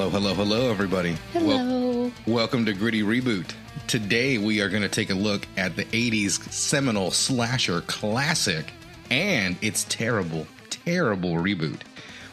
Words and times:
Hello, 0.00 0.08
hello, 0.08 0.32
hello, 0.32 0.70
everybody. 0.70 1.14
Hello. 1.34 2.10
welcome 2.26 2.64
to 2.64 2.72
Gritty 2.72 3.02
Reboot. 3.02 3.52
Today 3.86 4.38
we 4.38 4.62
are 4.62 4.70
going 4.70 4.80
to 4.80 4.88
take 4.88 5.10
a 5.10 5.14
look 5.14 5.46
at 5.58 5.76
the 5.76 5.84
80s 5.84 6.50
seminal 6.50 7.10
slasher 7.10 7.82
classic 7.82 8.72
and 9.10 9.58
its 9.60 9.84
terrible, 9.90 10.46
terrible 10.70 11.34
reboot. 11.34 11.82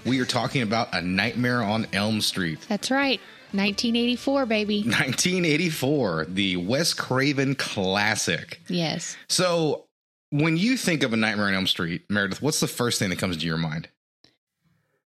We 0.05 0.21
are 0.21 0.25
talking 0.25 0.61
about 0.61 0.95
A 0.95 1.01
Nightmare 1.01 1.61
on 1.61 1.87
Elm 1.91 2.21
Street. 2.21 2.65
That's 2.69 2.89
right. 2.89 3.19
1984, 3.51 4.45
baby. 4.45 4.77
1984, 4.85 6.27
the 6.29 6.55
Wes 6.55 6.93
Craven 6.93 7.53
classic. 7.55 8.61
Yes. 8.69 9.17
So, 9.27 9.87
when 10.29 10.55
you 10.55 10.77
think 10.77 11.03
of 11.03 11.11
A 11.11 11.17
Nightmare 11.17 11.47
on 11.47 11.53
Elm 11.53 11.67
Street, 11.67 12.03
Meredith, 12.09 12.41
what's 12.41 12.61
the 12.61 12.67
first 12.67 12.97
thing 12.97 13.09
that 13.09 13.19
comes 13.19 13.35
to 13.35 13.45
your 13.45 13.57
mind? 13.57 13.89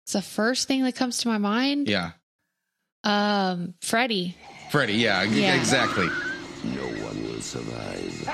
It's 0.03 0.13
the 0.13 0.21
first 0.21 0.69
thing 0.69 0.85
that 0.85 0.95
comes 0.95 1.17
to 1.19 1.29
my 1.29 1.39
mind. 1.39 1.89
Yeah. 1.89 2.11
Um, 3.05 3.75
Freddy. 3.81 4.37
Freddy, 4.71 4.95
yeah, 4.95 5.23
Yeah. 5.23 5.55
exactly. 5.57 6.07
No 6.65 6.83
one 7.05 7.23
will 7.25 7.41
survive. 7.41 8.29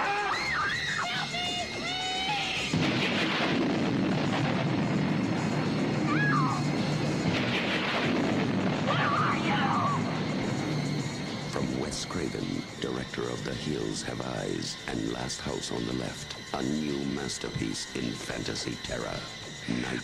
From 11.50 11.80
Wes 11.80 12.04
Craven, 12.04 12.62
director 12.80 13.22
of 13.22 13.42
The 13.44 13.54
Hills 13.54 14.02
Have 14.02 14.20
Eyes 14.20 14.76
and 14.88 15.12
Last 15.12 15.40
House 15.40 15.72
on 15.72 15.84
the 15.86 15.94
Left, 15.94 16.36
a 16.54 16.62
new 16.62 16.98
masterpiece 17.14 17.94
in 17.96 18.10
fantasy 18.12 18.76
terror. 18.84 19.18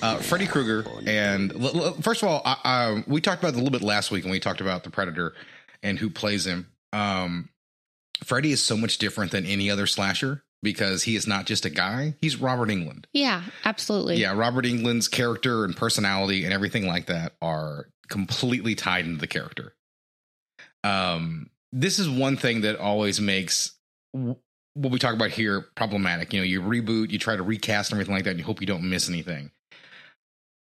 Uh, 0.01 0.17
Freddy 0.19 0.47
Krueger. 0.47 0.89
And 1.07 1.53
l- 1.53 1.85
l- 1.85 1.93
first 1.95 2.23
of 2.23 2.29
all, 2.29 2.43
I, 2.45 2.57
I, 2.65 3.05
we 3.07 3.21
talked 3.21 3.43
about 3.43 3.51
it 3.51 3.55
a 3.55 3.59
little 3.59 3.71
bit 3.71 3.83
last 3.83 4.11
week 4.11 4.25
when 4.25 4.33
we 4.33 4.41
talked 4.41 4.61
about 4.61 4.85
the 4.85 4.91
Predator 4.91 5.35
and 5.83 5.99
who 5.99 6.11
plays 6.11 6.47
him. 6.47 6.69
Um, 6.93 7.49
Freddy 8.25 8.53
is 8.53 8.63
so 8.63 8.77
much 8.77 8.99
different 8.99 9.33
than 9.33 9.47
any 9.47 9.71
other 9.71 9.87
slasher 9.87 10.43
because 10.63 11.03
he 11.03 11.17
is 11.17 11.27
not 11.27 11.47
just 11.47 11.65
a 11.65 11.71
guy; 11.71 12.15
he's 12.21 12.37
Robert 12.37 12.69
Englund. 12.69 13.07
Yeah, 13.13 13.43
absolutely. 13.65 14.17
Yeah, 14.17 14.37
Robert 14.37 14.65
Englund's 14.65 15.09
character 15.09 15.65
and 15.65 15.77
personality 15.77 16.45
and 16.45 16.53
everything 16.53 16.87
like 16.87 17.07
that 17.07 17.33
are 17.43 17.89
completely 18.09 18.75
tied 18.75 19.07
into 19.07 19.19
the 19.19 19.27
character. 19.27 19.75
Um, 20.85 21.51
this 21.73 21.99
is 21.99 22.09
one 22.09 22.37
thing 22.37 22.61
that 22.61 22.77
always 22.77 23.21
makes 23.21 23.73
what 24.75 24.93
we 24.93 24.99
talk 24.99 25.15
about 25.15 25.31
here 25.31 25.63
problematic. 25.75 26.33
You 26.33 26.41
know, 26.41 26.45
you 26.45 26.63
reboot, 26.63 27.11
you 27.11 27.19
try 27.19 27.37
to 27.37 27.43
recast 27.43 27.91
and 27.91 27.97
everything 27.97 28.15
like 28.15 28.25
that, 28.25 28.31
and 28.31 28.39
you 28.39 28.45
hope 28.45 28.61
you 28.61 28.67
don't 28.67 28.89
miss 28.89 29.09
anything. 29.09 29.51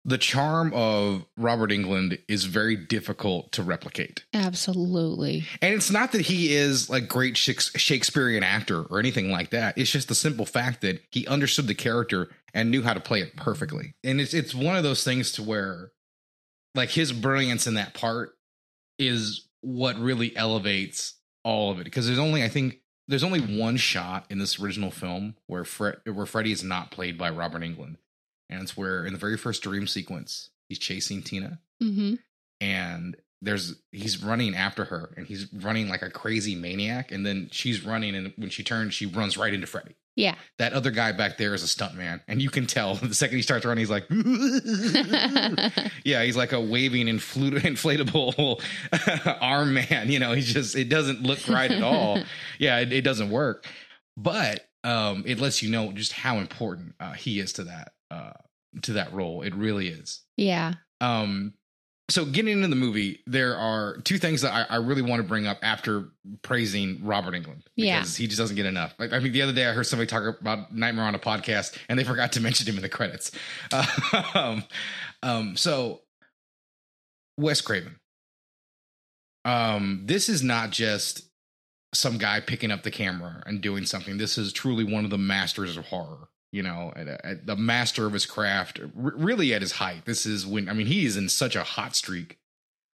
The 0.05 0.17
charm 0.17 0.73
of 0.73 1.25
Robert 1.37 1.71
Englund 1.71 2.19
is 2.27 2.45
very 2.45 2.75
difficult 2.75 3.51
to 3.51 3.61
replicate. 3.61 4.23
Absolutely. 4.33 5.43
And 5.61 5.75
it's 5.75 5.91
not 5.91 6.13
that 6.13 6.21
he 6.21 6.55
is 6.55 6.89
like 6.89 7.07
great 7.07 7.37
Shakes- 7.37 7.77
Shakespearean 7.77 8.41
actor 8.41 8.83
or 8.83 8.99
anything 8.99 9.29
like 9.29 9.49
that. 9.49 9.77
It's 9.77 9.91
just 9.91 10.07
the 10.07 10.15
simple 10.15 10.45
fact 10.45 10.81
that 10.81 11.03
he 11.11 11.27
understood 11.27 11.67
the 11.67 11.75
character 11.75 12.29
and 12.53 12.71
knew 12.71 12.81
how 12.81 12.93
to 12.93 12.99
play 13.01 13.21
it 13.21 13.35
perfectly. 13.35 13.93
And 14.03 14.21
it's 14.21 14.33
it's 14.33 14.55
one 14.55 14.77
of 14.77 14.83
those 14.83 15.03
things 15.03 15.33
to 15.33 15.43
where 15.43 15.91
like 16.75 16.89
his 16.89 17.11
brilliance 17.11 17.67
in 17.67 17.73
that 17.75 17.93
part 17.93 18.31
is 18.97 19.47
what 19.61 19.99
really 19.99 20.35
elevates 20.35 21.15
all 21.43 21.71
of 21.71 21.79
it 21.79 21.83
because 21.83 22.07
there's 22.07 22.19
only 22.19 22.43
I 22.43 22.49
think 22.49 22.79
there's 23.09 23.23
only 23.23 23.41
one 23.41 23.75
shot 23.75 24.25
in 24.29 24.37
this 24.37 24.59
original 24.59 24.91
film 24.91 25.35
where 25.47 25.65
Fred 25.65 25.97
where 26.05 26.27
Freddy 26.27 26.51
is 26.51 26.63
not 26.63 26.91
played 26.91 27.17
by 27.17 27.29
Robert 27.29 27.63
Englund. 27.63 27.95
And 28.49 28.61
it's 28.61 28.77
where 28.77 29.05
in 29.05 29.13
the 29.13 29.19
very 29.19 29.37
first 29.37 29.63
dream 29.63 29.87
sequence 29.87 30.49
he's 30.69 30.79
chasing 30.79 31.21
Tina 31.21 31.59
Mm-hmm. 31.81 32.15
and 32.61 33.15
there's 33.41 33.75
he's 33.91 34.21
running 34.23 34.53
after 34.55 34.83
her 34.85 35.13
and 35.15 35.25
he's 35.25 35.47
running 35.53 35.87
like 35.87 36.01
a 36.01 36.09
crazy 36.09 36.55
maniac 36.55 37.11
and 37.11 37.25
then 37.25 37.47
she's 37.51 37.85
running 37.85 38.13
and 38.15 38.33
when 38.35 38.49
she 38.49 38.63
turns 38.63 38.93
she 38.93 39.05
runs 39.05 39.37
right 39.37 39.53
into 39.53 39.65
Freddy. 39.67 39.95
Yeah. 40.15 40.35
That 40.57 40.73
other 40.73 40.91
guy 40.91 41.13
back 41.13 41.37
there 41.37 41.53
is 41.53 41.63
a 41.63 41.67
stuntman 41.67 42.19
and 42.27 42.41
you 42.41 42.49
can 42.49 42.65
tell 42.65 42.95
the 43.01 43.13
second 43.15 43.37
he 43.37 43.41
starts 43.41 43.65
running 43.65 43.81
he's 43.81 43.89
like 43.89 44.05
yeah, 46.03 46.23
he's 46.23 46.37
like 46.37 46.51
a 46.51 46.59
waving 46.59 47.07
influ- 47.07 47.59
inflatable 47.59 48.61
arm 49.41 49.73
man, 49.73 50.11
you 50.11 50.19
know, 50.19 50.33
he's 50.33 50.51
just 50.53 50.75
it 50.75 50.89
doesn't 50.89 51.23
look 51.23 51.47
right 51.47 51.71
at 51.71 51.83
all. 51.83 52.21
yeah, 52.57 52.79
it, 52.79 52.91
it 52.91 53.01
doesn't 53.03 53.29
work. 53.29 53.65
But 54.17 54.67
um 54.83 55.23
it 55.25 55.39
lets 55.39 55.61
you 55.61 55.69
know 55.69 55.91
just 55.91 56.13
how 56.13 56.37
important 56.37 56.95
uh, 56.99 57.13
he 57.13 57.39
is 57.39 57.53
to 57.53 57.63
that 57.65 57.93
uh 58.11 58.31
to 58.81 58.93
that 58.93 59.13
role. 59.13 59.41
It 59.41 59.55
really 59.55 59.87
is. 59.87 60.21
yeah. 60.37 60.73
Um, 61.01 61.53
so 62.09 62.25
getting 62.25 62.51
into 62.53 62.67
the 62.67 62.75
movie, 62.75 63.19
there 63.27 63.55
are 63.55 63.97
two 63.99 64.17
things 64.17 64.41
that 64.41 64.51
I, 64.53 64.75
I 64.75 64.77
really 64.77 65.01
want 65.01 65.21
to 65.21 65.27
bring 65.27 65.47
up 65.47 65.59
after 65.61 66.09
praising 66.41 66.99
Robert 67.03 67.33
Englund 67.35 67.63
because 67.75 67.75
Yeah. 67.77 68.03
he 68.03 68.27
just 68.27 68.37
doesn't 68.39 68.55
get 68.55 68.65
enough. 68.65 68.93
Like 68.99 69.13
I 69.13 69.19
mean, 69.19 69.31
the 69.31 69.41
other 69.43 69.53
day 69.53 69.65
I 69.67 69.73
heard 69.73 69.85
somebody 69.85 70.07
talk 70.07 70.39
about 70.41 70.73
Nightmare 70.75 71.05
on 71.05 71.15
a 71.15 71.19
podcast, 71.19 71.77
and 71.87 71.97
they 71.99 72.03
forgot 72.03 72.33
to 72.33 72.41
mention 72.41 72.67
him 72.67 72.75
in 72.75 72.81
the 72.81 72.89
credits. 72.89 73.31
um, 74.33 74.63
um, 75.23 75.55
so 75.55 76.01
Wes 77.37 77.61
Craven. 77.61 77.95
Um, 79.45 80.03
this 80.05 80.29
is 80.29 80.43
not 80.43 80.71
just 80.71 81.23
some 81.93 82.17
guy 82.17 82.39
picking 82.39 82.71
up 82.71 82.83
the 82.83 82.91
camera 82.91 83.41
and 83.45 83.61
doing 83.61 83.85
something. 83.85 84.17
This 84.17 84.37
is 84.37 84.53
truly 84.53 84.83
one 84.83 85.05
of 85.05 85.09
the 85.11 85.17
masters 85.17 85.77
of 85.77 85.85
horror. 85.87 86.27
You 86.51 86.63
know, 86.63 86.91
at, 86.95 87.07
at 87.07 87.45
the 87.45 87.55
master 87.55 88.05
of 88.07 88.13
his 88.13 88.25
craft, 88.25 88.79
r- 88.79 88.89
really 88.93 89.53
at 89.53 89.61
his 89.61 89.73
height. 89.73 90.05
This 90.05 90.25
is 90.25 90.47
when 90.47 90.67
I 90.69 90.73
mean 90.73 90.87
he 90.87 91.05
is 91.05 91.15
in 91.17 91.29
such 91.29 91.55
a 91.55 91.63
hot 91.63 91.95
streak 91.95 92.37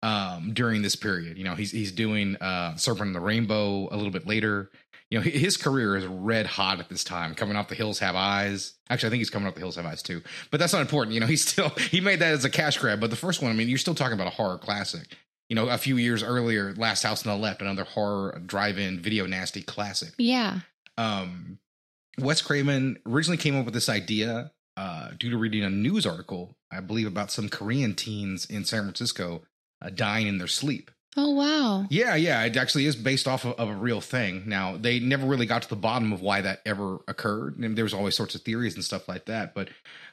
um 0.01 0.53
during 0.53 0.81
this 0.81 0.95
period. 0.95 1.37
You 1.37 1.43
know, 1.43 1.55
he's 1.55 1.71
he's 1.71 1.91
doing 1.91 2.35
uh 2.37 2.75
Serpent 2.75 3.07
and 3.07 3.15
the 3.15 3.19
Rainbow 3.19 3.89
a 3.91 3.95
little 3.97 4.11
bit 4.11 4.27
later. 4.27 4.69
You 5.09 5.17
know, 5.17 5.23
his 5.23 5.57
career 5.57 5.97
is 5.97 6.05
red 6.05 6.45
hot 6.45 6.79
at 6.79 6.87
this 6.87 7.03
time. 7.03 7.33
Coming 7.33 7.55
off 7.57 7.67
the 7.67 7.73
Hills 7.75 7.97
Have 7.97 8.15
Eyes. 8.15 8.75
Actually, 8.91 9.07
I 9.07 9.09
think 9.09 9.21
he's 9.21 9.31
coming 9.31 9.47
off 9.47 9.55
the 9.55 9.59
Hills 9.61 9.75
Have 9.75 9.85
Eyes 9.87 10.03
too. 10.03 10.21
But 10.51 10.59
that's 10.59 10.71
not 10.71 10.81
important. 10.83 11.15
You 11.15 11.19
know, 11.19 11.25
he's 11.25 11.45
still 11.47 11.69
he 11.69 11.99
made 11.99 12.19
that 12.19 12.33
as 12.33 12.45
a 12.45 12.49
cash 12.49 12.77
grab. 12.77 12.99
But 13.01 13.09
the 13.09 13.15
first 13.15 13.41
one, 13.41 13.51
I 13.51 13.55
mean, 13.55 13.67
you're 13.69 13.77
still 13.79 13.95
talking 13.95 14.13
about 14.13 14.27
a 14.27 14.35
horror 14.35 14.59
classic. 14.59 15.17
You 15.49 15.55
know, 15.55 15.67
a 15.67 15.79
few 15.79 15.97
years 15.97 16.21
earlier, 16.21 16.75
Last 16.75 17.01
House 17.01 17.25
on 17.25 17.35
the 17.35 17.41
Left, 17.41 17.59
another 17.63 17.83
horror 17.83 18.39
drive-in 18.45 18.99
video 18.99 19.25
nasty 19.25 19.63
classic 19.63 20.13
Yeah. 20.19 20.59
um, 20.99 21.57
Wes 22.21 22.41
Craven 22.41 22.97
originally 23.05 23.37
came 23.37 23.57
up 23.57 23.65
with 23.65 23.73
this 23.73 23.89
idea 23.89 24.51
uh, 24.77 25.11
due 25.17 25.29
to 25.29 25.37
reading 25.37 25.63
a 25.63 25.69
news 25.69 26.05
article, 26.05 26.55
I 26.71 26.79
believe, 26.79 27.07
about 27.07 27.31
some 27.31 27.49
Korean 27.49 27.95
teens 27.95 28.45
in 28.45 28.65
San 28.65 28.83
Francisco 28.83 29.41
uh, 29.81 29.89
dying 29.89 30.27
in 30.27 30.37
their 30.37 30.47
sleep. 30.47 30.91
Oh, 31.17 31.31
wow. 31.31 31.87
Yeah, 31.89 32.15
yeah, 32.15 32.43
it 32.43 32.55
actually 32.55 32.85
is 32.85 32.95
based 32.95 33.27
off 33.27 33.43
of, 33.43 33.53
of 33.53 33.67
a 33.67 33.73
real 33.73 33.99
thing. 33.99 34.43
Now, 34.45 34.77
they 34.77 34.99
never 34.99 35.25
really 35.25 35.47
got 35.47 35.63
to 35.63 35.69
the 35.69 35.75
bottom 35.75 36.13
of 36.13 36.21
why 36.21 36.41
that 36.41 36.61
ever 36.65 36.99
occurred. 37.07 37.57
And 37.57 37.75
there 37.75 37.83
was 37.83 37.95
always 37.95 38.15
sorts 38.15 38.35
of 38.35 38.41
theories 38.41 38.75
and 38.75 38.83
stuff 38.83 39.09
like 39.09 39.25
that. 39.25 39.55
But 39.55 39.69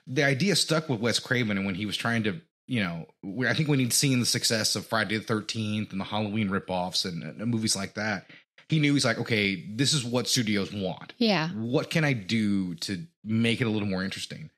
the 0.06 0.25
idea 0.25 0.56
stuck 0.56 0.88
with 0.88 1.00
Wes 1.00 1.19
Craven, 1.19 1.59
and 1.59 1.67
when 1.67 1.75
he 1.75 1.87
was 1.87 1.97
trying 1.97 2.25
to, 2.25 2.41
you 2.67 2.83
know, 2.83 3.06
I 3.47 3.55
think 3.55 3.69
when 3.69 3.78
he'd 3.78 3.93
seen 3.93 4.21
the 4.21 4.27
success 4.27 4.75
of 4.75 4.87
Friday 4.87 5.19
the 5.19 5.25
Thirteenth 5.25 5.93
and 5.93 6.00
the 6.00 6.05
Halloween 6.05 6.49
ripoffs 6.49 7.05
and, 7.05 7.23
and 7.23 7.50
movies 7.50 7.77
like 7.77 7.94
that, 7.94 8.31
he 8.69 8.78
knew 8.81 8.93
he's 8.94 9.04
like, 9.04 9.19
okay, 9.19 9.65
this 9.75 9.93
is 9.93 10.04
what 10.04 10.27
studios 10.28 10.72
want 10.72 11.12
Yeah. 11.19 11.49
what 11.50 11.91
can 11.91 12.04
I 12.04 12.12
do 12.12 12.75
to 12.77 13.04
make 13.25 13.60
it 13.60 13.66
a 13.66 13.71
little 13.71 13.88
more 13.88 14.03
interesting? 14.04 14.50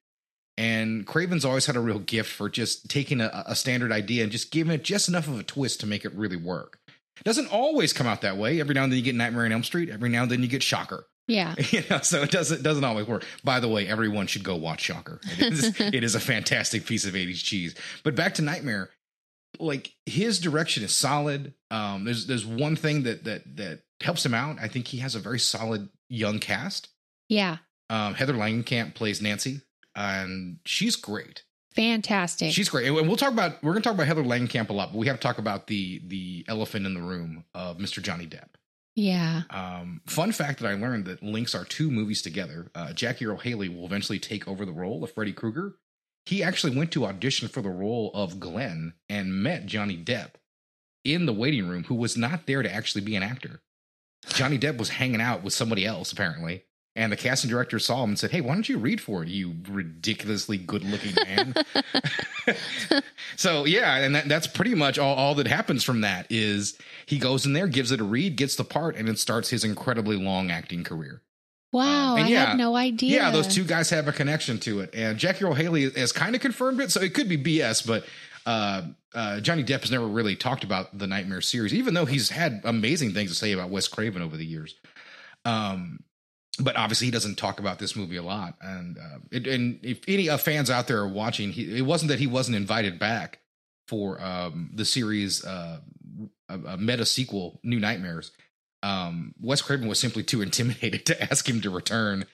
And 0.57 1.07
Craven's 1.07 1.45
always 1.45 1.67
had 1.67 1.77
a 1.77 1.81
real 1.81 2.01
gift 2.01 2.31
for 2.33 2.49
just 2.49 2.89
taking 2.91 3.21
a, 3.21 3.45
a 3.47 3.55
standard 3.55 3.93
idea 3.93 4.25
and 4.25 4.33
just 4.33 4.51
giving 4.51 4.73
it 4.73 4.83
just 4.83 5.09
enough 5.09 5.29
of 5.29 5.39
a 5.39 5.45
twist 5.45 5.81
to 5.81 5.87
make 5.87 6.05
it 6.05 6.13
really 6.15 6.37
work. 6.37 6.79
It 7.17 7.25
doesn't 7.25 7.53
always 7.53 7.93
come 7.93 8.07
out 8.09 8.23
that 8.23 8.37
way. 8.37 8.61
Every 8.61 8.75
now 8.75 8.83
and 8.83 8.93
then 8.93 8.99
you 8.99 9.05
get 9.05 9.15
Nightmare 9.15 9.45
on 9.45 9.53
Elm 9.53 9.63
Street. 9.63 9.89
Every 9.89 10.09
now 10.09 10.23
and 10.23 10.31
then 10.31 10.43
you 10.43 10.49
get 10.49 10.63
Shocker. 10.63 11.07
Yeah. 11.29 11.55
You 11.71 11.83
know, 11.91 12.01
so 12.01 12.23
it 12.23 12.31
doesn't 12.33 12.63
doesn't 12.63 12.83
always 12.85 13.07
work. 13.07 13.25
By 13.45 13.61
the 13.61 13.69
way, 13.69 13.87
everyone 13.87 14.27
should 14.27 14.43
go 14.43 14.57
watch 14.57 14.81
Shocker. 14.81 15.21
It 15.39 15.53
is, 15.53 15.81
it 15.81 16.03
is 16.03 16.15
a 16.17 16.21
fantastic 16.21 16.87
piece 16.87 17.05
of 17.05 17.15
80s 17.15 17.43
cheese. 17.45 17.75
But 18.03 18.15
back 18.17 18.35
to 18.35 18.43
Nightmare, 18.43 18.91
like 19.61 19.93
his 20.07 20.41
direction 20.41 20.83
is 20.83 20.95
solid. 20.97 21.55
Um, 21.71 22.05
there's 22.05 22.27
there's 22.27 22.47
one 22.47 22.75
thing 22.77 23.05
that 23.05 23.25
that 23.25 23.57
that 23.57 23.83
helps 24.03 24.25
him 24.25 24.35
out. 24.35 24.59
I 24.61 24.69
think 24.69 24.89
he 24.89 24.99
has 24.99 25.15
a 25.15 25.21
very 25.21 25.39
solid 25.39 25.89
young 26.09 26.39
cast. 26.39 26.89
Yeah. 27.29 27.59
Um, 27.91 28.15
Heather 28.15 28.35
Langenkamp 28.35 28.95
plays 28.95 29.21
Nancy, 29.23 29.63
and 29.95 30.59
she's 30.65 30.97
great. 30.97 31.43
Fantastic. 31.75 32.53
She's 32.53 32.69
great, 32.69 32.87
and 32.87 33.07
we'll 33.07 33.17
talk 33.17 33.33
about 33.33 33.63
we're 33.63 33.73
going 33.73 33.83
to 33.83 33.89
talk 33.89 33.95
about 33.95 34.07
Heather 34.07 34.25
Langenkamp 34.25 34.69
a 34.69 34.73
lot, 34.73 34.93
but 34.93 34.99
we 34.99 35.07
have 35.07 35.17
to 35.17 35.23
talk 35.23 35.39
about 35.39 35.67
the 35.69 36.01
the 36.07 36.45
elephant 36.49 36.87
in 36.87 36.95
the 36.95 37.03
room 37.03 37.45
of 37.55 37.79
Mr. 37.79 38.03
Johnny 38.03 38.27
Depp. 38.27 38.49
yeah. 38.97 39.43
Um, 39.51 40.01
fun 40.07 40.33
fact 40.33 40.61
that 40.61 40.69
I 40.69 40.75
learned 40.75 41.05
that 41.05 41.23
links 41.23 41.55
our 41.55 41.65
two 41.65 41.91
movies 41.91 42.21
together. 42.21 42.71
Uh, 42.75 42.93
Jackie 42.93 43.27
Earle 43.27 43.37
Haley 43.39 43.69
will 43.69 43.85
eventually 43.87 44.19
take 44.19 44.49
over 44.49 44.65
the 44.65 44.73
role 44.73 45.05
of 45.05 45.13
Freddy 45.13 45.33
Krueger. 45.33 45.77
He 46.27 46.43
actually 46.43 46.77
went 46.77 46.91
to 46.93 47.07
audition 47.07 47.49
for 47.49 47.63
the 47.63 47.71
role 47.71 48.11
of 48.13 48.41
Glenn 48.41 48.95
and 49.09 49.43
met 49.43 49.67
Johnny 49.67 49.97
Depp 49.97 50.33
in 51.05 51.27
the 51.27 51.33
waiting 51.33 51.69
room, 51.69 51.85
who 51.85 51.95
was 51.95 52.17
not 52.17 52.47
there 52.47 52.63
to 52.63 52.73
actually 52.75 53.01
be 53.03 53.15
an 53.17 53.23
actor. 53.23 53.61
Johnny 54.27 54.59
Depp 54.59 54.77
was 54.77 54.91
hanging 54.91 55.21
out 55.21 55.43
with 55.43 55.53
somebody 55.53 55.87
else 55.87 56.13
apparently, 56.13 56.65
And 56.97 57.13
the 57.13 57.17
casting 57.17 57.51
director 57.51 57.79
saw 57.79 58.03
him 58.03 58.11
and 58.11 58.19
said, 58.19 58.31
"Hey, 58.31 58.41
why 58.41 58.55
don't 58.55 58.69
you 58.69 58.79
read 58.79 59.01
for 59.01 59.23
it, 59.23 59.29
you 59.29 59.55
ridiculously 59.69 60.59
good-looking 60.59 61.15
man?" 61.25 61.55
so 63.37 63.65
yeah, 63.65 63.97
and 63.97 64.15
that, 64.15 64.29
that's 64.29 64.47
pretty 64.47 64.75
much 64.75 64.99
all, 64.99 65.15
all 65.15 65.35
that 65.37 65.47
happens 65.47 65.85
from 65.85 66.01
that 66.01 66.27
is 66.31 66.77
he 67.07 67.19
goes 67.19 67.47
in 67.47 67.53
there, 67.53 67.67
gives 67.69 67.93
it 67.93 68.01
a 68.01 68.05
read, 68.05 68.37
gets 68.37 68.57
the 68.57 68.65
part, 68.65 68.97
and 68.97 69.07
then 69.09 69.17
starts 69.17 69.51
his 69.51 69.65
incredibly 69.65 70.17
long 70.17 70.51
acting 70.51 70.85
career. 70.85 71.23
Wow, 71.73 72.17
and 72.17 72.27
I 72.27 72.29
yeah, 72.29 72.47
had 72.47 72.59
no 72.59 72.77
idea. 72.77 73.17
Yeah, 73.17 73.31
those 73.31 73.47
two 73.47 73.65
guys 73.65 73.91
have 73.91 74.09
a 74.09 74.13
connection 74.13 74.59
to 74.61 74.81
it, 74.81 74.95
and 74.95 75.19
Jackie 75.19 75.45
Earle 75.45 75.55
Haley 75.55 75.91
has 75.91 76.13
kind 76.13 76.35
of 76.35 76.41
confirmed 76.41 76.81
it, 76.81 76.91
so 76.91 77.01
it 77.01 77.15
could 77.15 77.29
be 77.29 77.39
BS, 77.39 77.87
but. 77.87 78.05
Uh, 78.47 78.83
uh, 79.15 79.41
Johnny 79.41 79.65
Depp 79.65 79.81
has 79.81 79.91
never 79.91 80.07
really 80.07 80.37
talked 80.37 80.65
about 80.65 80.97
the 80.97 81.07
Nightmare 81.07 81.41
series, 81.41 81.73
even 81.73 81.95
though 81.95 82.05
he's 82.05 82.31
had 82.31 82.61
amazing 82.65 83.15
things 83.15 83.31
to 83.31 83.37
say 83.37 83.53
about 83.53 83.71
Wes 83.71 83.89
Craven 83.89 84.23
over 84.23 84.37
the 84.37 84.45
years. 84.45 84.75
Um, 85.45 86.01
but 86.61 86.77
obviously 86.77 87.07
he 87.07 87.11
doesn't 87.11 87.37
talk 87.37 87.61
about 87.61 87.79
this 87.79 87.95
movie 87.95 88.17
a 88.17 88.23
lot. 88.23 88.55
And 88.61 88.99
uh, 88.99 89.19
it, 89.31 89.47
and 89.47 89.79
if 89.83 90.01
any 90.09 90.29
uh, 90.29 90.37
fans 90.37 90.71
out 90.71 90.89
there 90.89 90.99
are 90.99 91.09
watching, 91.09 91.53
he, 91.53 91.79
it 91.79 91.83
wasn't 91.83 92.11
that 92.11 92.19
he 92.19 92.27
wasn't 92.27 92.57
invited 92.57 92.99
back 92.99 93.39
for 93.87 94.21
um, 94.21 94.71
the 94.75 94.85
series 94.85 95.45
uh, 95.45 95.79
a, 96.49 96.77
meta 96.77 97.07
sequel, 97.07 97.61
New 97.63 97.79
Nightmares. 97.79 98.33
Um, 98.83 99.35
Wes 99.41 99.63
Craven 99.63 99.89
was 99.89 99.99
simply 99.99 100.23
too 100.23 100.43
intimidated 100.43 101.07
to 101.07 101.23
ask 101.23 101.49
him 101.49 101.61
to 101.63 101.71
return 101.71 102.27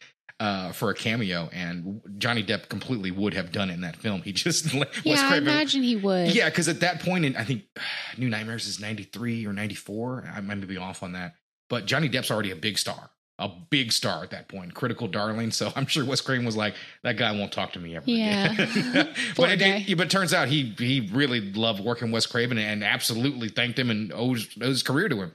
uh, 0.44 0.72
for 0.72 0.90
a 0.90 0.94
cameo, 0.94 1.48
and 1.52 2.00
Johnny 2.18 2.44
Depp 2.44 2.68
completely 2.68 3.10
would 3.10 3.32
have 3.34 3.50
done 3.52 3.70
it 3.70 3.74
in 3.74 3.80
that 3.80 3.96
film. 3.96 4.20
He 4.22 4.32
just 4.44 4.72
yeah, 4.74 4.84
Wes 5.06 5.20
I 5.20 5.28
Craven, 5.28 5.48
imagine 5.48 5.82
he 5.82 5.96
would. 5.96 6.34
yeah, 6.34 6.48
because 6.50 6.68
at 6.68 6.80
that 6.80 7.00
point, 7.00 7.24
in, 7.24 7.34
I 7.36 7.44
think 7.44 7.62
New 8.18 8.28
Nightmares 8.28 8.66
is 8.66 8.80
ninety 8.80 9.04
three 9.04 9.46
or 9.46 9.52
ninety 9.52 9.74
four. 9.74 10.24
I 10.34 10.40
might 10.40 10.66
be 10.66 10.76
off 10.76 11.02
on 11.02 11.12
that, 11.12 11.34
but 11.70 11.86
Johnny 11.86 12.08
Depp's 12.08 12.30
already 12.30 12.50
a 12.50 12.56
big 12.56 12.76
star, 12.78 13.10
a 13.38 13.48
big 13.70 13.90
star 13.92 14.22
at 14.22 14.30
that 14.32 14.48
point, 14.48 14.74
critical 14.74 15.08
darling. 15.08 15.50
So 15.50 15.72
I'm 15.76 15.86
sure 15.86 16.04
Wes 16.04 16.20
Craven 16.20 16.44
was 16.44 16.56
like, 16.56 16.74
"That 17.04 17.16
guy 17.16 17.32
won't 17.32 17.52
talk 17.52 17.72
to 17.74 17.78
me 17.80 17.96
ever 17.96 18.04
Yeah. 18.10 18.52
again." 18.52 19.14
But 19.36 19.50
it, 19.60 19.96
but 19.96 20.06
it 20.06 20.10
turns 20.10 20.34
out 20.34 20.48
he 20.48 20.74
he 20.78 21.08
really 21.12 21.40
loved 21.52 21.80
working 21.80 22.08
with 22.08 22.14
Wes 22.14 22.26
Craven 22.26 22.58
and 22.58 22.84
absolutely 22.84 23.48
thanked 23.48 23.78
him 23.78 23.88
and 23.90 24.12
owes, 24.12 24.46
owes 24.60 24.68
his 24.68 24.82
career 24.82 25.08
to 25.08 25.16
him. 25.22 25.34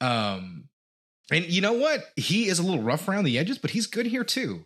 Um, 0.00 0.64
and 1.32 1.46
you 1.46 1.60
know 1.60 1.74
what? 1.74 2.04
He 2.16 2.48
is 2.48 2.58
a 2.58 2.62
little 2.62 2.82
rough 2.82 3.08
around 3.08 3.24
the 3.24 3.38
edges, 3.38 3.58
but 3.58 3.70
he's 3.70 3.86
good 3.86 4.06
here 4.06 4.24
too. 4.24 4.64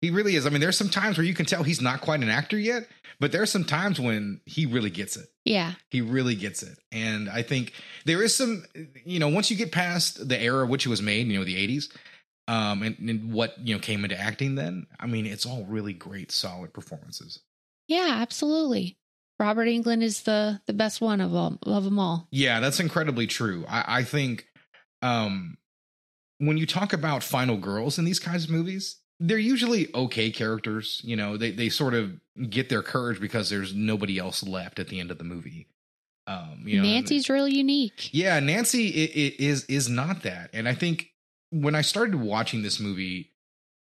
He 0.00 0.10
really 0.10 0.36
is. 0.36 0.46
I 0.46 0.50
mean, 0.50 0.60
there's 0.60 0.78
some 0.78 0.88
times 0.88 1.18
where 1.18 1.26
you 1.26 1.34
can 1.34 1.46
tell 1.46 1.62
he's 1.62 1.80
not 1.80 2.00
quite 2.00 2.20
an 2.20 2.28
actor 2.28 2.56
yet, 2.58 2.86
but 3.18 3.32
there's 3.32 3.50
some 3.50 3.64
times 3.64 3.98
when 3.98 4.40
he 4.46 4.64
really 4.64 4.90
gets 4.90 5.16
it. 5.16 5.26
Yeah. 5.44 5.72
He 5.90 6.00
really 6.00 6.36
gets 6.36 6.62
it. 6.62 6.78
And 6.92 7.28
I 7.28 7.42
think 7.42 7.72
there 8.04 8.22
is 8.22 8.36
some, 8.36 8.64
you 9.04 9.18
know, 9.18 9.28
once 9.28 9.50
you 9.50 9.56
get 9.56 9.72
past 9.72 10.28
the 10.28 10.40
era 10.40 10.66
which 10.66 10.86
it 10.86 10.88
was 10.88 11.02
made, 11.02 11.26
you 11.26 11.38
know, 11.38 11.44
the 11.44 11.56
80s, 11.56 11.92
um, 12.46 12.82
and, 12.82 12.96
and 12.98 13.32
what, 13.32 13.58
you 13.58 13.74
know, 13.74 13.80
came 13.80 14.04
into 14.04 14.18
acting 14.18 14.54
then, 14.54 14.86
I 15.00 15.06
mean, 15.06 15.26
it's 15.26 15.44
all 15.44 15.64
really 15.64 15.92
great, 15.92 16.30
solid 16.30 16.72
performances. 16.72 17.40
Yeah, 17.88 18.18
absolutely. 18.20 18.98
Robert 19.40 19.66
Englund 19.66 20.02
is 20.02 20.22
the 20.22 20.60
the 20.66 20.72
best 20.72 21.00
one 21.00 21.20
of 21.20 21.34
all 21.34 21.58
of 21.62 21.84
them 21.84 21.98
all. 21.98 22.26
Yeah, 22.30 22.60
that's 22.60 22.80
incredibly 22.80 23.26
true. 23.26 23.64
I, 23.68 24.00
I 24.00 24.04
think 24.04 24.46
um, 25.00 25.58
when 26.38 26.56
you 26.56 26.66
talk 26.66 26.92
about 26.92 27.22
final 27.22 27.56
girls 27.56 27.98
in 27.98 28.04
these 28.04 28.18
kinds 28.20 28.44
of 28.44 28.50
movies, 28.50 28.96
they're 29.20 29.38
usually 29.38 29.88
okay 29.94 30.30
characters. 30.30 31.00
You 31.04 31.16
know, 31.16 31.36
they 31.36 31.50
they 31.50 31.68
sort 31.68 31.94
of 31.94 32.20
get 32.48 32.68
their 32.68 32.82
courage 32.82 33.20
because 33.20 33.50
there's 33.50 33.74
nobody 33.74 34.18
else 34.18 34.42
left 34.42 34.78
at 34.78 34.88
the 34.88 35.00
end 35.00 35.10
of 35.10 35.18
the 35.18 35.24
movie. 35.24 35.66
Um, 36.26 36.62
you 36.66 36.76
know, 36.76 36.82
Nancy's 36.84 37.28
real 37.30 37.48
unique. 37.48 38.10
yeah, 38.12 38.38
Nancy 38.40 38.88
i- 38.88 39.18
i- 39.18 39.36
is 39.38 39.64
is 39.64 39.88
not 39.88 40.22
that, 40.22 40.50
and 40.52 40.68
I 40.68 40.74
think 40.74 41.10
when 41.50 41.74
I 41.74 41.80
started 41.80 42.14
watching 42.16 42.62
this 42.62 42.78
movie 42.78 43.32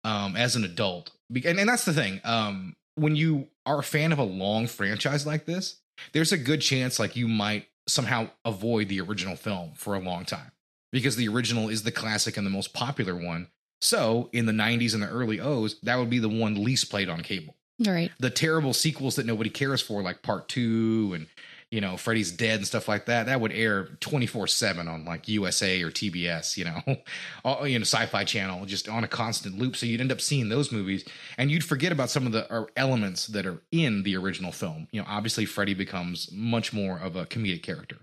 um, 0.06 0.38
as 0.38 0.56
an 0.56 0.64
adult, 0.64 1.12
and, 1.30 1.60
and 1.60 1.68
that's 1.70 1.84
the 1.84 1.94
thing, 1.94 2.22
um, 2.24 2.76
when 2.96 3.18
you 3.18 3.50
are 3.66 3.80
a 3.80 3.84
fan 3.84 4.14
of 4.14 4.20
a 4.20 4.24
long 4.24 4.66
franchise 4.68 5.28
like 5.28 5.46
this, 5.46 5.82
there's 6.14 6.32
a 6.32 6.38
good 6.38 6.62
chance 6.62 6.98
like 7.00 7.18
you 7.18 7.28
might 7.28 7.68
somehow 7.88 8.30
avoid 8.46 8.88
the 8.88 9.02
original 9.02 9.36
film 9.36 9.74
for 9.76 9.94
a 9.96 10.00
long 10.00 10.24
time 10.24 10.52
because 10.92 11.16
the 11.16 11.28
original 11.28 11.70
is 11.70 11.84
the 11.84 11.92
classic 11.92 12.38
and 12.38 12.46
the 12.46 12.52
most 12.52 12.74
popular 12.74 13.16
one. 13.16 13.48
So 13.82 14.30
in 14.34 14.46
the 14.46 14.52
90s 14.52 14.94
and 14.94 15.02
the 15.04 15.08
early 15.10 15.40
O's, 15.40 15.80
that 15.82 15.98
would 15.98 16.10
be 16.10 16.20
the 16.20 16.28
one 16.30 16.64
least 16.64 16.90
played 16.90 17.08
on 17.10 17.22
cable 17.22 17.56
Right. 17.86 18.12
the 18.20 18.30
terrible 18.30 18.74
sequels 18.74 19.16
that 19.16 19.26
nobody 19.26 19.50
cares 19.50 19.82
for, 19.82 20.02
like 20.02 20.22
Part 20.22 20.50
Two 20.50 21.14
and 21.16 21.28
you 21.72 21.80
know 21.80 21.96
Freddy's 21.96 22.32
Dead 22.32 22.58
and 22.58 22.68
stuff 22.68 22.90
like 22.90 23.06
that, 23.06 23.28
that 23.28 23.40
would 23.40 23.54
air 23.54 23.86
twenty 24.02 24.26
four 24.26 24.48
seven 24.48 24.90
on 24.90 25.06
like 25.06 25.30
USA 25.30 25.82
or 25.82 25.90
TBS, 25.92 26.58
you 26.58 26.66
know, 26.66 26.82
all, 27.46 27.66
you 27.66 27.80
know 27.80 27.84
Sci-Fi 27.84 28.26
Channel, 28.26 28.66
just 28.66 28.90
on 28.90 29.06
a 29.06 29.08
constant 29.08 29.58
loop. 29.58 29.78
So 29.78 29.86
you'd 29.86 30.02
end 30.02 30.12
up 30.12 30.20
seeing 30.20 30.50
those 30.50 30.74
movies, 30.74 31.06
and 31.38 31.50
you'd 31.50 31.64
forget 31.64 31.94
about 31.94 32.10
some 32.10 32.26
of 32.26 32.34
the 32.34 32.52
uh, 32.52 32.66
elements 32.76 33.28
that 33.28 33.46
are 33.46 33.62
in 33.72 34.04
the 34.04 34.18
original 34.18 34.52
film. 34.52 34.90
You 34.92 35.00
know, 35.02 35.08
obviously 35.08 35.46
Freddy 35.46 35.74
becomes 35.74 36.30
much 36.34 36.74
more 36.74 37.00
of 37.00 37.16
a 37.16 37.26
comedic 37.26 37.64
character. 37.64 37.98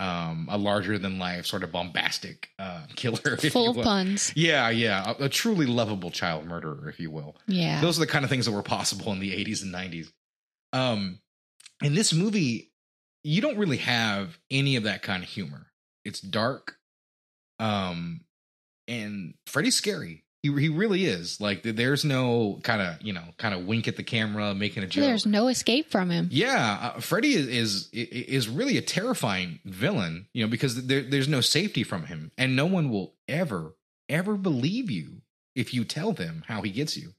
Um, 0.00 0.48
a 0.50 0.56
larger 0.56 0.98
than 0.98 1.18
life, 1.18 1.44
sort 1.44 1.62
of 1.62 1.72
bombastic 1.72 2.48
uh, 2.58 2.86
killer, 2.96 3.36
Full 3.36 3.78
of 3.78 3.84
puns. 3.84 4.32
Yeah, 4.34 4.70
yeah, 4.70 5.12
a, 5.18 5.24
a 5.24 5.28
truly 5.28 5.66
lovable 5.66 6.10
child 6.10 6.46
murderer, 6.46 6.88
if 6.88 6.98
you 6.98 7.10
will. 7.10 7.36
Yeah. 7.46 7.82
those 7.82 7.98
are 7.98 8.00
the 8.00 8.06
kind 8.10 8.24
of 8.24 8.30
things 8.30 8.46
that 8.46 8.52
were 8.52 8.62
possible 8.62 9.12
in 9.12 9.18
the 9.20 9.30
80s 9.32 9.62
and 9.62 9.74
90s 9.74 10.06
um 10.72 11.18
in 11.82 11.94
this 11.94 12.14
movie 12.14 12.72
you 13.24 13.42
don't 13.42 13.58
really 13.58 13.76
have 13.76 14.38
any 14.50 14.76
of 14.76 14.84
that 14.84 15.02
kind 15.02 15.22
of 15.22 15.28
humor. 15.28 15.66
It's 16.06 16.20
dark 16.20 16.76
um 17.58 18.22
and 18.88 19.34
freddy's 19.46 19.76
scary 19.76 20.24
he, 20.42 20.52
he 20.58 20.68
really 20.68 21.04
is 21.04 21.40
like 21.40 21.62
there's 21.62 22.04
no 22.04 22.60
kind 22.62 22.80
of 22.80 23.02
you 23.02 23.12
know 23.12 23.24
kind 23.36 23.54
of 23.54 23.66
wink 23.66 23.86
at 23.88 23.96
the 23.96 24.02
camera 24.02 24.54
making 24.54 24.82
a 24.82 24.86
joke 24.86 25.04
There's 25.04 25.26
no 25.26 25.48
escape 25.48 25.90
from 25.90 26.10
him. 26.10 26.28
yeah, 26.30 26.92
uh, 26.96 27.00
Freddy 27.00 27.34
is, 27.34 27.46
is 27.46 27.88
is 27.92 28.48
really 28.48 28.78
a 28.78 28.82
terrifying 28.82 29.60
villain, 29.64 30.26
you 30.32 30.44
know, 30.44 30.50
because 30.50 30.86
there, 30.86 31.02
there's 31.02 31.28
no 31.28 31.40
safety 31.40 31.82
from 31.82 32.06
him, 32.06 32.30
and 32.38 32.56
no 32.56 32.66
one 32.66 32.90
will 32.90 33.14
ever 33.28 33.74
ever 34.08 34.36
believe 34.36 34.90
you 34.90 35.22
if 35.54 35.72
you 35.74 35.84
tell 35.84 36.12
them 36.12 36.42
how 36.48 36.62
he 36.62 36.70
gets 36.70 36.96
you. 36.96 37.12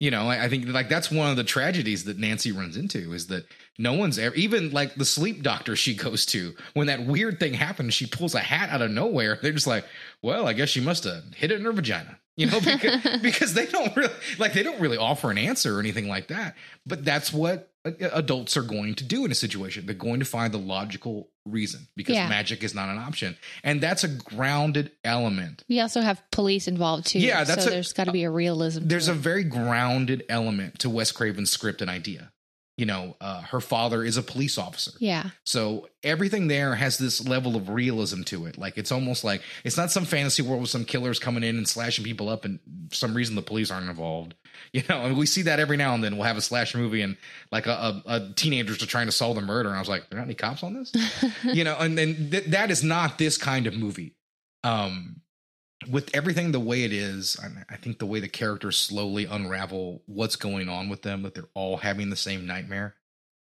You 0.00 0.12
know, 0.12 0.28
I, 0.28 0.44
I 0.44 0.48
think 0.48 0.66
like 0.68 0.88
that's 0.88 1.10
one 1.10 1.30
of 1.30 1.36
the 1.36 1.42
tragedies 1.44 2.04
that 2.04 2.18
Nancy 2.18 2.52
runs 2.52 2.76
into 2.76 3.12
is 3.12 3.26
that 3.28 3.46
no 3.78 3.94
one's 3.94 4.18
ever 4.18 4.34
even 4.36 4.70
like 4.70 4.94
the 4.94 5.04
sleep 5.04 5.42
doctor 5.42 5.74
she 5.74 5.94
goes 6.04 6.24
to 6.26 6.54
when 6.74 6.86
that 6.86 7.04
weird 7.06 7.40
thing 7.40 7.54
happens. 7.54 7.94
She 7.94 8.06
pulls 8.06 8.34
a 8.34 8.40
hat 8.40 8.70
out 8.70 8.82
of 8.82 8.90
nowhere. 8.90 9.38
They're 9.42 9.52
just 9.52 9.66
like, 9.66 9.84
well, 10.22 10.46
I 10.46 10.52
guess 10.52 10.68
she 10.68 10.80
must 10.80 11.04
have 11.04 11.24
hit 11.34 11.50
it 11.50 11.58
in 11.58 11.64
her 11.64 11.72
vagina. 11.72 12.18
You 12.38 12.46
know, 12.46 12.60
because, 12.64 13.20
because 13.20 13.54
they 13.54 13.66
don't 13.66 13.94
really 13.96 14.14
like 14.38 14.52
they 14.52 14.62
don't 14.62 14.80
really 14.80 14.96
offer 14.96 15.30
an 15.30 15.38
answer 15.38 15.76
or 15.76 15.80
anything 15.80 16.08
like 16.08 16.28
that. 16.28 16.54
But 16.86 17.04
that's 17.04 17.32
what 17.32 17.72
adults 17.84 18.56
are 18.56 18.62
going 18.62 18.94
to 18.96 19.04
do 19.04 19.24
in 19.24 19.30
a 19.32 19.34
situation. 19.34 19.86
They're 19.86 19.94
going 19.94 20.20
to 20.20 20.26
find 20.26 20.52
the 20.54 20.58
logical 20.58 21.30
reason 21.44 21.88
because 21.96 22.14
Yeah. 22.14 22.28
magic 22.28 22.62
is 22.62 22.74
not 22.74 22.88
an 22.90 22.98
option, 22.98 23.36
and 23.64 23.80
that's 23.80 24.04
a 24.04 24.08
grounded 24.08 24.92
element. 25.04 25.64
We 25.68 25.80
also 25.80 26.00
have 26.00 26.22
police 26.30 26.68
involved 26.68 27.06
too. 27.08 27.18
Yeah, 27.18 27.44
that's 27.44 27.64
so 27.64 27.68
a- 27.70 27.72
there's 27.72 27.92
got 27.92 28.04
to 28.04 28.12
be 28.12 28.24
a 28.24 28.30
realism. 28.30 28.86
There's 28.86 29.08
a 29.08 29.14
very 29.14 29.42
grounded 29.44 30.24
element 30.28 30.78
to 30.80 30.90
Wes 30.90 31.10
Craven's 31.12 31.50
script 31.50 31.80
and 31.82 31.90
idea. 31.90 32.30
You 32.78 32.86
know, 32.86 33.16
uh, 33.20 33.42
her 33.42 33.60
father 33.60 34.02
is 34.04 34.16
a 34.16 34.22
police 34.22 34.56
officer. 34.56 34.92
yeah, 35.00 35.30
So 35.44 35.88
everything 36.02 36.46
there 36.46 36.76
has 36.76 36.96
this 36.96 37.26
level 37.28 37.56
of 37.56 37.68
realism 37.68 38.22
to 38.22 38.46
it. 38.46 38.56
Like 38.56 38.78
it's 38.78 38.92
almost 38.92 39.24
like 39.24 39.42
it's 39.64 39.76
not 39.76 39.90
some 39.90 40.04
fantasy 40.04 40.42
world 40.42 40.60
with 40.62 40.70
some 40.70 40.84
killers 40.84 41.18
coming 41.18 41.42
in 41.42 41.56
and 41.56 41.68
slashing 41.68 42.04
people 42.04 42.28
up, 42.28 42.44
and 42.44 42.60
for 42.88 42.94
some 42.94 43.14
reason 43.14 43.34
the 43.34 43.42
police 43.42 43.70
aren't 43.70 43.90
involved. 43.90 44.34
You 44.72 44.82
know, 44.88 45.02
and 45.02 45.16
we 45.16 45.24
see 45.26 45.42
that 45.42 45.60
every 45.60 45.76
now 45.76 45.94
and 45.94 46.02
then. 46.02 46.16
We'll 46.16 46.26
have 46.26 46.36
a 46.36 46.40
slasher 46.40 46.78
movie, 46.78 47.00
and 47.02 47.16
like 47.52 47.66
a, 47.68 47.70
a, 47.70 48.02
a 48.06 48.32
teenagers 48.34 48.82
are 48.82 48.86
trying 48.86 49.06
to 49.06 49.12
solve 49.12 49.36
the 49.36 49.40
murder, 49.42 49.68
and 49.68 49.76
I 49.76 49.80
was 49.80 49.88
like, 49.88 50.10
"There 50.10 50.18
are 50.18 50.20
not 50.20 50.26
any 50.26 50.34
cops 50.34 50.64
on 50.64 50.74
this?" 50.74 50.92
you 51.44 51.62
know, 51.62 51.76
and 51.78 51.96
then 51.96 52.28
th- 52.30 52.46
that 52.46 52.70
is 52.72 52.82
not 52.82 53.18
this 53.18 53.38
kind 53.38 53.68
of 53.68 53.74
movie. 53.76 54.16
Um, 54.64 55.20
with 55.90 56.10
everything 56.14 56.52
the 56.52 56.60
way 56.60 56.84
it 56.84 56.92
is, 56.92 57.38
I, 57.42 57.74
I 57.74 57.76
think 57.76 57.98
the 57.98 58.06
way 58.06 58.20
the 58.20 58.28
characters 58.28 58.76
slowly 58.76 59.24
unravel 59.24 60.02
what's 60.06 60.36
going 60.36 60.68
on 60.68 60.88
with 60.88 61.02
them, 61.02 61.22
that 61.22 61.34
they're 61.34 61.48
all 61.54 61.78
having 61.78 62.10
the 62.10 62.16
same 62.16 62.46
nightmare. 62.46 62.94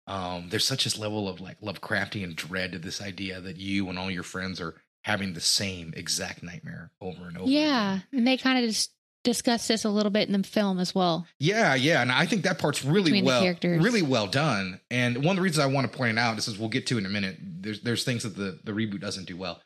Um, 0.05 0.47
there's 0.49 0.65
such 0.65 0.83
this 0.83 0.97
level 0.97 1.27
of 1.27 1.41
like 1.41 1.59
Lovecraftian 1.61 2.35
dread 2.35 2.71
to 2.71 2.79
this 2.79 3.01
idea 3.01 3.41
that 3.41 3.57
you 3.57 3.89
and 3.89 3.99
all 3.99 4.11
your 4.11 4.23
friends 4.23 4.61
are 4.61 4.75
having 5.03 5.33
the 5.33 5.41
same 5.41 5.93
exact 5.97 6.43
nightmare 6.43 6.91
over 7.01 7.27
and 7.27 7.37
over. 7.37 7.49
yeah, 7.49 7.95
again. 7.95 8.03
and 8.13 8.27
they 8.27 8.37
kind 8.37 8.59
of 8.59 8.69
just 8.69 8.91
discuss 9.23 9.67
this 9.67 9.83
a 9.83 9.89
little 9.89 10.09
bit 10.09 10.29
in 10.29 10.41
the 10.41 10.47
film 10.47 10.79
as 10.79 10.95
well. 10.95 11.27
Yeah, 11.39 11.75
yeah, 11.75 12.01
and 12.01 12.11
I 12.11 12.25
think 12.25 12.43
that 12.43 12.59
part's 12.59 12.85
really 12.85 13.11
Between 13.11 13.25
well, 13.25 13.55
really 13.61 14.01
well 14.01 14.27
done. 14.27 14.79
And 14.89 15.17
one 15.17 15.31
of 15.31 15.35
the 15.37 15.41
reasons 15.41 15.59
I 15.59 15.65
want 15.67 15.91
to 15.91 15.97
point 15.97 16.17
it 16.17 16.21
out, 16.21 16.35
this 16.37 16.47
is 16.47 16.57
we'll 16.57 16.69
get 16.69 16.87
to 16.87 16.97
in 16.97 17.05
a 17.05 17.09
minute. 17.09 17.37
There's 17.41 17.81
there's 17.81 18.03
things 18.05 18.23
that 18.23 18.35
the 18.37 18.59
the 18.63 18.71
reboot 18.71 19.01
doesn't 19.01 19.25
do 19.25 19.35
well, 19.35 19.61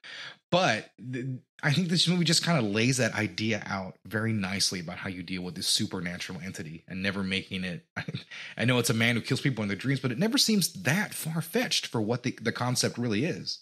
but 0.51 0.89
th- 1.13 1.25
I 1.63 1.71
think 1.71 1.89
this 1.89 2.07
movie 2.07 2.25
just 2.25 2.43
kind 2.43 2.57
of 2.57 2.71
lays 2.71 2.97
that 2.97 3.13
idea 3.13 3.63
out 3.67 3.95
very 4.05 4.33
nicely 4.33 4.79
about 4.79 4.97
how 4.97 5.09
you 5.09 5.21
deal 5.21 5.43
with 5.43 5.55
this 5.55 5.67
supernatural 5.67 6.39
entity 6.43 6.83
and 6.87 7.03
never 7.03 7.23
making 7.23 7.63
it. 7.63 7.85
I 8.57 8.65
know 8.65 8.79
it's 8.79 8.89
a 8.89 8.95
man 8.95 9.15
who 9.15 9.21
kills 9.21 9.41
people 9.41 9.61
in 9.61 9.67
their 9.67 9.77
dreams, 9.77 9.99
but 9.99 10.11
it 10.11 10.17
never 10.17 10.37
seems 10.37 10.73
that 10.83 11.13
far 11.13 11.41
fetched 11.41 11.87
for 11.87 12.01
what 12.01 12.23
the 12.23 12.37
the 12.41 12.51
concept 12.51 12.97
really 12.97 13.25
is. 13.25 13.59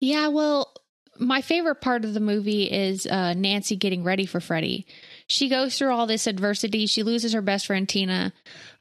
Yeah, 0.00 0.28
well, 0.28 0.74
my 1.18 1.42
favorite 1.42 1.76
part 1.76 2.04
of 2.04 2.14
the 2.14 2.20
movie 2.20 2.64
is 2.64 3.06
uh, 3.06 3.34
Nancy 3.34 3.76
getting 3.76 4.02
ready 4.02 4.26
for 4.26 4.40
Freddy. 4.40 4.86
she 5.26 5.48
goes 5.48 5.78
through 5.78 5.92
all 5.92 6.06
this 6.06 6.26
adversity. 6.26 6.86
She 6.86 7.02
loses 7.02 7.32
her 7.34 7.42
best 7.42 7.66
friend 7.66 7.88
Tina. 7.88 8.32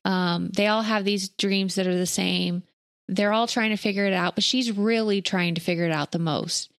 Um, 0.06 0.50
they 0.50 0.68
all 0.68 0.82
have 0.82 1.06
these 1.06 1.30
dreams 1.30 1.76
that 1.76 1.88
are 1.88 1.98
the 1.98 2.06
same. 2.06 2.64
They're 3.08 3.34
all 3.34 3.48
trying 3.48 3.72
to 3.72 3.78
figure 3.78 4.06
it 4.06 4.14
out, 4.14 4.36
but 4.36 4.44
she's 4.44 4.72
really 4.72 5.22
trying 5.22 5.56
to 5.56 5.62
figure 5.62 5.86
it 5.86 5.92
out 5.92 6.12
the 6.12 6.20
most. 6.20 6.71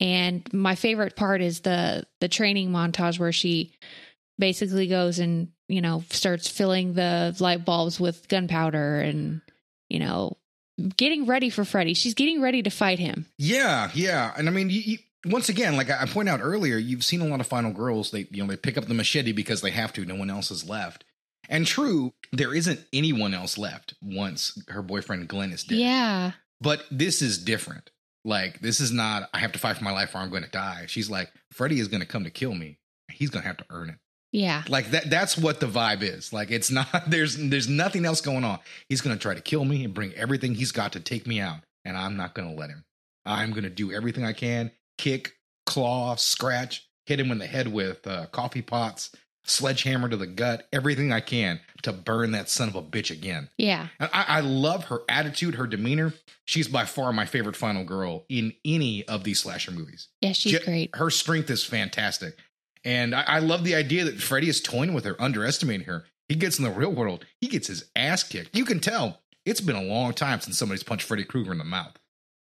And 0.00 0.50
my 0.52 0.74
favorite 0.74 1.16
part 1.16 1.42
is 1.42 1.60
the 1.60 2.04
the 2.20 2.28
training 2.28 2.70
montage 2.70 3.18
where 3.18 3.32
she 3.32 3.72
basically 4.38 4.86
goes 4.86 5.18
and 5.18 5.48
you 5.68 5.80
know 5.80 6.04
starts 6.10 6.48
filling 6.48 6.94
the 6.94 7.36
light 7.40 7.64
bulbs 7.64 8.00
with 8.00 8.28
gunpowder 8.28 9.00
and 9.00 9.42
you 9.88 9.98
know 9.98 10.36
getting 10.96 11.26
ready 11.26 11.50
for 11.50 11.64
Freddy. 11.64 11.94
She's 11.94 12.14
getting 12.14 12.40
ready 12.40 12.62
to 12.62 12.70
fight 12.70 12.98
him. 12.98 13.26
Yeah, 13.38 13.90
yeah, 13.94 14.32
and 14.36 14.48
I 14.48 14.52
mean, 14.52 14.70
you, 14.70 14.80
you, 14.80 14.98
once 15.26 15.48
again, 15.48 15.76
like 15.76 15.90
I, 15.90 16.02
I 16.02 16.06
pointed 16.06 16.32
out 16.32 16.40
earlier, 16.42 16.78
you've 16.78 17.04
seen 17.04 17.20
a 17.20 17.26
lot 17.26 17.40
of 17.40 17.46
final 17.46 17.72
girls. 17.72 18.10
They 18.10 18.26
you 18.30 18.42
know 18.42 18.48
they 18.48 18.56
pick 18.56 18.78
up 18.78 18.86
the 18.86 18.94
machete 18.94 19.32
because 19.32 19.60
they 19.60 19.70
have 19.70 19.92
to. 19.94 20.04
No 20.04 20.14
one 20.14 20.30
else 20.30 20.50
is 20.50 20.68
left. 20.68 21.04
And 21.48 21.66
true, 21.66 22.12
there 22.32 22.54
isn't 22.54 22.80
anyone 22.92 23.34
else 23.34 23.58
left 23.58 23.94
once 24.00 24.62
her 24.68 24.82
boyfriend 24.82 25.26
Glenn 25.28 25.50
is 25.50 25.64
dead. 25.64 25.78
Yeah. 25.78 26.32
But 26.60 26.84
this 26.90 27.22
is 27.22 27.38
different. 27.38 27.90
Like 28.24 28.60
this 28.60 28.80
is 28.80 28.92
not 28.92 29.28
I 29.32 29.38
have 29.38 29.52
to 29.52 29.58
fight 29.58 29.76
for 29.76 29.84
my 29.84 29.92
life 29.92 30.14
or 30.14 30.18
I'm 30.18 30.30
going 30.30 30.44
to 30.44 30.50
die. 30.50 30.84
She's 30.86 31.10
like 31.10 31.32
Freddy 31.52 31.80
is 31.80 31.88
going 31.88 32.00
to 32.00 32.06
come 32.06 32.24
to 32.24 32.30
kill 32.30 32.54
me. 32.54 32.78
He's 33.10 33.30
going 33.30 33.42
to 33.42 33.48
have 33.48 33.56
to 33.58 33.66
earn 33.70 33.90
it. 33.90 33.96
Yeah. 34.32 34.62
Like 34.68 34.90
that 34.90 35.10
that's 35.10 35.36
what 35.36 35.60
the 35.60 35.66
vibe 35.66 36.02
is. 36.02 36.32
Like 36.32 36.50
it's 36.50 36.70
not 36.70 36.88
there's 37.08 37.36
there's 37.36 37.68
nothing 37.68 38.04
else 38.04 38.20
going 38.20 38.44
on. 38.44 38.58
He's 38.88 39.00
going 39.00 39.16
to 39.16 39.20
try 39.20 39.34
to 39.34 39.40
kill 39.40 39.64
me 39.64 39.84
and 39.84 39.94
bring 39.94 40.12
everything 40.14 40.54
he's 40.54 40.72
got 40.72 40.92
to 40.92 41.00
take 41.00 41.26
me 41.26 41.40
out 41.40 41.60
and 41.84 41.96
I'm 41.96 42.16
not 42.16 42.34
going 42.34 42.48
to 42.48 42.58
let 42.58 42.70
him. 42.70 42.84
I'm 43.26 43.50
going 43.50 43.64
to 43.64 43.70
do 43.70 43.92
everything 43.92 44.24
I 44.24 44.32
can, 44.32 44.70
kick, 44.98 45.32
claw, 45.66 46.14
scratch, 46.16 46.88
hit 47.06 47.20
him 47.20 47.30
in 47.30 47.38
the 47.38 47.46
head 47.46 47.68
with 47.68 48.06
uh, 48.06 48.26
coffee 48.26 48.62
pots, 48.62 49.10
sledgehammer 49.44 50.08
to 50.08 50.16
the 50.16 50.26
gut, 50.26 50.68
everything 50.72 51.12
I 51.12 51.20
can 51.20 51.60
to 51.82 51.92
burn 51.92 52.32
that 52.32 52.48
son 52.48 52.68
of 52.68 52.74
a 52.74 52.82
bitch 52.82 53.10
again. 53.10 53.48
Yeah. 53.56 53.88
And 53.98 54.10
I, 54.12 54.24
I 54.28 54.40
love 54.40 54.84
her 54.84 55.00
attitude, 55.08 55.54
her 55.54 55.66
demeanor. 55.66 56.14
She's 56.44 56.68
by 56.68 56.84
far 56.84 57.12
my 57.12 57.26
favorite 57.26 57.56
final 57.56 57.84
girl 57.84 58.24
in 58.28 58.52
any 58.64 59.06
of 59.06 59.24
these 59.24 59.40
slasher 59.40 59.70
movies. 59.70 60.08
Yeah, 60.20 60.32
she's 60.32 60.58
great. 60.58 60.94
Her 60.94 61.10
strength 61.10 61.50
is 61.50 61.64
fantastic. 61.64 62.36
And 62.84 63.14
I, 63.14 63.22
I 63.22 63.38
love 63.40 63.64
the 63.64 63.74
idea 63.74 64.04
that 64.04 64.20
Freddy 64.20 64.48
is 64.48 64.60
toying 64.60 64.94
with 64.94 65.04
her, 65.04 65.20
underestimating 65.20 65.86
her. 65.86 66.04
He 66.28 66.36
gets 66.36 66.58
in 66.58 66.64
the 66.64 66.70
real 66.70 66.92
world, 66.92 67.24
he 67.40 67.48
gets 67.48 67.66
his 67.66 67.90
ass 67.96 68.22
kicked. 68.22 68.56
You 68.56 68.64
can 68.64 68.80
tell 68.80 69.20
it's 69.44 69.60
been 69.60 69.76
a 69.76 69.82
long 69.82 70.12
time 70.12 70.40
since 70.40 70.58
somebody's 70.58 70.82
punched 70.82 71.06
Freddy 71.06 71.24
Krueger 71.24 71.52
in 71.52 71.58
the 71.58 71.64
mouth. 71.64 71.98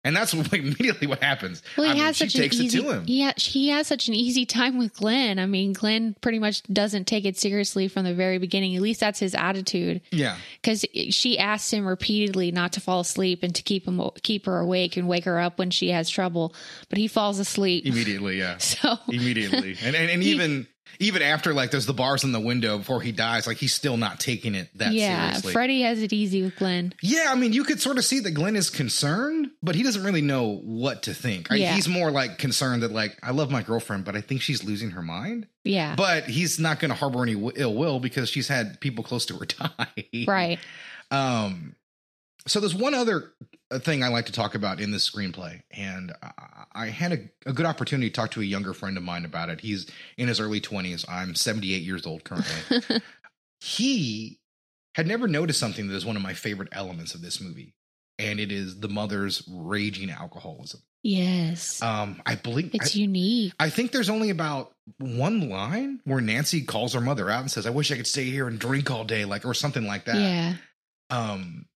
And 0.06 0.14
that's 0.14 0.32
immediately 0.52 1.08
what 1.08 1.20
happens. 1.20 1.62
Well, 1.76 1.84
he 1.86 1.90
I 1.90 1.94
mean, 1.94 2.02
has 2.04 2.16
she 2.16 2.24
such 2.28 2.34
an 2.36 2.40
takes 2.42 2.56
easy. 2.60 2.78
it 2.78 2.82
to 2.82 2.90
him. 2.92 3.06
He, 3.06 3.28
he 3.36 3.68
has 3.70 3.88
such 3.88 4.06
an 4.06 4.14
easy 4.14 4.46
time 4.46 4.78
with 4.78 4.94
Glenn. 4.94 5.40
I 5.40 5.46
mean, 5.46 5.72
Glenn 5.72 6.14
pretty 6.20 6.38
much 6.38 6.62
doesn't 6.72 7.06
take 7.06 7.24
it 7.24 7.36
seriously 7.36 7.88
from 7.88 8.04
the 8.04 8.14
very 8.14 8.38
beginning. 8.38 8.76
At 8.76 8.82
least 8.82 9.00
that's 9.00 9.18
his 9.18 9.34
attitude. 9.34 10.02
Yeah. 10.12 10.36
Because 10.62 10.84
she 11.10 11.38
asks 11.40 11.72
him 11.72 11.84
repeatedly 11.84 12.52
not 12.52 12.72
to 12.74 12.80
fall 12.80 13.00
asleep 13.00 13.42
and 13.42 13.52
to 13.56 13.64
keep 13.64 13.84
him 13.88 14.00
keep 14.22 14.46
her 14.46 14.60
awake 14.60 14.96
and 14.96 15.08
wake 15.08 15.24
her 15.24 15.40
up 15.40 15.58
when 15.58 15.70
she 15.70 15.90
has 15.90 16.08
trouble, 16.08 16.54
but 16.88 16.98
he 16.98 17.08
falls 17.08 17.40
asleep. 17.40 17.84
Immediately, 17.84 18.38
yeah. 18.38 18.58
So 18.76 18.96
Immediately. 19.08 19.76
And 19.82 19.96
and, 19.96 20.08
and 20.10 20.22
He- 20.22 20.30
even 20.30 20.68
even 20.98 21.22
after 21.22 21.52
like 21.54 21.70
there's 21.70 21.86
the 21.86 21.92
bars 21.94 22.24
in 22.24 22.32
the 22.32 22.40
window 22.40 22.78
before 22.78 23.00
he 23.00 23.12
dies, 23.12 23.46
like 23.46 23.56
he's 23.56 23.74
still 23.74 23.96
not 23.96 24.20
taking 24.20 24.54
it 24.54 24.68
that 24.78 24.92
seriously. 24.92 25.00
yeah, 25.00 25.26
seriously. 25.30 25.52
Freddy 25.52 25.82
has 25.82 26.02
it 26.02 26.12
easy 26.12 26.42
with 26.42 26.56
Glenn. 26.56 26.92
Yeah, 27.02 27.26
I 27.28 27.34
mean, 27.34 27.52
you 27.52 27.64
could 27.64 27.80
sort 27.80 27.98
of 27.98 28.04
see 28.04 28.20
that 28.20 28.30
Glenn 28.32 28.56
is 28.56 28.70
concerned, 28.70 29.50
but 29.62 29.74
he 29.74 29.82
doesn't 29.82 30.02
really 30.04 30.22
know 30.22 30.56
what 30.64 31.04
to 31.04 31.14
think. 31.14 31.48
Yeah. 31.50 31.74
He's 31.74 31.88
more 31.88 32.10
like 32.10 32.38
concerned 32.38 32.82
that, 32.82 32.92
like, 32.92 33.18
I 33.22 33.30
love 33.32 33.50
my 33.50 33.62
girlfriend, 33.62 34.04
but 34.04 34.16
I 34.16 34.20
think 34.20 34.42
she's 34.42 34.64
losing 34.64 34.90
her 34.90 35.02
mind. 35.02 35.46
Yeah, 35.64 35.94
But 35.96 36.24
he's 36.24 36.60
not 36.60 36.78
going 36.78 36.90
to 36.90 36.94
harbor 36.94 37.22
any 37.24 37.34
w- 37.34 37.52
ill 37.56 37.74
will 37.74 37.98
because 37.98 38.28
she's 38.28 38.46
had 38.46 38.80
people 38.80 39.02
close 39.02 39.26
to 39.26 39.34
her 39.36 39.44
die. 39.46 40.24
right. 40.28 40.58
Um, 41.10 41.74
so 42.46 42.60
there's 42.60 42.74
one 42.74 42.94
other 42.94 43.32
uh, 43.70 43.78
thing 43.78 44.02
I 44.04 44.08
like 44.08 44.26
to 44.26 44.32
talk 44.32 44.54
about 44.54 44.80
in 44.80 44.90
this 44.90 45.08
screenplay, 45.10 45.62
and 45.70 46.12
I, 46.22 46.64
I 46.72 46.86
had 46.88 47.12
a, 47.12 47.48
a 47.50 47.52
good 47.52 47.66
opportunity 47.66 48.10
to 48.10 48.14
talk 48.14 48.30
to 48.32 48.40
a 48.40 48.44
younger 48.44 48.72
friend 48.74 48.96
of 48.96 49.02
mine 49.02 49.24
about 49.24 49.48
it. 49.48 49.60
He's 49.60 49.90
in 50.16 50.28
his 50.28 50.38
early 50.40 50.60
20s. 50.60 51.04
I'm 51.08 51.34
78 51.34 51.82
years 51.82 52.06
old 52.06 52.24
currently. 52.24 53.00
he 53.60 54.38
had 54.94 55.06
never 55.06 55.28
noticed 55.28 55.60
something 55.60 55.88
that 55.88 55.94
is 55.94 56.06
one 56.06 56.16
of 56.16 56.22
my 56.22 56.34
favorite 56.34 56.68
elements 56.72 57.14
of 57.14 57.22
this 57.22 57.40
movie, 57.40 57.74
and 58.18 58.38
it 58.40 58.52
is 58.52 58.80
the 58.80 58.88
mother's 58.88 59.42
raging 59.50 60.10
alcoholism. 60.10 60.80
Yes, 61.02 61.80
Um, 61.82 62.20
I 62.26 62.34
believe 62.34 62.70
it's 62.74 62.96
I, 62.96 63.00
unique. 63.00 63.52
I 63.60 63.70
think 63.70 63.92
there's 63.92 64.10
only 64.10 64.30
about 64.30 64.72
one 64.98 65.48
line 65.50 66.00
where 66.04 66.20
Nancy 66.20 66.62
calls 66.62 66.94
her 66.94 67.00
mother 67.00 67.30
out 67.30 67.42
and 67.42 67.50
says, 67.50 67.64
"I 67.66 67.70
wish 67.70 67.92
I 67.92 67.96
could 67.96 68.08
stay 68.08 68.24
here 68.24 68.48
and 68.48 68.58
drink 68.58 68.90
all 68.90 69.04
day," 69.04 69.24
like 69.24 69.44
or 69.44 69.54
something 69.54 69.86
like 69.86 70.06
that. 70.06 70.16
Yeah, 70.16 70.54
Um, 71.10 71.66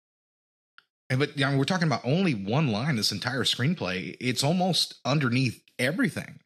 but 1.18 1.36
you 1.36 1.44
know, 1.44 1.56
we're 1.56 1.64
talking 1.64 1.86
about 1.86 2.04
only 2.04 2.34
one 2.34 2.68
line 2.68 2.96
this 2.96 3.12
entire 3.12 3.44
screenplay. 3.44 4.16
It's 4.20 4.44
almost 4.44 4.94
underneath 5.04 5.62
everything. 5.78 6.40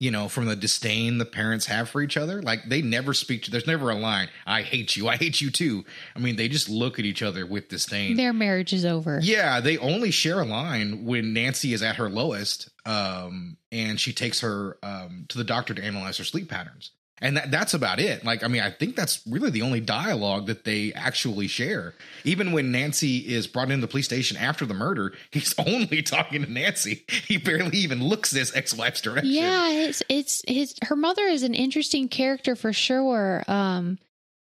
You 0.00 0.10
know, 0.10 0.28
from 0.28 0.46
the 0.46 0.56
disdain 0.56 1.18
the 1.18 1.24
parents 1.24 1.66
have 1.66 1.88
for 1.88 2.02
each 2.02 2.16
other. 2.16 2.42
Like 2.42 2.68
they 2.68 2.82
never 2.82 3.14
speak 3.14 3.44
to 3.44 3.50
there's 3.50 3.66
never 3.66 3.90
a 3.90 3.94
line, 3.94 4.28
I 4.44 4.62
hate 4.62 4.96
you, 4.96 5.08
I 5.08 5.16
hate 5.16 5.40
you 5.40 5.50
too. 5.50 5.84
I 6.14 6.18
mean, 6.18 6.36
they 6.36 6.48
just 6.48 6.68
look 6.68 6.98
at 6.98 7.04
each 7.04 7.22
other 7.22 7.46
with 7.46 7.68
disdain. 7.68 8.16
their 8.16 8.32
marriage 8.32 8.72
is 8.72 8.84
over. 8.84 9.20
Yeah, 9.22 9.60
they 9.60 9.78
only 9.78 10.10
share 10.10 10.40
a 10.40 10.44
line 10.44 11.04
when 11.06 11.32
Nancy 11.32 11.72
is 11.72 11.82
at 11.82 11.96
her 11.96 12.10
lowest, 12.10 12.68
um, 12.84 13.56
and 13.72 13.98
she 13.98 14.12
takes 14.12 14.40
her 14.40 14.78
um, 14.82 15.26
to 15.28 15.38
the 15.38 15.44
doctor 15.44 15.72
to 15.74 15.82
analyze 15.82 16.18
her 16.18 16.24
sleep 16.24 16.50
patterns, 16.50 16.90
and 17.20 17.36
that, 17.36 17.50
that's 17.50 17.74
about 17.74 18.00
it. 18.00 18.24
Like, 18.24 18.42
I 18.42 18.48
mean, 18.48 18.62
I 18.62 18.70
think 18.70 18.96
that's 18.96 19.22
really 19.26 19.50
the 19.50 19.62
only 19.62 19.80
dialogue 19.80 20.46
that 20.46 20.64
they 20.64 20.92
actually 20.94 21.46
share. 21.46 21.94
Even 22.24 22.50
when 22.52 22.72
Nancy 22.72 23.18
is 23.18 23.46
brought 23.46 23.70
into 23.70 23.82
the 23.82 23.90
police 23.90 24.06
station 24.06 24.36
after 24.36 24.66
the 24.66 24.74
murder, 24.74 25.12
he's 25.30 25.54
only 25.58 26.02
talking 26.02 26.44
to 26.44 26.50
Nancy. 26.50 27.04
He 27.08 27.36
barely 27.36 27.78
even 27.78 28.02
looks 28.02 28.32
his 28.32 28.54
ex-wife's 28.54 29.00
direction. 29.00 29.32
Yeah, 29.32 29.70
it's 29.70 30.02
it's 30.08 30.42
his 30.46 30.74
her 30.82 30.96
mother 30.96 31.22
is 31.22 31.42
an 31.42 31.54
interesting 31.54 32.08
character 32.08 32.56
for 32.56 32.72
sure. 32.72 33.44
Um 33.46 33.98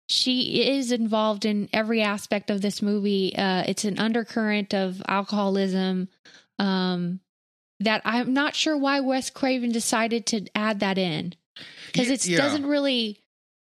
she 0.10 0.70
is 0.70 0.92
involved 0.92 1.44
in 1.44 1.68
every 1.74 2.02
aspect 2.02 2.50
of 2.50 2.62
this 2.62 2.82
movie. 2.82 3.36
Uh 3.36 3.64
it's 3.66 3.86
an 3.86 3.98
undercurrent 3.98 4.74
of 4.74 5.02
alcoholism 5.08 6.10
um 6.60 7.22
that 7.80 8.02
I'm 8.06 8.34
not 8.34 8.56
sure 8.56 8.78
why 8.78 9.00
Wes 9.00 9.30
Craven 9.30 9.72
decided 9.72 10.26
to 10.28 10.46
add 10.56 10.82
that 10.82 10.98
in 10.98 11.34
cuz 11.94 12.10
it 12.10 12.26
yeah. 12.26 12.38
doesn't 12.38 12.66
really 12.66 13.20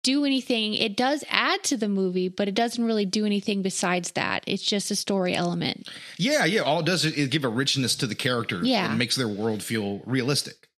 do 0.05 0.25
anything. 0.25 0.75
It 0.75 0.97
does 0.97 1.25
add 1.29 1.65
to 1.65 1.77
the 1.77 1.89
movie, 1.89 2.29
but 2.29 2.47
it 2.49 2.55
doesn't 2.55 2.83
really 2.83 3.05
do 3.05 3.27
anything 3.27 3.63
besides 3.63 4.13
that. 4.13 4.45
It's 4.47 4.63
just 4.63 4.91
a 4.91 4.97
story 4.97 5.35
element. 5.35 5.89
Yeah, 6.19 6.45
yeah. 6.45 6.61
All 6.61 6.81
it 6.81 6.87
does 6.87 7.05
is 7.05 7.29
give 7.29 7.45
a 7.45 7.49
richness 7.49 7.97
to 7.97 8.07
the 8.07 8.15
characters. 8.15 8.67
Yeah. 8.67 8.89
and 8.89 8.99
makes 8.99 9.17
their 9.17 9.29
world 9.29 9.63
feel 9.63 10.01
realistic. 10.07 10.69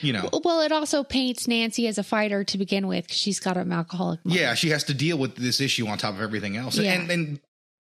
You 0.00 0.14
know. 0.14 0.30
Well, 0.44 0.62
it 0.62 0.72
also 0.72 1.04
paints 1.04 1.46
Nancy 1.46 1.86
as 1.86 1.98
a 1.98 2.02
fighter 2.02 2.42
to 2.42 2.56
begin 2.56 2.86
with 2.88 3.06
'cause 3.08 3.18
she's 3.18 3.38
got 3.38 3.58
an 3.58 3.70
alcoholic. 3.70 4.20
Yeah, 4.24 4.54
she 4.54 4.70
has 4.70 4.82
to 4.84 4.94
deal 4.94 5.18
with 5.18 5.36
this 5.36 5.60
issue 5.60 5.86
on 5.86 5.98
top 5.98 6.14
of 6.14 6.22
everything 6.22 6.56
else, 6.56 6.78
Yeah. 6.78 6.92
and 6.94 7.10
and 7.10 7.40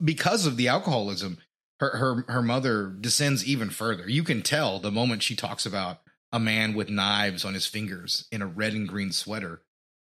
because 0.02 0.46
of 0.46 0.56
the 0.56 0.70
alcoholism, 0.70 1.38
her 1.82 1.98
her 1.98 2.26
her 2.30 2.42
mother 2.42 2.88
descends 3.02 3.46
even 3.46 3.70
further. 3.70 4.10
You 4.10 4.24
can 4.24 4.42
tell 4.42 4.80
the 4.80 4.90
moment 4.92 5.22
she 5.22 5.36
talks 5.36 5.66
about 5.66 6.00
a 6.32 6.40
man 6.40 6.74
with 6.74 6.90
knives 6.90 7.46
on 7.46 7.54
his 7.54 7.68
fingers 7.68 8.28
in 8.32 8.42
a 8.42 8.48
red 8.48 8.74
and 8.74 8.88
green 8.88 9.12
sweater. 9.12 9.62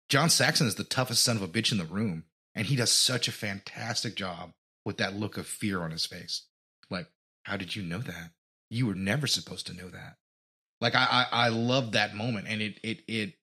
John 0.08 0.30
Saxon 0.30 0.66
is 0.66 0.74
the 0.76 0.84
toughest 0.84 1.22
son 1.22 1.36
of 1.36 1.42
a 1.42 1.48
bitch 1.48 1.70
in 1.70 1.78
the 1.78 1.84
room, 1.84 2.24
and 2.54 2.66
he 2.66 2.76
does 2.76 2.90
such 2.90 3.28
a 3.28 3.32
fantastic 3.32 4.14
job 4.16 4.52
with 4.84 4.96
that 4.96 5.14
look 5.14 5.36
of 5.36 5.46
fear 5.46 5.82
on 5.82 5.90
his 5.90 6.06
face. 6.06 6.42
Like, 6.90 7.06
how 7.44 7.56
did 7.56 7.76
you 7.76 7.82
know 7.82 7.98
that? 7.98 8.30
You 8.70 8.86
were 8.86 8.94
never 8.94 9.26
supposed 9.26 9.66
to 9.68 9.74
know 9.74 9.88
that. 9.90 10.16
Like, 10.80 10.94
I 10.94 11.26
I, 11.30 11.46
I 11.46 11.48
love 11.48 11.92
that 11.92 12.14
moment, 12.14 12.46
and 12.48 12.62
it 12.62 12.78
it 12.82 13.00
it 13.06 13.34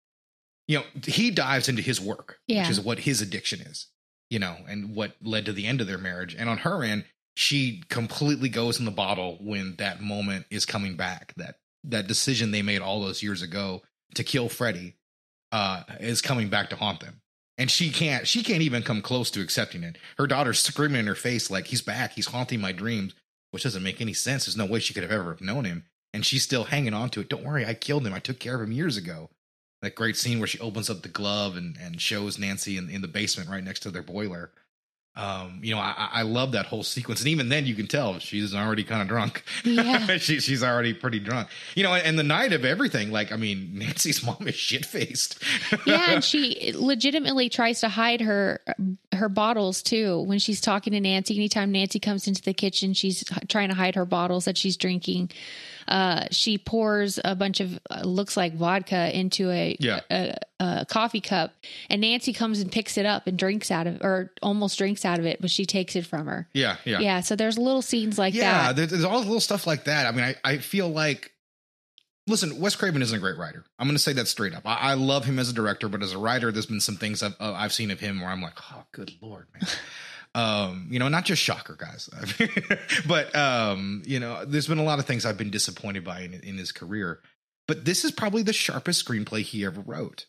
you 0.68 0.80
know, 0.80 0.86
he 1.06 1.30
dives 1.30 1.70
into 1.70 1.82
his 1.84 2.02
work, 2.02 2.40
Yeah. 2.48 2.62
which 2.64 2.72
is 2.72 2.82
what 2.82 2.98
his 3.00 3.22
addiction 3.22 3.62
is, 3.62 3.88
you 4.32 4.40
know, 4.40 4.58
and 4.68 4.96
what 4.96 5.16
led 5.22 5.46
to 5.46 5.54
the 5.54 5.68
end 5.68 5.80
of 5.80 5.86
their 5.86 6.00
marriage. 6.00 6.34
And 6.36 6.50
on 6.50 6.58
her 6.60 6.84
end, 6.84 7.06
she 7.36 7.84
completely 7.90 8.50
goes 8.50 8.80
in 8.80 8.86
the 8.86 8.92
bottle 8.92 9.38
when 9.42 9.76
that 9.76 10.02
moment 10.02 10.48
is 10.50 10.66
coming 10.66 10.96
back. 10.96 11.34
That 11.38 11.58
that 11.90 12.08
decision 12.08 12.52
they 12.52 12.62
made 12.62 12.82
all 12.82 13.02
those 13.02 13.24
years 13.24 13.42
ago 13.42 13.82
to 14.16 14.24
kill 14.24 14.50
Freddy 14.50 14.96
uh, 15.52 15.84
is 16.00 16.22
coming 16.22 16.50
back 16.50 16.70
to 16.70 16.76
haunt 16.76 17.00
them. 17.00 17.22
And 17.58 17.72
she 17.72 17.90
can't 17.90 18.28
she 18.28 18.44
can't 18.44 18.62
even 18.62 18.84
come 18.84 19.02
close 19.02 19.32
to 19.32 19.42
accepting 19.42 19.84
it. 19.84 19.98
Her 20.18 20.28
daughter's 20.28 20.60
screaming 20.60 21.00
in 21.00 21.08
her 21.08 21.16
face 21.16 21.50
like 21.50 21.68
he's 21.68 21.82
back, 21.82 22.14
he's 22.14 22.28
haunting 22.28 22.60
my 22.60 22.74
dreams, 22.74 23.14
which 23.52 23.64
doesn't 23.64 23.84
make 23.84 24.02
any 24.02 24.14
sense. 24.14 24.46
There's 24.46 24.58
no 24.58 24.66
way 24.66 24.80
she 24.80 24.94
could 24.94 25.04
have 25.04 25.12
ever 25.12 25.38
known 25.40 25.64
him. 25.64 25.86
And 26.14 26.26
she's 26.26 26.44
still 26.44 26.66
hanging 26.66 26.94
on 26.94 27.10
to 27.12 27.22
it. 27.22 27.30
Don't 27.30 27.44
worry, 27.46 27.66
I 27.66 27.74
killed 27.74 28.06
him. 28.06 28.14
I 28.14 28.20
took 28.20 28.40
care 28.40 28.56
of 28.56 28.62
him 28.62 28.72
years 28.72 28.98
ago 28.98 29.30
that 29.82 29.96
great 29.96 30.18
scene 30.18 30.40
where 30.40 30.48
she 30.48 30.60
opens 30.60 30.90
up 30.90 31.02
the 31.02 31.10
glove 31.10 31.56
and, 31.56 31.78
and 31.80 32.02
shows 32.02 32.40
Nancy 32.40 32.78
in, 32.78 32.90
in 32.90 33.02
the 33.02 33.08
basement 33.08 33.50
right 33.50 33.64
next 33.64 33.82
to 33.82 33.92
their 33.92 34.02
boiler. 34.02 34.52
Um, 35.18 35.60
you 35.64 35.74
know, 35.74 35.80
I, 35.80 36.10
I 36.12 36.22
love 36.24 36.52
that 36.52 36.66
whole 36.66 36.84
sequence, 36.84 37.22
and 37.22 37.30
even 37.30 37.48
then, 37.48 37.66
you 37.66 37.74
can 37.74 37.88
tell 37.88 38.20
she's 38.20 38.54
already 38.54 38.84
kind 38.84 39.02
of 39.02 39.08
drunk. 39.08 39.44
Yeah. 39.64 40.18
she, 40.18 40.42
she's 40.42 40.62
already 40.62 40.94
pretty 40.94 41.20
drunk. 41.20 41.48
You 41.74 41.84
know, 41.84 41.94
and 41.94 42.20
the 42.20 42.24
night 42.24 42.52
of 42.52 42.66
everything, 42.66 43.12
like 43.12 43.32
I 43.32 43.38
mean, 43.38 43.72
Nancy's 43.76 44.24
mom 44.24 44.46
is 44.48 44.56
shit 44.56 44.86
faced. 44.86 45.42
yeah, 45.86 46.12
and 46.12 46.24
she 46.24 46.74
legitimately 46.76 47.48
tries 47.48 47.80
to 47.82 47.90
hide 47.90 48.22
her 48.22 48.60
her 49.14 49.30
bottles 49.30 49.82
too 49.82 50.22
when 50.22 50.40
she's 50.40 50.60
talking 50.60 50.92
to 50.92 51.00
Nancy. 51.00 51.36
Anytime 51.36 51.72
Nancy 51.72 52.00
comes 52.00 52.28
into 52.28 52.42
the 52.42 52.54
kitchen, 52.54 52.94
she's 52.94 53.24
trying 53.48 53.70
to 53.70 53.76
hide 53.76 53.96
her 53.96 54.06
bottles 54.06 54.46
that 54.46 54.58
she's 54.58 54.76
drinking. 54.76 55.32
Uh, 55.88 56.26
she 56.32 56.58
pours 56.58 57.20
a 57.24 57.36
bunch 57.36 57.60
of 57.60 57.80
uh, 57.90 58.02
looks 58.04 58.36
like 58.36 58.56
vodka 58.56 59.18
into 59.18 59.50
a, 59.52 59.76
Yeah. 59.80 60.00
a, 60.10 60.36
a 60.60 60.86
coffee 60.90 61.22
cup, 61.22 61.54
and 61.90 62.02
Nancy 62.02 62.34
comes 62.34 62.60
and 62.60 62.72
picks 62.72 62.98
it 62.98 63.06
up 63.06 63.28
and 63.28 63.38
drinks 63.38 63.70
out 63.72 63.86
of, 63.88 64.02
or 64.02 64.32
almost 64.42 64.78
drinks 64.78 65.06
out 65.06 65.20
of 65.20 65.26
it, 65.26 65.42
but 65.42 65.52
she 65.52 65.66
takes 65.66 65.96
it 65.96 66.06
from 66.06 66.28
her. 66.28 66.48
yeah, 66.54 66.78
yeah, 66.86 67.00
Yeah, 67.00 67.20
so 67.22 67.36
there's 67.36 67.58
little 67.58 67.82
scenes 67.82 68.18
like 68.18 68.34
yeah. 68.34 68.68
that. 68.68 68.76
There's, 68.76 68.90
there's 68.92 69.04
all 69.06 69.20
little 69.20 69.40
stuff 69.40 69.68
like 69.68 69.84
that. 69.86 70.08
I 70.08 70.12
mean, 70.12 70.24
I, 70.26 70.36
I 70.44 70.58
feel 70.58 70.90
like. 70.90 71.32
Listen, 72.28 72.60
Wes 72.60 72.76
Craven 72.76 73.04
isn't 73.04 73.16
a 73.16 73.20
great 73.22 73.38
writer. 73.38 73.64
I'm 73.78 73.86
going 73.86 73.96
to 73.96 74.02
say 74.02 74.14
that 74.14 74.28
straight 74.28 74.56
up. 74.56 74.64
I, 74.66 74.78
I 74.78 74.94
love 74.96 75.26
him 75.26 75.38
as 75.38 75.52
a 75.52 75.54
director, 75.54 75.88
but 75.88 76.02
as 76.02 76.12
a 76.12 76.18
writer, 76.18 76.52
there's 76.52 76.66
been 76.66 76.82
some 76.82 76.96
things 76.96 77.22
I've, 77.22 77.36
uh, 77.40 77.54
I've 77.54 77.72
seen 77.72 77.92
of 77.92 78.00
him 78.00 78.20
where 78.20 78.32
I'm 78.32 78.42
like, 78.42 78.56
oh, 78.74 78.84
good 78.92 79.12
lord, 79.22 79.46
man. 79.54 79.70
um, 80.36 80.88
you 80.92 81.00
know, 81.00 81.08
not 81.08 81.24
just 81.26 81.42
Shocker, 81.42 81.76
guys, 81.80 82.10
but 83.08 83.34
um, 83.36 84.04
you 84.06 84.20
know, 84.20 84.44
there's 84.46 84.68
been 84.68 84.78
a 84.78 84.84
lot 84.84 85.00
of 85.00 85.06
things 85.06 85.26
I've 85.26 85.38
been 85.38 85.50
disappointed 85.50 86.04
by 86.04 86.22
in, 86.22 86.34
in 86.34 86.58
his 86.58 86.72
career. 86.72 87.22
But 87.68 87.86
this 87.86 88.06
is 88.06 88.12
probably 88.12 88.44
the 88.44 88.54
sharpest 88.54 89.04
screenplay 89.08 89.42
he 89.42 89.66
ever 89.66 89.82
wrote. 89.82 90.28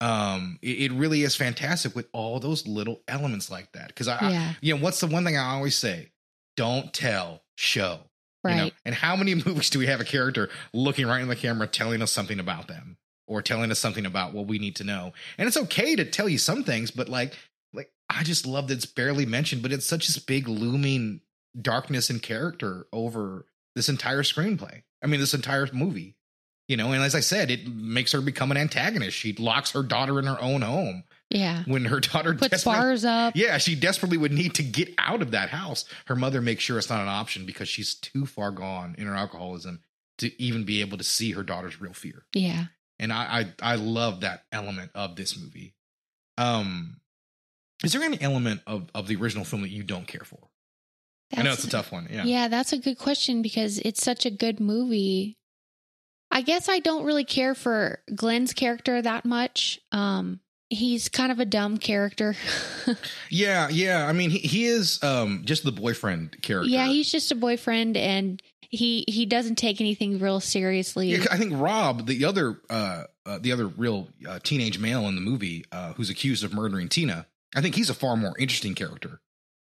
Um, 0.00 0.58
it, 0.62 0.90
it 0.90 0.92
really 0.92 1.22
is 1.22 1.36
fantastic 1.36 1.94
with 1.94 2.08
all 2.12 2.40
those 2.40 2.66
little 2.66 3.02
elements 3.06 3.50
like 3.50 3.70
that. 3.72 3.88
Because 3.88 4.08
I, 4.08 4.16
I, 4.16 4.30
Yeah. 4.30 4.52
you 4.60 4.74
know, 4.74 4.82
what's 4.82 4.98
the 5.00 5.06
one 5.06 5.24
thing 5.24 5.36
I 5.36 5.54
always 5.54 5.76
say? 5.76 6.10
Don't 6.56 6.92
tell, 6.92 7.42
show. 7.56 8.00
You 8.44 8.50
know? 8.50 8.62
Right. 8.64 8.74
And 8.84 8.94
how 8.94 9.14
many 9.14 9.34
movies 9.46 9.70
do 9.70 9.78
we 9.78 9.86
have 9.86 10.00
a 10.00 10.04
character 10.04 10.50
looking 10.72 11.06
right 11.06 11.22
in 11.22 11.28
the 11.28 11.36
camera, 11.36 11.66
telling 11.66 12.02
us 12.02 12.10
something 12.10 12.40
about 12.40 12.66
them, 12.66 12.96
or 13.28 13.40
telling 13.40 13.70
us 13.70 13.78
something 13.78 14.04
about 14.06 14.32
what 14.34 14.46
we 14.46 14.58
need 14.58 14.76
to 14.76 14.84
know? 14.84 15.12
And 15.38 15.46
it's 15.46 15.56
okay 15.56 15.94
to 15.96 16.04
tell 16.04 16.28
you 16.28 16.38
some 16.38 16.64
things, 16.64 16.90
but 16.90 17.08
like 17.08 17.34
I 18.10 18.22
just 18.22 18.46
love 18.46 18.68
that 18.68 18.74
it's 18.74 18.86
barely 18.86 19.26
mentioned, 19.26 19.62
but 19.62 19.72
it's 19.72 19.86
such 19.86 20.06
this 20.06 20.18
big 20.18 20.46
looming 20.48 21.20
darkness 21.60 22.10
and 22.10 22.22
character 22.22 22.86
over 22.92 23.46
this 23.74 23.88
entire 23.88 24.22
screenplay. 24.22 24.82
I 25.02 25.06
mean, 25.06 25.20
this 25.20 25.34
entire 25.34 25.68
movie. 25.72 26.16
You 26.66 26.78
know, 26.78 26.92
and 26.92 27.02
as 27.02 27.14
I 27.14 27.20
said, 27.20 27.50
it 27.50 27.66
makes 27.68 28.12
her 28.12 28.22
become 28.22 28.50
an 28.50 28.56
antagonist. 28.56 29.14
She 29.16 29.34
locks 29.34 29.72
her 29.72 29.82
daughter 29.82 30.18
in 30.18 30.24
her 30.24 30.40
own 30.40 30.62
home 30.62 31.04
Yeah. 31.28 31.62
when 31.66 31.84
her 31.84 32.00
daughter 32.00 32.32
Puts 32.34 32.64
bars 32.64 33.04
up. 33.04 33.36
yeah, 33.36 33.58
she 33.58 33.74
desperately 33.74 34.16
would 34.16 34.32
need 34.32 34.54
to 34.54 34.62
get 34.62 34.94
out 34.96 35.20
of 35.20 35.32
that 35.32 35.50
house. 35.50 35.84
Her 36.06 36.16
mother 36.16 36.40
makes 36.40 36.64
sure 36.64 36.78
it's 36.78 36.88
not 36.88 37.02
an 37.02 37.08
option 37.08 37.44
because 37.44 37.68
she's 37.68 37.94
too 37.94 38.24
far 38.24 38.50
gone 38.50 38.94
in 38.96 39.06
her 39.06 39.14
alcoholism 39.14 39.82
to 40.18 40.42
even 40.42 40.64
be 40.64 40.80
able 40.80 40.96
to 40.96 41.04
see 41.04 41.32
her 41.32 41.42
daughter's 41.42 41.82
real 41.82 41.92
fear. 41.92 42.24
Yeah. 42.34 42.64
And 42.98 43.12
I 43.12 43.52
I, 43.60 43.72
I 43.72 43.74
love 43.74 44.20
that 44.22 44.44
element 44.50 44.90
of 44.94 45.16
this 45.16 45.38
movie. 45.38 45.74
Um 46.38 46.96
is 47.84 47.92
there 47.92 48.02
any 48.02 48.20
element 48.20 48.60
of, 48.66 48.88
of 48.94 49.06
the 49.06 49.16
original 49.16 49.44
film 49.44 49.62
that 49.62 49.70
you 49.70 49.82
don't 49.82 50.06
care 50.06 50.24
for? 50.24 50.38
I 51.36 51.42
know 51.42 51.52
it's 51.52 51.64
a 51.64 51.70
tough 51.70 51.90
one. 51.90 52.08
Yeah. 52.10 52.24
Yeah, 52.24 52.48
that's 52.48 52.72
a 52.72 52.78
good 52.78 52.98
question 52.98 53.42
because 53.42 53.78
it's 53.78 54.02
such 54.02 54.24
a 54.24 54.30
good 54.30 54.60
movie. 54.60 55.36
I 56.30 56.42
guess 56.42 56.68
I 56.68 56.78
don't 56.78 57.04
really 57.04 57.24
care 57.24 57.54
for 57.54 58.00
Glenn's 58.14 58.52
character 58.52 59.00
that 59.00 59.24
much. 59.24 59.80
Um, 59.92 60.40
he's 60.68 61.08
kind 61.08 61.32
of 61.32 61.38
a 61.40 61.44
dumb 61.44 61.78
character. 61.78 62.34
Yeah, 63.30 63.68
yeah. 63.70 64.06
I 64.06 64.12
mean 64.12 64.30
he, 64.30 64.38
he 64.38 64.66
is 64.66 65.02
um 65.02 65.42
just 65.44 65.64
the 65.64 65.72
boyfriend 65.72 66.40
character. 66.42 66.68
yeah, 66.68 66.86
he's 66.86 67.10
just 67.10 67.32
a 67.32 67.34
boyfriend 67.34 67.96
and 67.96 68.40
he 68.60 69.04
he 69.08 69.26
doesn't 69.26 69.56
take 69.56 69.80
anything 69.80 70.18
real 70.18 70.38
seriously. 70.38 71.08
Yeah, 71.08 71.24
I 71.30 71.38
think 71.38 71.54
Rob, 71.56 72.06
the 72.06 72.24
other 72.24 72.60
uh, 72.68 73.04
uh 73.26 73.38
the 73.38 73.52
other 73.52 73.66
real 73.66 74.08
uh, 74.28 74.38
teenage 74.42 74.78
male 74.78 75.08
in 75.08 75.14
the 75.14 75.20
movie, 75.20 75.64
uh, 75.72 75.94
who's 75.94 76.10
accused 76.10 76.44
of 76.44 76.52
murdering 76.52 76.88
Tina, 76.88 77.26
I 77.54 77.60
think 77.60 77.74
he's 77.74 77.90
a 77.90 77.94
far 77.94 78.16
more 78.16 78.34
interesting 78.38 78.74
character 78.74 79.20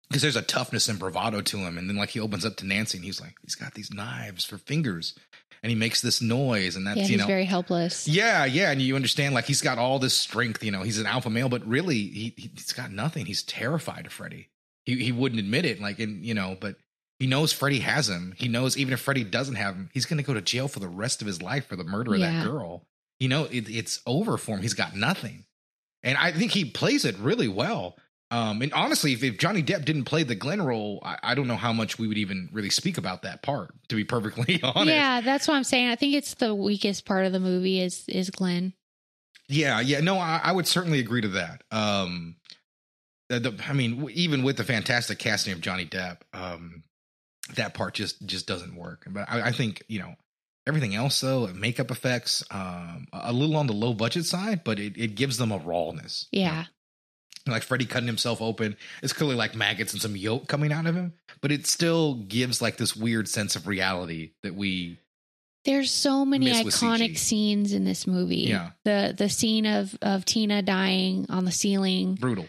because 0.09 0.23
there's 0.23 0.37
a 0.37 0.43
toughness 0.43 0.89
and 0.89 0.99
bravado 0.99 1.41
to 1.43 1.59
him. 1.59 1.79
And 1.79 1.89
then 1.89 1.97
like 1.97 2.11
he 2.11 2.21
opens 2.21 2.45
up 2.45 2.57
to 2.57 2.67
Nancy 2.67 2.99
and 2.99 3.05
he's 3.05 3.21
like, 3.21 3.35
he's 3.43 3.55
got 3.55 3.75
these 3.75 3.93
knives 3.93 4.45
for 4.45 4.59
fingers, 4.59 5.15
and 5.63 5.71
he 5.71 5.77
makes 5.77 6.01
this 6.01 6.23
noise, 6.23 6.77
and 6.77 6.87
that's 6.87 6.99
yeah, 7.01 7.07
you 7.07 7.17
know. 7.17 7.27
very 7.27 7.45
helpless. 7.45 8.07
yeah, 8.07 8.45
yeah, 8.45 8.71
and 8.71 8.81
you 8.81 8.95
understand 8.97 9.35
like 9.35 9.47
he's 9.47 9.61
got 9.63 9.79
all 9.79 9.99
this 9.99 10.15
strength, 10.15 10.63
you 10.63 10.71
know. 10.71 10.83
He's 10.83 10.99
an 10.99 11.07
alpha 11.07 11.31
male, 11.31 11.49
but 11.49 11.67
really 11.67 11.97
he 11.99 12.35
he's 12.37 12.73
got 12.73 12.93
nothing. 12.93 13.27
He's 13.27 13.43
terrified 13.43 14.07
of 14.07 14.13
Freddy. 14.13 14.49
He 14.87 15.03
he 15.03 15.13
wouldn't 15.13 15.41
admit 15.41 15.65
it, 15.65 15.81
like 15.81 15.99
in 15.99 16.23
you 16.23 16.35
know, 16.35 16.57
but 16.61 16.77
he 17.19 17.27
knows 17.27 17.53
Freddy 17.53 17.81
has 17.81 18.09
him. 18.09 18.33
He 18.39 18.47
knows 18.47 18.77
even 18.79 18.93
if 18.95 19.01
Freddy 19.01 19.25
doesn't 19.25 19.57
have 19.57 19.75
him, 19.75 19.91
he's 19.93 20.07
going 20.07 20.19
to 20.19 20.23
go 20.23 20.35
to 20.35 20.41
jail 20.41 20.69
for 20.69 20.79
the 20.79 20.87
rest 20.89 21.21
of 21.21 21.27
his 21.27 21.43
life 21.43 21.67
for 21.67 21.75
the 21.75 21.83
murder 21.83 22.15
of 22.15 22.21
Yeah. 22.21 22.45
that 22.45 22.47
girl. 22.49 22.85
You 23.19 23.29
know, 23.29 23.47
it, 23.51 23.69
it's 23.69 24.01
over 24.07 24.37
for 24.37 24.53
him. 24.53 24.63
He's 24.63 24.75
got 24.75 24.95
nothing, 24.95 25.45
and 26.03 26.17
I 26.19 26.33
think 26.33 26.53
he 26.53 26.65
plays 26.65 27.05
it 27.05 27.19
really 27.19 27.49
well. 27.49 27.97
Um, 28.31 28.61
and 28.61 28.73
honestly, 28.75 29.15
if, 29.15 29.23
if 29.23 29.39
Johnny 29.39 29.63
Depp 29.63 29.87
didn't 29.87 30.05
play 30.05 30.23
the 30.23 30.35
Glenn 30.35 30.61
role, 30.61 31.01
I, 31.03 31.17
I 31.23 31.35
don't 31.35 31.49
know 31.49 31.57
how 31.57 31.73
much 31.73 31.99
we 31.99 32.07
would 32.07 32.19
even 32.19 32.51
really 32.53 32.69
speak 32.69 32.99
about 32.99 33.23
that 33.23 33.43
part. 33.43 33.71
To 33.89 33.97
be 33.97 34.05
perfectly 34.05 34.61
honest, 34.63 34.95
Yeah, 34.95 35.23
that's 35.23 35.49
what 35.49 35.55
I'm 35.55 35.65
saying. 35.65 35.89
I 35.89 35.97
think 35.97 36.15
it's 36.15 36.35
the 36.35 36.55
weakest 36.55 37.07
part 37.07 37.25
of 37.25 37.33
the 37.33 37.41
movie 37.41 37.81
is 37.81 38.05
is 38.09 38.31
Glenn. 38.31 38.75
Yeah, 39.49 39.81
yeah, 39.81 40.01
no, 40.01 40.19
I, 40.19 40.41
I 40.45 40.53
would 40.53 40.67
certainly 40.67 41.01
agree 41.01 41.23
to 41.23 41.29
that. 41.29 41.63
Um, 41.71 42.37
the, 43.31 43.41
the, 43.41 43.65
I 43.67 43.73
mean, 43.73 44.11
even 44.13 44.43
with 44.43 44.59
the 44.59 44.65
fantastic 44.65 45.19
casting 45.19 45.55
of 45.55 45.63
Johnny 45.63 45.87
Depp, 45.87 46.19
um, 46.35 46.83
that 47.55 47.73
part 47.73 47.95
just 47.95 48.25
just 48.27 48.47
doesn't 48.47 48.77
work. 48.77 49.07
But 49.09 49.27
I, 49.31 49.49
I 49.49 49.53
think 49.53 49.83
you 49.89 50.01
know 50.01 50.15
everything 50.69 50.95
else 50.95 51.21
though, 51.21 51.47
makeup 51.49 51.91
effects, 51.91 52.45
um, 52.51 53.07
a 53.13 53.33
little 53.33 53.57
on 53.57 53.67
the 53.67 53.73
low 53.73 53.95
budget 53.95 54.27
side, 54.27 54.63
but 54.65 54.79
it, 54.79 54.97
it 54.97 55.15
gives 55.17 55.39
them 55.39 55.51
a 55.51 55.59
rawness. 55.59 56.29
you 56.31 56.45
know? 56.45 56.47
Yeah. 56.47 56.65
like 57.49 57.63
Freddy 57.63 57.87
cutting 57.87 58.07
himself 58.07 58.43
open. 58.43 58.77
It's 59.03 59.13
clearly 59.15 59.35
like 59.37 59.55
maggots 59.55 59.93
and 59.95 60.03
some 60.03 60.15
yolk 60.17 60.47
coming 60.47 60.71
out 60.73 60.87
of 60.87 60.95
him, 60.95 61.15
but 61.41 61.51
it 61.51 61.67
still 61.67 62.15
gives 62.15 62.61
like 62.61 62.77
this 62.77 62.95
weird 62.95 63.27
sense 63.29 63.57
of 63.57 63.67
reality 63.67 64.33
that 64.43 64.55
we 64.55 64.99
There's 65.65 65.91
so 65.91 66.25
many 66.27 66.53
iconic 66.53 67.17
scenes 67.17 67.73
in 67.73 67.85
this 67.85 68.07
movie. 68.07 68.47
Yeah. 68.49 68.71
The 68.85 69.15
the 69.17 69.29
scene 69.29 69.65
of 69.67 69.97
of 70.03 70.25
Tina 70.25 70.61
dying 70.63 71.27
on 71.31 71.45
the 71.47 71.53
ceiling. 71.53 72.15
brutal. 72.17 72.47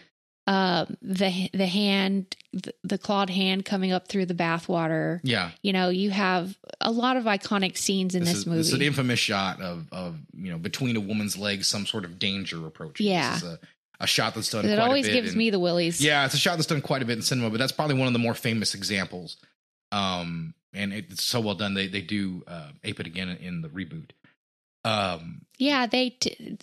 Um 0.50 0.96
the 1.00 1.48
the 1.52 1.66
hand 1.66 2.34
the, 2.52 2.74
the 2.82 2.98
clawed 2.98 3.30
hand 3.30 3.64
coming 3.64 3.92
up 3.92 4.08
through 4.08 4.26
the 4.26 4.34
bathwater. 4.34 5.20
Yeah, 5.22 5.50
You 5.62 5.72
know, 5.72 5.88
you 5.90 6.10
have 6.10 6.58
a 6.80 6.90
lot 6.90 7.16
of 7.16 7.24
iconic 7.24 7.78
scenes 7.78 8.14
in 8.16 8.24
this, 8.24 8.38
is, 8.38 8.46
movie. 8.46 8.58
This 8.58 8.68
is 8.68 8.72
an 8.74 8.82
infamous 8.82 9.20
shot 9.20 9.60
of 9.60 9.86
of 9.92 10.18
you 10.34 10.50
know 10.50 10.58
between 10.58 10.96
a 10.96 11.00
woman's 11.00 11.36
legs, 11.36 11.68
some 11.68 11.86
sort 11.86 12.04
of 12.04 12.18
danger 12.18 12.66
approaching. 12.66 13.06
Yeah. 13.06 13.34
this 13.34 13.42
is 13.44 13.48
a, 13.50 13.58
a 14.00 14.06
shot 14.08 14.34
that's 14.34 14.50
done. 14.50 14.64
it 14.64 14.74
quite 14.74 14.84
always 14.84 15.06
a 15.06 15.10
bit 15.10 15.14
gives 15.22 15.32
in- 15.32 15.38
me 15.38 15.50
the 15.50 15.60
willies. 15.60 16.00
Yeah, 16.00 16.24
it's 16.24 16.34
a 16.34 16.38
shot 16.38 16.56
that's 16.56 16.66
done 16.66 16.80
quite 16.80 17.02
a 17.02 17.04
bit 17.04 17.16
in 17.18 17.22
cinema, 17.22 17.50
but 17.50 17.58
that's 17.58 17.72
probably 17.72 17.96
one 17.96 18.08
of 18.08 18.12
the 18.12 18.18
more 18.18 18.34
famous 18.34 18.74
examples. 18.74 19.36
Um, 19.92 20.54
and 20.72 20.92
it's 20.92 21.22
so 21.22 21.40
well 21.40 21.54
done. 21.54 21.74
They 21.74 21.86
they 21.86 22.00
do 22.02 22.42
uh, 22.48 22.70
ape 22.82 22.98
it 22.98 23.06
again 23.06 23.28
in 23.28 23.60
the 23.62 23.68
reboot. 23.68 24.10
Um, 24.84 25.42
Yeah, 25.58 25.86
they 25.86 26.10
t- 26.10 26.56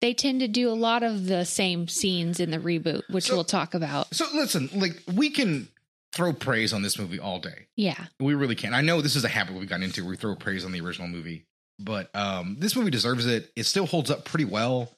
they 0.00 0.14
tend 0.14 0.40
to 0.40 0.48
do 0.48 0.70
a 0.70 0.74
lot 0.74 1.02
of 1.02 1.26
the 1.26 1.44
same 1.44 1.88
scenes 1.88 2.40
in 2.40 2.50
the 2.50 2.58
reboot, 2.58 3.02
which 3.10 3.24
So- 3.26 3.34
we'll 3.34 3.44
talk 3.44 3.74
about. 3.74 4.14
so 4.14 4.26
listen, 4.34 4.70
like 4.74 5.02
we 5.12 5.30
can 5.30 5.68
throw 6.12 6.32
praise 6.32 6.72
on 6.72 6.82
this 6.82 6.98
movie 6.98 7.18
all 7.18 7.38
day. 7.38 7.66
Yeah. 7.76 8.06
We 8.20 8.34
really 8.34 8.54
can. 8.54 8.74
I 8.74 8.80
know 8.80 9.00
this 9.00 9.16
is 9.16 9.24
a 9.24 9.28
habit 9.28 9.54
we've 9.54 9.68
gotten 9.68 9.82
into. 9.84 10.04
We 10.04 10.16
throw 10.16 10.34
praise 10.36 10.64
on 10.64 10.72
the 10.72 10.80
original 10.80 11.08
movie, 11.08 11.44
but 11.78 12.14
um, 12.16 12.56
this 12.58 12.74
movie 12.76 12.90
deserves 12.90 13.26
it. 13.26 13.52
It 13.56 13.64
still 13.64 13.86
holds 13.86 14.10
up 14.10 14.24
pretty 14.24 14.44
well. 14.46 14.90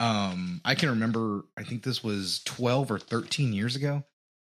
Um, 0.00 0.60
I 0.64 0.74
can 0.74 0.88
remember. 0.90 1.44
I 1.56 1.62
think 1.64 1.82
this 1.82 2.02
was 2.02 2.40
twelve 2.44 2.90
or 2.90 2.98
thirteen 2.98 3.52
years 3.52 3.76
ago. 3.76 4.04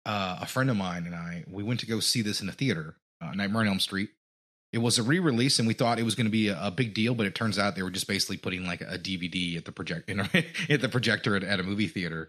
Uh, 0.06 0.38
a 0.42 0.46
friend 0.46 0.70
of 0.70 0.76
mine 0.76 1.06
and 1.06 1.14
I 1.14 1.44
we 1.50 1.62
went 1.62 1.80
to 1.80 1.86
go 1.86 1.98
see 1.98 2.20
this 2.22 2.40
in 2.42 2.48
a 2.48 2.52
theater, 2.52 2.96
uh, 3.22 3.32
Nightmare 3.32 3.62
on 3.62 3.68
Elm 3.68 3.80
Street. 3.80 4.10
It 4.74 4.82
was 4.82 4.98
a 4.98 5.04
re-release, 5.04 5.60
and 5.60 5.68
we 5.68 5.74
thought 5.74 6.00
it 6.00 6.04
was 6.04 6.16
going 6.16 6.26
to 6.26 6.32
be 6.32 6.48
a, 6.48 6.58
a 6.60 6.70
big 6.72 6.94
deal, 6.94 7.14
but 7.14 7.26
it 7.26 7.34
turns 7.36 7.60
out 7.60 7.76
they 7.76 7.84
were 7.84 7.92
just 7.92 8.08
basically 8.08 8.36
putting 8.36 8.66
like 8.66 8.80
a 8.80 8.98
DVD 8.98 9.56
at 9.56 9.64
the 9.64 9.72
project 9.72 10.10
at 10.68 10.80
the 10.80 10.88
projector 10.88 11.36
at, 11.36 11.44
at 11.44 11.60
a 11.60 11.62
movie 11.62 11.86
theater, 11.86 12.28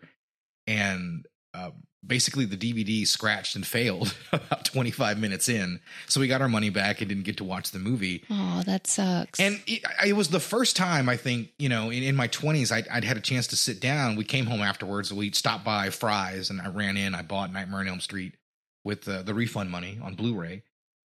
and 0.67 1.25
uh, 1.55 1.71
basically 2.05 2.45
the 2.45 2.57
DVD 2.57 3.07
scratched 3.07 3.55
and 3.55 3.65
failed 3.65 4.15
about 4.31 4.65
25 4.65 5.17
minutes 5.19 5.49
in. 5.49 5.79
So 6.07 6.19
we 6.19 6.27
got 6.27 6.41
our 6.41 6.47
money 6.47 6.69
back 6.69 7.01
and 7.01 7.09
didn't 7.09 7.23
get 7.23 7.37
to 7.37 7.43
watch 7.43 7.71
the 7.71 7.79
movie. 7.79 8.23
Oh, 8.29 8.61
that 8.65 8.87
sucks. 8.87 9.39
And 9.39 9.61
it, 9.65 9.83
it 10.05 10.13
was 10.13 10.29
the 10.29 10.39
first 10.39 10.75
time 10.75 11.09
I 11.09 11.17
think, 11.17 11.49
you 11.57 11.69
know, 11.69 11.89
in, 11.89 12.03
in 12.03 12.15
my 12.15 12.27
20s, 12.27 12.71
I'd, 12.71 12.87
I'd 12.89 13.03
had 13.03 13.17
a 13.17 13.21
chance 13.21 13.47
to 13.47 13.55
sit 13.55 13.79
down. 13.79 14.15
We 14.15 14.23
came 14.23 14.45
home 14.45 14.61
afterwards. 14.61 15.11
We 15.11 15.31
stopped 15.31 15.63
by 15.65 15.89
Fry's 15.89 16.49
and 16.49 16.61
I 16.61 16.67
ran 16.67 16.97
in. 16.97 17.15
I 17.15 17.21
bought 17.21 17.51
Nightmare 17.51 17.79
on 17.79 17.87
Elm 17.87 18.01
Street 18.01 18.35
with 18.83 19.03
the, 19.03 19.23
the 19.23 19.33
refund 19.33 19.71
money 19.71 19.97
on 20.01 20.15
Blu 20.15 20.35
ray. 20.35 20.63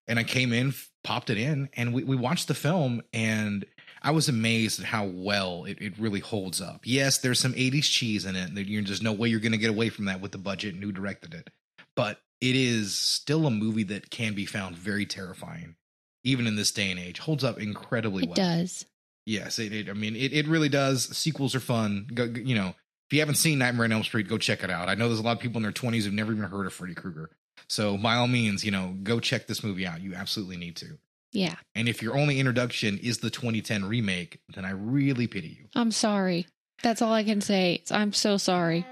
And 0.10 0.20
I 0.20 0.24
came 0.24 0.52
in, 0.52 0.74
popped 1.04 1.30
it 1.30 1.38
in, 1.38 1.70
and 1.74 1.94
we, 1.94 2.04
we 2.04 2.16
watched 2.16 2.48
the 2.50 2.54
film. 2.54 3.02
And 3.14 3.66
I 4.02 4.12
was 4.12 4.28
amazed 4.28 4.80
at 4.80 4.86
how 4.88 5.06
well 5.06 5.66
it, 5.66 5.78
it 5.80 5.98
really 6.00 6.20
holds 6.20 6.60
up. 6.62 6.82
Yes, 6.84 7.20
there's 7.20 7.40
some 7.40 7.54
80s 7.54 7.84
cheese 7.84 8.26
in 8.26 8.36
it. 8.36 8.50
There's 8.54 9.02
no 9.02 9.14
way 9.14 9.30
you're 9.30 9.40
going 9.40 9.52
to 9.54 9.58
get 9.58 9.70
away 9.70 9.90
from 9.90 10.06
that 10.06 10.20
with 10.20 10.32
the 10.32 10.38
budget 10.38 10.74
and 10.74 10.84
who 10.84 10.92
directed 10.92 11.34
it. 11.34 11.50
But 11.96 12.20
it 12.42 12.56
is 12.56 12.98
still 12.98 13.46
a 13.46 13.52
movie 13.52 13.84
that 13.84 14.10
can 14.10 14.34
be 14.34 14.46
found 14.46 14.76
very 14.78 15.06
terrifying, 15.06 15.76
even 16.24 16.48
in 16.48 16.56
this 16.56 16.72
day 16.72 16.90
and 16.92 17.00
age. 17.00 17.20
Holds 17.20 17.44
up 17.44 17.60
incredibly 17.60 18.24
It 18.24 18.30
well. 18.30 18.36
does. 18.36 18.86
Yes, 19.26 19.60
it, 19.60 19.72
it, 19.74 19.90
I 19.90 19.94
mean, 19.94 20.16
it, 20.16 20.34
it 20.34 20.48
really 20.48 20.70
does. 20.70 21.16
Sequels 21.16 21.54
are 21.54 21.60
fun. 21.60 22.08
Go- 22.14 22.24
you 22.24 22.56
know, 22.56 22.70
if 22.70 23.14
you 23.14 23.20
haven't 23.20 23.36
seen 23.36 23.60
Nightmare 23.60 23.86
on 23.86 23.92
Elm 23.92 24.04
Street, 24.04 24.28
go 24.28 24.38
check 24.38 24.64
it 24.64 24.70
out. 24.72 24.88
I 24.90 24.96
know 24.96 25.08
there's 25.08 25.20
a 25.20 25.24
lot 25.24 25.36
of 25.36 25.40
people 25.40 25.58
in 25.58 25.64
their 25.64 25.72
20s 25.72 26.04
who've 26.04 26.14
never 26.14 26.32
even 26.32 26.46
heard 26.46 26.66
of 26.66 26.74
Freddy 26.74 26.96
Krueger. 26.96 27.30
So 27.68 27.98
by 27.98 28.16
all 28.16 28.28
means, 28.28 28.64
you 28.64 28.72
know, 28.72 28.96
go 29.04 29.20
check 29.20 29.48
this 29.48 29.64
movie 29.64 29.86
out. 29.86 30.02
You 30.02 30.16
absolutely 30.16 30.58
need 30.58 30.76
to. 30.78 30.98
Yeah. 31.32 31.56
And 31.76 31.88
if 31.88 32.02
your 32.02 32.18
only 32.18 32.40
introduction 32.40 32.98
is 32.98 33.20
the 33.20 33.30
2010 33.30 33.86
remake, 33.86 34.40
then 34.54 34.66
I 34.66 34.72
really 34.72 35.28
pity 35.28 35.50
you. 35.50 35.68
I'm 35.76 35.92
sorry. 35.92 36.48
That's 36.82 37.02
all 37.02 37.14
I 37.14 37.24
can 37.24 37.42
say. 37.42 37.84
I'm 37.92 38.14
so 38.14 38.38
sorry. 38.38 38.86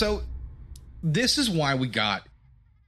So 0.00 0.22
this 1.02 1.36
is 1.36 1.50
why 1.50 1.74
we 1.74 1.86
got 1.86 2.26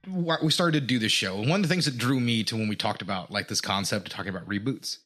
why 0.07 0.37
we 0.41 0.49
started 0.49 0.79
to 0.79 0.87
do 0.87 0.97
this 0.97 1.11
show. 1.11 1.37
And 1.37 1.47
one 1.47 1.59
of 1.59 1.61
the 1.61 1.71
things 1.71 1.85
that 1.85 1.95
drew 1.95 2.19
me 2.19 2.43
to 2.45 2.55
when 2.55 2.67
we 2.67 2.75
talked 2.75 3.03
about 3.03 3.29
like 3.29 3.47
this 3.47 3.61
concept 3.61 4.07
of 4.07 4.13
talking 4.15 4.31
about 4.31 4.49
reboots 4.49 4.97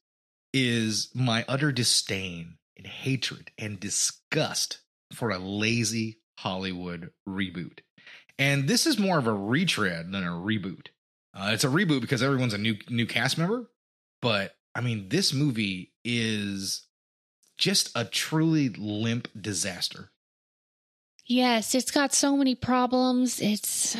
is 0.53 1.09
my 1.13 1.43
utter 1.49 1.73
disdain 1.73 2.59
and 2.77 2.87
hatred 2.87 3.51
and 3.57 3.77
disgust 3.77 4.79
for 5.11 5.31
a 5.31 5.37
lazy 5.37 6.19
Hollywood 6.39 7.11
reboot. 7.27 7.79
And 8.39 8.69
this 8.69 8.87
is 8.87 8.97
more 8.97 9.17
of 9.17 9.27
a 9.27 9.33
retread 9.33 10.09
than 10.09 10.23
a 10.23 10.31
reboot. 10.31 10.87
Uh, 11.33 11.49
it's 11.51 11.65
a 11.65 11.67
reboot 11.67 11.99
because 11.99 12.23
everyone's 12.23 12.53
a 12.53 12.57
new 12.57 12.77
new 12.89 13.05
cast 13.05 13.37
member, 13.37 13.69
but 14.21 14.55
I 14.73 14.79
mean 14.79 15.09
this 15.09 15.33
movie 15.33 15.91
is 16.05 16.87
just 17.57 17.91
a 17.97 18.05
truly 18.05 18.69
limp 18.69 19.27
disaster. 19.37 20.09
Yes, 21.27 21.75
it's 21.75 21.91
got 21.91 22.13
so 22.13 22.37
many 22.37 22.55
problems. 22.55 23.41
It's 23.41 23.97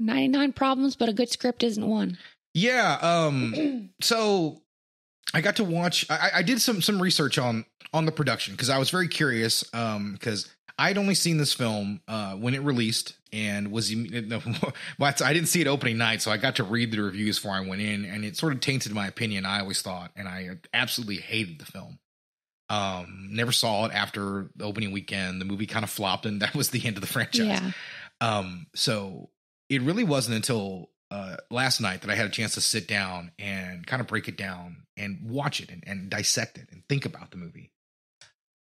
99 0.00 0.52
problems, 0.52 0.96
but 0.96 1.08
a 1.08 1.12
good 1.12 1.30
script 1.30 1.62
isn't 1.62 1.86
one. 1.86 2.18
Yeah. 2.52 2.98
Um. 3.00 3.90
so 4.00 4.60
I 5.32 5.40
got 5.40 5.56
to 5.56 5.64
watch. 5.64 6.06
I, 6.10 6.30
I 6.36 6.42
did 6.42 6.60
some 6.60 6.82
some 6.82 7.00
research 7.00 7.38
on 7.38 7.64
on 7.92 8.04
the 8.04 8.12
production 8.12 8.54
because 8.54 8.70
I 8.70 8.78
was 8.78 8.90
very 8.90 9.08
curious. 9.08 9.64
Um. 9.72 10.12
Because 10.12 10.52
I'd 10.76 10.98
only 10.98 11.14
seen 11.14 11.38
this 11.38 11.52
film 11.52 12.00
uh 12.08 12.34
when 12.34 12.54
it 12.54 12.62
released 12.62 13.14
and 13.32 13.70
was 13.70 13.90
no, 13.94 14.40
well, 14.98 15.14
I 15.22 15.32
didn't 15.32 15.48
see 15.48 15.60
it 15.60 15.66
opening 15.66 15.98
night, 15.98 16.22
so 16.22 16.30
I 16.30 16.36
got 16.36 16.56
to 16.56 16.64
read 16.64 16.92
the 16.92 17.02
reviews 17.02 17.38
before 17.38 17.52
I 17.52 17.60
went 17.60 17.82
in, 17.82 18.04
and 18.04 18.24
it 18.24 18.36
sort 18.36 18.52
of 18.52 18.60
tainted 18.60 18.92
my 18.92 19.06
opinion. 19.06 19.44
I 19.44 19.60
always 19.60 19.82
thought, 19.82 20.12
and 20.16 20.28
I 20.28 20.50
absolutely 20.72 21.16
hated 21.16 21.58
the 21.58 21.66
film. 21.66 21.98
Um. 22.68 23.28
Never 23.30 23.52
saw 23.52 23.86
it 23.86 23.92
after 23.92 24.50
the 24.56 24.64
opening 24.64 24.92
weekend. 24.92 25.40
The 25.40 25.44
movie 25.44 25.66
kind 25.66 25.84
of 25.84 25.90
flopped, 25.90 26.26
and 26.26 26.40
that 26.42 26.54
was 26.54 26.70
the 26.70 26.86
end 26.86 26.96
of 26.96 27.00
the 27.00 27.06
franchise. 27.06 27.60
Yeah. 27.60 27.70
Um, 28.20 28.66
so 28.74 29.30
it 29.68 29.82
really 29.82 30.04
wasn't 30.04 30.36
until 30.36 30.90
uh, 31.10 31.36
last 31.50 31.80
night 31.80 32.00
that 32.02 32.10
I 32.10 32.14
had 32.14 32.26
a 32.26 32.30
chance 32.30 32.54
to 32.54 32.60
sit 32.60 32.88
down 32.88 33.32
and 33.38 33.86
kind 33.86 34.00
of 34.00 34.06
break 34.06 34.28
it 34.28 34.36
down 34.36 34.84
and 34.96 35.30
watch 35.30 35.60
it 35.60 35.70
and, 35.70 35.84
and 35.86 36.10
dissect 36.10 36.58
it 36.58 36.68
and 36.72 36.82
think 36.88 37.04
about 37.04 37.30
the 37.30 37.36
movie. 37.36 37.70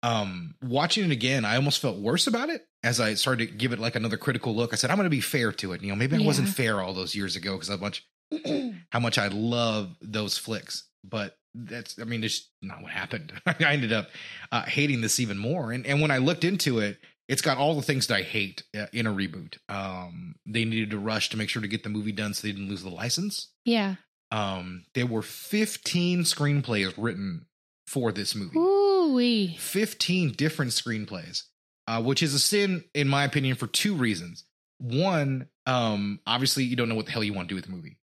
Um, 0.03 0.55
watching 0.61 1.03
it 1.05 1.11
again, 1.11 1.43
I 1.43 1.55
almost 1.55 1.81
felt 1.81 1.97
worse 1.97 2.27
about 2.27 2.49
it 2.49 2.65
as 2.83 2.99
I 2.99 3.15
started 3.15 3.49
to 3.49 3.53
give 3.53 3.73
it 3.73 3.79
like 3.79 3.95
another 3.95 4.17
critical 4.17 4.55
look. 4.55 4.71
I 4.71 4.75
said, 4.75 4.91
I'm 4.91 4.97
going 4.97 5.05
to 5.05 5.09
be 5.09 5.21
fair 5.21 5.51
to 5.51 5.73
it. 5.73 5.81
You 5.81 5.89
know, 5.89 5.95
maybe 5.95 6.15
I 6.15 6.25
wasn't 6.25 6.49
fair 6.49 6.79
all 6.79 6.93
those 6.93 7.15
years 7.15 7.35
ago 7.35 7.53
because 7.53 7.69
how 7.69 7.77
much, 7.77 8.05
how 8.91 8.99
much 8.99 9.17
I 9.17 9.27
love 9.27 9.95
those 10.01 10.37
flicks, 10.37 10.87
but 11.03 11.37
that's, 11.65 11.99
I 11.99 12.03
mean, 12.03 12.23
it's 12.23 12.49
not 12.61 12.81
what 12.81 12.91
happened. 12.91 13.33
I 13.45 13.55
ended 13.73 13.93
up 13.93 14.09
uh, 14.51 14.63
hating 14.63 15.01
this 15.01 15.19
even 15.19 15.37
more. 15.37 15.71
And, 15.71 15.85
and 15.85 16.01
when 16.01 16.11
I 16.11 16.17
looked 16.17 16.43
into 16.43 16.79
it, 16.79 16.97
it's 17.27 17.41
got 17.41 17.57
all 17.57 17.75
the 17.75 17.81
things 17.81 18.07
that 18.07 18.15
I 18.15 18.21
hate 18.21 18.63
uh, 18.77 18.85
in 18.93 19.05
a 19.05 19.13
reboot. 19.13 19.57
Um, 19.67 20.35
they 20.45 20.63
needed 20.63 20.91
to 20.91 20.99
rush 20.99 21.29
to 21.29 21.37
make 21.37 21.49
sure 21.49 21.61
to 21.61 21.67
get 21.67 21.83
the 21.83 21.89
movie 21.89 22.13
done 22.13 22.33
so 22.33 22.47
they 22.47 22.53
didn't 22.53 22.69
lose 22.69 22.83
the 22.83 22.89
license. 22.89 23.49
Yeah. 23.65 23.95
Um, 24.31 24.85
there 24.93 25.05
were 25.05 25.21
15 25.21 26.21
screenplays 26.21 26.93
written 26.97 27.47
for 27.85 28.11
this 28.11 28.35
movie. 28.35 28.57
Ooh 28.57 28.87
wee. 29.13 29.55
15 29.59 30.33
different 30.33 30.71
screenplays, 30.71 31.43
uh, 31.87 32.01
which 32.01 32.23
is 32.23 32.33
a 32.33 32.39
sin, 32.39 32.83
in 32.93 33.07
my 33.07 33.23
opinion, 33.23 33.55
for 33.55 33.67
two 33.67 33.95
reasons. 33.95 34.45
One, 34.79 35.47
um, 35.65 36.19
obviously, 36.27 36.63
you 36.63 36.75
don't 36.75 36.89
know 36.89 36.95
what 36.95 37.05
the 37.05 37.11
hell 37.11 37.23
you 37.23 37.33
want 37.33 37.47
to 37.47 37.51
do 37.51 37.55
with 37.55 37.65
the 37.65 37.71
movie. 37.71 37.97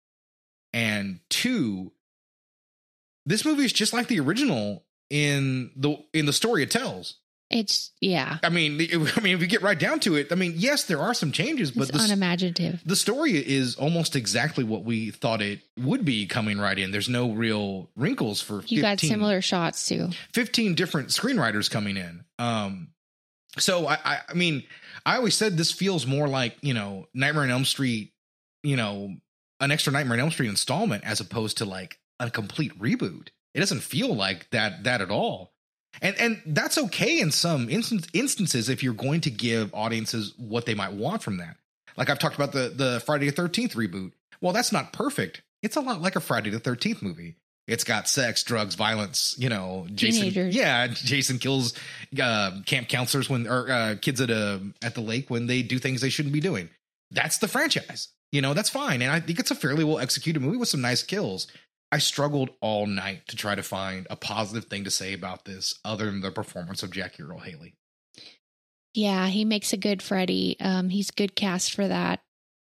And 0.73 1.19
two, 1.29 1.93
this 3.25 3.45
movie 3.45 3.65
is 3.65 3.73
just 3.73 3.93
like 3.93 4.07
the 4.07 4.19
original 4.19 4.83
in 5.09 5.71
the 5.75 5.97
in 6.13 6.25
the 6.25 6.33
story 6.33 6.63
it 6.63 6.71
tells. 6.71 7.15
It's 7.51 7.91
yeah. 8.01 8.39
I 8.43 8.49
mean, 8.49 8.73
I 9.15 9.19
mean, 9.21 9.35
if 9.35 9.41
you 9.41 9.47
get 9.47 9.61
right 9.61 9.77
down 9.77 9.99
to 10.01 10.15
it, 10.15 10.31
I 10.31 10.35
mean, 10.35 10.53
yes, 10.55 10.85
there 10.85 10.99
are 10.99 11.13
some 11.13 11.31
changes, 11.31 11.71
but 11.71 11.89
It's 11.89 11.97
the, 11.97 12.03
unimaginative. 12.03 12.81
the 12.85 12.95
story 12.95 13.33
is 13.33 13.75
almost 13.75 14.15
exactly 14.15 14.63
what 14.63 14.83
we 14.83 15.11
thought 15.11 15.41
it 15.43 15.59
would 15.77 16.03
be 16.05 16.25
coming 16.25 16.57
right 16.57 16.77
in. 16.77 16.89
There's 16.91 17.07
no 17.09 17.31
real 17.31 17.89
wrinkles 17.95 18.41
for 18.41 18.63
You 18.65 18.81
got 18.81 18.99
similar 18.99 19.41
shots 19.41 19.87
too. 19.87 20.09
15 20.33 20.73
different 20.73 21.09
screenwriters 21.09 21.69
coming 21.69 21.97
in. 21.97 22.25
Um, 22.39 22.89
so 23.59 23.85
I, 23.87 23.97
I, 24.03 24.17
I 24.29 24.33
mean, 24.33 24.63
I 25.05 25.17
always 25.17 25.35
said 25.35 25.55
this 25.55 25.71
feels 25.71 26.07
more 26.07 26.27
like 26.27 26.57
you 26.61 26.73
know 26.73 27.07
Nightmare 27.13 27.43
on 27.43 27.51
Elm 27.51 27.65
Street, 27.65 28.11
you 28.63 28.75
know, 28.75 29.15
an 29.59 29.69
extra 29.71 29.93
Nightmare 29.93 30.15
on 30.15 30.19
Elm 30.21 30.31
Street 30.31 30.49
installment 30.49 31.03
as 31.05 31.19
opposed 31.19 31.59
to 31.59 31.65
like 31.65 31.99
a 32.19 32.29
complete 32.29 32.77
reboot. 32.79 33.29
It 33.53 33.59
doesn't 33.59 33.81
feel 33.81 34.13
like 34.13 34.49
that 34.51 34.83
that 34.83 35.01
at 35.01 35.11
all. 35.11 35.53
And 36.01 36.15
and 36.17 36.41
that's 36.45 36.77
okay 36.77 37.19
in 37.19 37.31
some 37.31 37.69
instance, 37.69 38.07
instances 38.13 38.69
if 38.69 38.83
you're 38.83 38.93
going 38.93 39.21
to 39.21 39.31
give 39.31 39.73
audiences 39.73 40.33
what 40.37 40.65
they 40.65 40.73
might 40.73 40.93
want 40.93 41.23
from 41.23 41.37
that. 41.37 41.57
Like 41.97 42.09
I've 42.09 42.19
talked 42.19 42.35
about 42.35 42.51
the 42.51 42.69
the 42.69 43.01
Friday 43.05 43.27
the 43.27 43.31
Thirteenth 43.31 43.73
reboot. 43.73 44.11
Well, 44.41 44.53
that's 44.53 44.71
not 44.71 44.93
perfect. 44.93 45.41
It's 45.61 45.77
a 45.77 45.81
lot 45.81 46.01
like 46.01 46.15
a 46.15 46.19
Friday 46.19 46.49
the 46.49 46.59
Thirteenth 46.59 47.01
movie. 47.01 47.35
It's 47.67 47.83
got 47.83 48.07
sex, 48.07 48.43
drugs, 48.43 48.75
violence. 48.75 49.35
You 49.39 49.49
know, 49.49 49.87
Jason. 49.93 50.23
Teenagers. 50.23 50.55
Yeah, 50.55 50.87
Jason 50.87 51.39
kills 51.39 51.73
uh, 52.21 52.59
camp 52.65 52.89
counselors 52.89 53.29
when 53.29 53.47
or 53.47 53.71
uh, 53.71 53.95
kids 54.01 54.21
at 54.21 54.29
a 54.29 54.61
at 54.83 54.95
the 54.95 55.01
lake 55.01 55.29
when 55.29 55.47
they 55.47 55.61
do 55.61 55.79
things 55.79 56.01
they 56.01 56.09
shouldn't 56.09 56.33
be 56.33 56.41
doing. 56.41 56.69
That's 57.11 57.37
the 57.37 57.47
franchise. 57.47 58.09
You 58.31 58.41
know, 58.41 58.53
that's 58.53 58.69
fine, 58.69 59.01
and 59.01 59.11
I 59.11 59.21
think 59.21 59.39
it's 59.39 59.51
a 59.51 59.55
fairly 59.55 59.83
well 59.83 59.99
executed 59.99 60.41
movie 60.41 60.57
with 60.57 60.67
some 60.67 60.81
nice 60.81 61.01
kills. 61.01 61.47
I 61.91 61.99
struggled 61.99 62.49
all 62.61 62.87
night 62.87 63.27
to 63.27 63.35
try 63.35 63.55
to 63.55 63.63
find 63.63 64.07
a 64.09 64.15
positive 64.15 64.65
thing 64.65 64.83
to 64.83 64.91
say 64.91 65.13
about 65.13 65.45
this 65.45 65.79
other 65.85 66.05
than 66.05 66.21
the 66.21 66.31
performance 66.31 66.83
of 66.83 66.91
Jackie 66.91 67.23
Earle 67.23 67.39
Haley. 67.39 67.75
Yeah, 68.93 69.27
he 69.27 69.45
makes 69.45 69.73
a 69.73 69.77
good 69.77 70.01
Freddy. 70.01 70.57
Um, 70.59 70.89
he's 70.89 71.11
good 71.11 71.35
cast 71.35 71.73
for 71.73 71.87
that. 71.87 72.21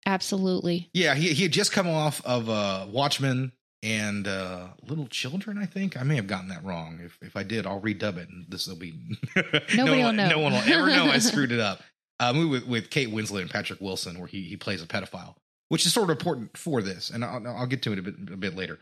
Absolutely. 0.06 0.90
Yeah, 0.94 1.16
he 1.16 1.34
he 1.34 1.44
had 1.44 1.52
just 1.52 1.72
come 1.72 1.88
off 1.88 2.24
of 2.26 2.50
uh 2.50 2.86
Watchmen 2.90 3.52
and 3.82 4.28
uh 4.28 4.68
Little 4.88 5.08
Children, 5.08 5.58
I 5.58 5.66
think. 5.66 5.98
I 5.98 6.04
may 6.04 6.16
have 6.16 6.28
gotten 6.28 6.50
that 6.50 6.64
wrong. 6.64 7.00
If 7.04 7.18
if 7.22 7.36
I 7.36 7.44
did, 7.44 7.66
I'll 7.66 7.82
redub 7.82 8.18
it 8.18 8.30
and 8.30 8.46
this 8.48 8.68
will 8.68 8.76
be 8.76 8.94
Nobody 9.36 9.76
no, 9.76 9.86
will 9.86 10.04
one, 10.04 10.16
know. 10.16 10.30
no 10.30 10.40
one 10.40 10.54
will 10.54 10.60
ever 10.60 10.88
know 10.88 11.06
I 11.06 11.18
screwed 11.20 11.52
it 11.52 11.60
up. 11.60 11.82
A 12.20 12.34
movie 12.34 12.50
with, 12.50 12.68
with 12.68 12.90
Kate 12.92 13.10
Winslet 13.10 13.42
and 13.42 13.50
Patrick 13.50 13.82
Wilson 13.82 14.20
where 14.20 14.28
he 14.28 14.44
he 14.44 14.56
plays 14.58 14.82
a 14.82 14.88
pedophile, 14.88 15.36
which 15.70 15.86
is 15.86 15.94
sort 15.94 16.06
of 16.06 16.12
important 16.12 16.56
for 16.56 16.82
this, 16.82 17.10
and 17.10 17.26
I'll, 17.26 17.46
I'll 17.48 17.68
get 17.68 17.82
to 17.84 17.92
it 17.92 18.00
a 18.00 18.04
bit 18.04 18.16
a 18.32 18.38
bit 18.38 18.56
later. 18.56 18.80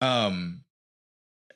Um 0.00 0.62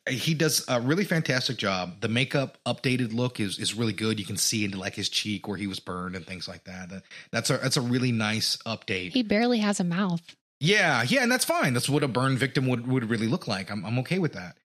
he 0.09 0.35
does 0.35 0.64
a 0.66 0.81
really 0.81 1.05
fantastic 1.05 1.57
job. 1.59 2.00
The 2.00 2.09
makeup 2.09 2.59
updated 2.66 3.12
look 3.12 3.38
is 3.38 3.59
is 3.59 3.74
really 3.74 3.92
good. 3.92 4.18
You 4.18 4.24
can 4.26 4.37
see 4.38 4.64
into 4.64 4.79
like 4.79 4.94
his 4.94 5.09
cheek 5.09 5.46
where 5.46 5.57
he 5.59 5.66
was 5.66 5.79
burned 5.79 6.16
and 6.16 6.26
things 6.26 6.48
like 6.48 6.64
that. 6.64 6.88
That- 6.88 7.03
That's 7.33 7.50
a 7.50 7.59
that's 7.59 7.76
a 7.76 7.81
really 7.83 8.12
nice 8.12 8.57
update. 8.66 9.12
He 9.12 9.22
barely 9.22 9.59
has 9.59 9.79
a 9.79 9.85
mouth. 9.85 10.22
Yeah, 10.62 11.03
yeah, 11.05 11.22
and 11.22 11.33
that's 11.33 11.44
fine. 11.44 11.72
That's 11.74 11.88
what 11.88 12.03
a 12.03 12.09
burn 12.09 12.37
victim 12.37 12.66
would, 12.68 12.87
would 12.87 13.09
really 13.09 13.29
look 13.29 13.46
like. 13.48 13.70
I'm 13.70 13.85
I'm 13.85 13.98
okay 14.00 14.18
with 14.18 14.33
that. 14.35 14.57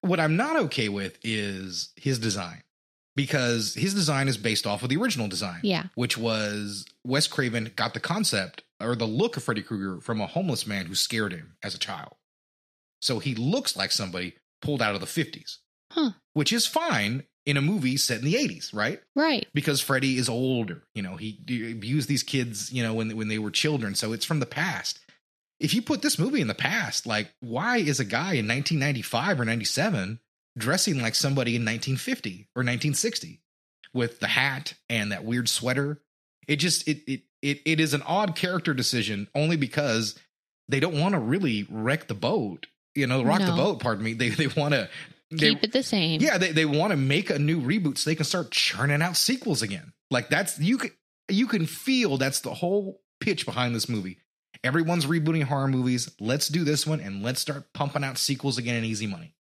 What 0.00 0.20
I'm 0.20 0.36
not 0.36 0.56
okay 0.56 0.88
with 0.88 1.18
is 1.22 1.90
his 1.96 2.18
design. 2.18 2.62
Because 3.16 3.74
his 3.74 3.94
design 3.94 4.28
is 4.28 4.36
based 4.36 4.64
off 4.64 4.84
of 4.84 4.90
the 4.90 4.96
original 4.96 5.26
design. 5.26 5.58
Yeah. 5.64 5.86
Which 5.96 6.16
was 6.16 6.84
Wes 7.04 7.26
Craven 7.26 7.72
got 7.74 7.92
the 7.94 7.98
concept 8.00 8.62
or 8.80 8.94
the 8.94 9.06
look 9.08 9.36
of 9.36 9.42
Freddy 9.42 9.62
Krueger 9.62 10.00
from 10.00 10.20
a 10.20 10.26
homeless 10.28 10.68
man 10.68 10.86
who 10.86 10.94
scared 10.94 11.32
him 11.32 11.56
as 11.64 11.74
a 11.74 11.78
child. 11.78 12.14
So 13.00 13.18
he 13.18 13.34
looks 13.34 13.76
like 13.76 13.92
somebody 13.92 14.34
pulled 14.62 14.82
out 14.82 14.94
of 14.94 15.00
the 15.00 15.06
50s, 15.06 15.58
Huh. 15.92 16.10
which 16.34 16.52
is 16.52 16.66
fine 16.66 17.24
in 17.46 17.56
a 17.56 17.62
movie 17.62 17.96
set 17.96 18.18
in 18.18 18.24
the 18.24 18.34
80s, 18.34 18.74
right? 18.74 19.00
Right. 19.14 19.46
Because 19.54 19.80
Freddy 19.80 20.18
is 20.18 20.28
older. 20.28 20.82
You 20.94 21.02
know, 21.02 21.16
he, 21.16 21.40
he 21.46 21.72
abused 21.72 22.08
these 22.08 22.22
kids, 22.22 22.70
you 22.72 22.82
know, 22.82 22.92
when, 22.94 23.16
when 23.16 23.28
they 23.28 23.38
were 23.38 23.50
children. 23.50 23.94
So 23.94 24.12
it's 24.12 24.24
from 24.26 24.40
the 24.40 24.46
past. 24.46 24.98
If 25.60 25.72
you 25.74 25.80
put 25.82 26.02
this 26.02 26.18
movie 26.18 26.40
in 26.40 26.46
the 26.48 26.54
past, 26.54 27.06
like, 27.06 27.32
why 27.40 27.78
is 27.78 28.00
a 28.00 28.04
guy 28.04 28.34
in 28.34 28.46
1995 28.46 29.40
or 29.40 29.44
97 29.44 30.20
dressing 30.58 31.00
like 31.00 31.14
somebody 31.14 31.52
in 31.56 31.62
1950 31.62 32.48
or 32.54 32.60
1960 32.62 33.40
with 33.94 34.20
the 34.20 34.26
hat 34.28 34.74
and 34.90 35.10
that 35.12 35.24
weird 35.24 35.48
sweater? 35.48 36.00
It 36.46 36.56
just, 36.56 36.86
it, 36.86 37.02
it, 37.10 37.22
it, 37.42 37.60
it 37.64 37.80
is 37.80 37.94
an 37.94 38.02
odd 38.02 38.36
character 38.36 38.74
decision 38.74 39.28
only 39.34 39.56
because 39.56 40.18
they 40.68 40.80
don't 40.80 40.98
want 41.00 41.14
to 41.14 41.18
really 41.18 41.66
wreck 41.70 42.08
the 42.08 42.14
boat, 42.14 42.66
you 42.98 43.06
know, 43.06 43.22
rock 43.22 43.40
the 43.40 43.52
boat, 43.52 43.80
pardon 43.80 44.04
me. 44.04 44.12
They, 44.14 44.28
they 44.30 44.48
want 44.48 44.74
to, 44.74 44.88
Keep 45.36 45.62
it 45.62 45.72
the 45.72 45.82
same. 45.82 46.20
yeah, 46.22 46.38
they, 46.38 46.52
they 46.52 46.64
want 46.64 46.90
to 46.90 46.96
make 46.96 47.28
a 47.28 47.38
new 47.38 47.60
reboot 47.60 47.98
so 47.98 48.08
they 48.08 48.14
can 48.14 48.24
start 48.24 48.50
churning 48.50 49.02
out 49.02 49.16
sequels 49.16 49.60
again. 49.62 49.92
Like 50.10 50.30
that's 50.30 50.58
you 50.58 50.78
can 50.78 50.90
you 51.28 51.46
can 51.46 51.66
feel 51.66 52.16
that's 52.16 52.40
the 52.40 52.54
whole 52.54 53.02
pitch 53.20 53.44
behind 53.44 53.74
this 53.74 53.88
movie. 53.88 54.18
Everyone's 54.64 55.04
rebooting 55.04 55.44
horror 55.44 55.68
movies. 55.68 56.10
Let's 56.18 56.48
do 56.48 56.64
this 56.64 56.86
one 56.86 57.00
and 57.00 57.22
let's 57.22 57.40
start 57.40 57.72
pumping 57.74 58.04
out 58.04 58.16
sequels 58.16 58.56
again 58.56 58.76
in 58.76 58.84
easy 58.84 59.06
money. 59.06 59.34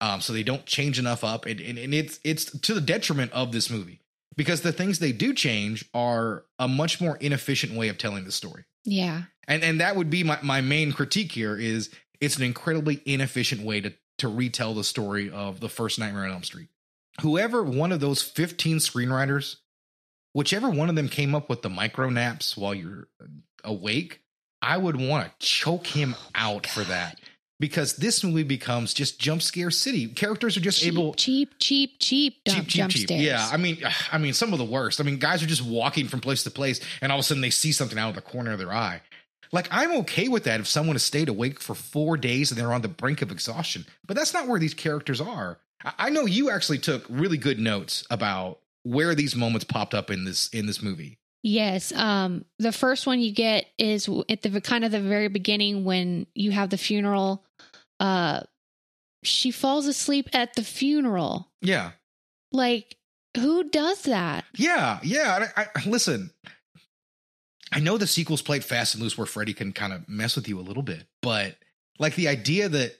Um, 0.00 0.20
so 0.20 0.32
they 0.32 0.42
don't 0.42 0.66
change 0.66 0.98
enough 0.98 1.22
up, 1.22 1.46
and, 1.46 1.60
and, 1.60 1.78
and 1.78 1.94
it's 1.94 2.18
it's 2.24 2.46
to 2.60 2.74
the 2.74 2.80
detriment 2.80 3.32
of 3.32 3.52
this 3.52 3.68
movie 3.70 4.00
because 4.36 4.62
the 4.62 4.72
things 4.72 4.98
they 4.98 5.12
do 5.12 5.34
change 5.34 5.84
are 5.92 6.44
a 6.58 6.66
much 6.66 7.00
more 7.00 7.16
inefficient 7.18 7.74
way 7.74 7.88
of 7.88 7.98
telling 7.98 8.24
the 8.24 8.32
story. 8.32 8.64
Yeah. 8.84 9.24
And 9.46 9.62
and 9.62 9.80
that 9.80 9.94
would 9.94 10.10
be 10.10 10.24
my, 10.24 10.38
my 10.42 10.60
main 10.60 10.92
critique 10.92 11.32
here 11.32 11.56
is 11.56 11.90
it's 12.22 12.36
an 12.36 12.44
incredibly 12.44 13.02
inefficient 13.04 13.62
way 13.62 13.82
to 13.82 13.92
to 14.18 14.28
retell 14.28 14.72
the 14.72 14.84
story 14.84 15.28
of 15.30 15.58
the 15.58 15.68
first 15.68 15.98
Nightmare 15.98 16.24
on 16.24 16.30
Elm 16.30 16.42
Street. 16.44 16.68
Whoever 17.22 17.62
one 17.62 17.90
of 17.90 18.00
those 18.00 18.22
15 18.22 18.76
screenwriters, 18.76 19.56
whichever 20.32 20.70
one 20.70 20.88
of 20.88 20.94
them 20.94 21.08
came 21.08 21.34
up 21.34 21.48
with 21.48 21.62
the 21.62 21.68
micro 21.68 22.08
naps 22.08 22.56
while 22.56 22.74
you're 22.74 23.08
awake, 23.64 24.20
I 24.60 24.76
would 24.76 24.96
want 24.96 25.26
to 25.26 25.46
choke 25.46 25.88
him 25.88 26.14
oh 26.16 26.30
out 26.34 26.66
for 26.66 26.84
that. 26.84 27.20
Because 27.58 27.96
this 27.96 28.22
movie 28.22 28.42
becomes 28.42 28.92
just 28.94 29.20
jump 29.20 29.40
scare 29.40 29.70
city. 29.70 30.06
Characters 30.08 30.56
are 30.56 30.60
just 30.60 30.80
cheap, 30.80 30.92
able 30.92 31.14
cheap, 31.14 31.54
cheap, 31.58 31.96
cheap, 31.98 32.44
dump, 32.44 32.66
jump 32.66 32.92
stairs. 32.92 33.22
yeah, 33.22 33.48
I 33.52 33.56
mean, 33.56 33.78
I 34.12 34.18
mean, 34.18 34.34
some 34.34 34.52
of 34.52 34.58
the 34.58 34.64
worst. 34.64 35.00
I 35.00 35.04
mean, 35.04 35.18
guys 35.18 35.42
are 35.42 35.46
just 35.46 35.64
walking 35.64 36.06
from 36.06 36.20
place 36.20 36.44
to 36.44 36.50
place, 36.50 36.80
and 37.00 37.10
all 37.10 37.18
of 37.18 37.24
a 37.24 37.26
sudden 37.26 37.40
they 37.40 37.50
see 37.50 37.72
something 37.72 37.98
out 37.98 38.10
of 38.10 38.14
the 38.14 38.22
corner 38.22 38.52
of 38.52 38.58
their 38.58 38.72
eye. 38.72 39.00
Like, 39.50 39.68
I'm 39.70 39.92
okay 39.98 40.28
with 40.28 40.44
that 40.44 40.60
if 40.60 40.66
someone 40.66 40.94
has 40.94 41.02
stayed 41.02 41.28
awake 41.28 41.60
for 41.60 41.74
four 41.74 42.16
days 42.16 42.50
and 42.50 42.58
they're 42.60 42.72
on 42.72 42.82
the 42.82 42.88
brink 42.88 43.20
of 43.22 43.30
exhaustion, 43.30 43.84
but 44.06 44.16
that's 44.16 44.32
not 44.32 44.46
where 44.48 44.58
these 44.60 44.74
characters 44.74 45.20
are. 45.20 45.58
I, 45.84 45.92
I 45.98 46.10
know 46.10 46.24
you 46.26 46.50
actually 46.50 46.78
took 46.78 47.04
really 47.08 47.36
good 47.36 47.58
notes 47.58 48.06
about 48.10 48.60
where 48.84 49.14
these 49.14 49.36
moments 49.36 49.64
popped 49.64 49.94
up 49.94 50.10
in 50.10 50.24
this 50.24 50.48
in 50.48 50.66
this 50.66 50.82
movie. 50.82 51.18
Yes. 51.44 51.92
Um, 51.92 52.44
the 52.60 52.72
first 52.72 53.06
one 53.06 53.20
you 53.20 53.32
get 53.32 53.66
is 53.78 54.08
at 54.28 54.42
the 54.42 54.60
kind 54.60 54.84
of 54.84 54.92
the 54.92 55.00
very 55.00 55.28
beginning 55.28 55.84
when 55.84 56.26
you 56.34 56.52
have 56.52 56.70
the 56.70 56.78
funeral. 56.78 57.44
Uh, 58.00 58.42
she 59.24 59.50
falls 59.50 59.86
asleep 59.86 60.28
at 60.32 60.54
the 60.54 60.62
funeral. 60.64 61.48
Yeah, 61.60 61.92
Like, 62.52 62.96
who 63.36 63.64
does 63.70 64.02
that? 64.02 64.44
yeah, 64.56 64.98
yeah. 65.02 65.48
I, 65.56 65.66
I, 65.76 65.84
listen, 65.88 66.30
I 67.72 67.80
know 67.80 67.96
the 67.98 68.06
sequels 68.06 68.42
played 68.42 68.64
fast 68.64 68.94
and 68.94 69.02
loose 69.02 69.16
where 69.16 69.26
Freddy 69.26 69.54
can 69.54 69.72
kind 69.72 69.92
of 69.92 70.08
mess 70.08 70.36
with 70.36 70.48
you 70.48 70.60
a 70.60 70.62
little 70.62 70.82
bit, 70.82 71.06
but 71.22 71.56
like 71.98 72.14
the 72.14 72.28
idea 72.28 72.68
that 72.68 72.92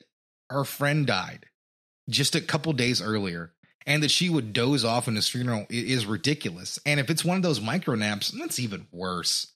her 0.51 0.65
friend 0.65 1.07
died 1.07 1.47
just 2.09 2.35
a 2.35 2.41
couple 2.41 2.73
days 2.73 3.03
earlier 3.03 3.53
and 3.87 4.03
that 4.03 4.11
she 4.11 4.29
would 4.31 4.53
doze 4.53 4.85
off 4.85 5.09
in 5.09 5.17
his 5.17 5.29
funeral 5.29 5.67
is 5.69 6.07
ridiculous. 6.07 6.79
And 6.87 7.01
if 7.01 7.11
it's 7.11 7.25
one 7.25 7.37
of 7.37 7.43
those 7.43 7.61
micro 7.61 7.95
naps, 7.95 8.31
that's 8.31 8.59
even 8.59 8.87
worse. 8.93 9.49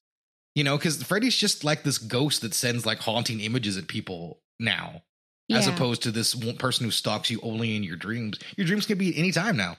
You 0.54 0.64
know, 0.64 0.76
because 0.76 1.02
Freddy's 1.02 1.36
just 1.36 1.64
like 1.64 1.82
this 1.82 1.98
ghost 1.98 2.40
that 2.42 2.54
sends 2.54 2.86
like 2.86 2.98
haunting 2.98 3.40
images 3.40 3.76
at 3.76 3.88
people 3.88 4.40
now, 4.58 5.02
as 5.50 5.66
opposed 5.68 6.02
to 6.04 6.10
this 6.10 6.34
one 6.34 6.56
person 6.56 6.86
who 6.86 6.90
stalks 6.90 7.30
you 7.30 7.40
only 7.42 7.76
in 7.76 7.82
your 7.82 7.96
dreams. 7.96 8.38
Your 8.56 8.66
dreams 8.66 8.86
can 8.86 8.96
be 8.96 9.10
at 9.10 9.18
any 9.18 9.32
time 9.32 9.56
now. 9.56 9.76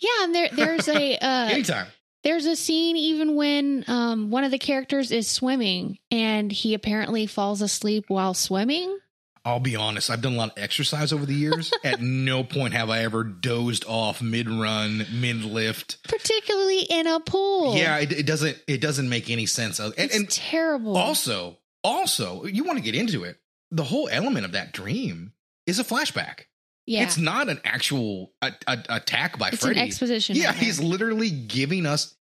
Yeah, 0.00 0.24
and 0.24 0.34
there 0.34 0.48
there's 0.52 0.86
a 0.88 1.16
uh, 1.16 1.48
Anytime. 1.50 1.86
There's 2.24 2.46
a 2.46 2.56
scene 2.56 2.96
even 2.96 3.34
when 3.34 3.84
um 3.88 4.30
one 4.30 4.44
of 4.44 4.50
the 4.50 4.58
characters 4.58 5.10
is 5.10 5.28
swimming 5.28 5.98
and 6.10 6.50
he 6.52 6.74
apparently 6.74 7.26
falls 7.26 7.60
asleep 7.62 8.04
while 8.08 8.34
swimming. 8.34 8.98
I'll 9.44 9.58
be 9.60 9.74
honest, 9.74 10.08
I've 10.08 10.20
done 10.20 10.34
a 10.34 10.36
lot 10.36 10.50
of 10.56 10.62
exercise 10.62 11.12
over 11.12 11.26
the 11.26 11.34
years. 11.34 11.72
At 11.84 12.00
no 12.00 12.44
point 12.44 12.74
have 12.74 12.90
I 12.90 13.02
ever 13.02 13.24
dozed 13.24 13.84
off 13.86 14.22
mid 14.22 14.48
run, 14.48 15.04
mid 15.12 15.44
lift. 15.44 16.02
Particularly 16.08 16.80
in 16.88 17.08
a 17.08 17.18
pool. 17.18 17.76
Yeah, 17.76 17.98
it, 17.98 18.12
it 18.12 18.26
doesn't 18.26 18.56
it 18.68 18.80
doesn't 18.80 19.08
make 19.08 19.30
any 19.30 19.46
sense. 19.46 19.80
And, 19.80 19.92
it's 19.98 20.16
and 20.16 20.30
terrible. 20.30 20.96
also, 20.96 21.58
also, 21.82 22.44
you 22.44 22.62
want 22.64 22.78
to 22.78 22.84
get 22.84 22.94
into 22.94 23.24
it. 23.24 23.38
The 23.72 23.84
whole 23.84 24.08
element 24.10 24.44
of 24.44 24.52
that 24.52 24.72
dream 24.72 25.32
is 25.66 25.80
a 25.80 25.84
flashback. 25.84 26.42
Yeah, 26.86 27.02
It's 27.02 27.18
not 27.18 27.48
an 27.48 27.60
actual 27.64 28.32
a, 28.42 28.52
a, 28.66 28.78
attack 28.88 29.38
by 29.38 29.48
it's 29.48 29.62
Freddy. 29.62 29.80
an 29.80 29.86
exposition. 29.86 30.36
yeah, 30.36 30.52
he's 30.52 30.80
literally 30.80 31.30
giving 31.30 31.86
us. 31.86 32.14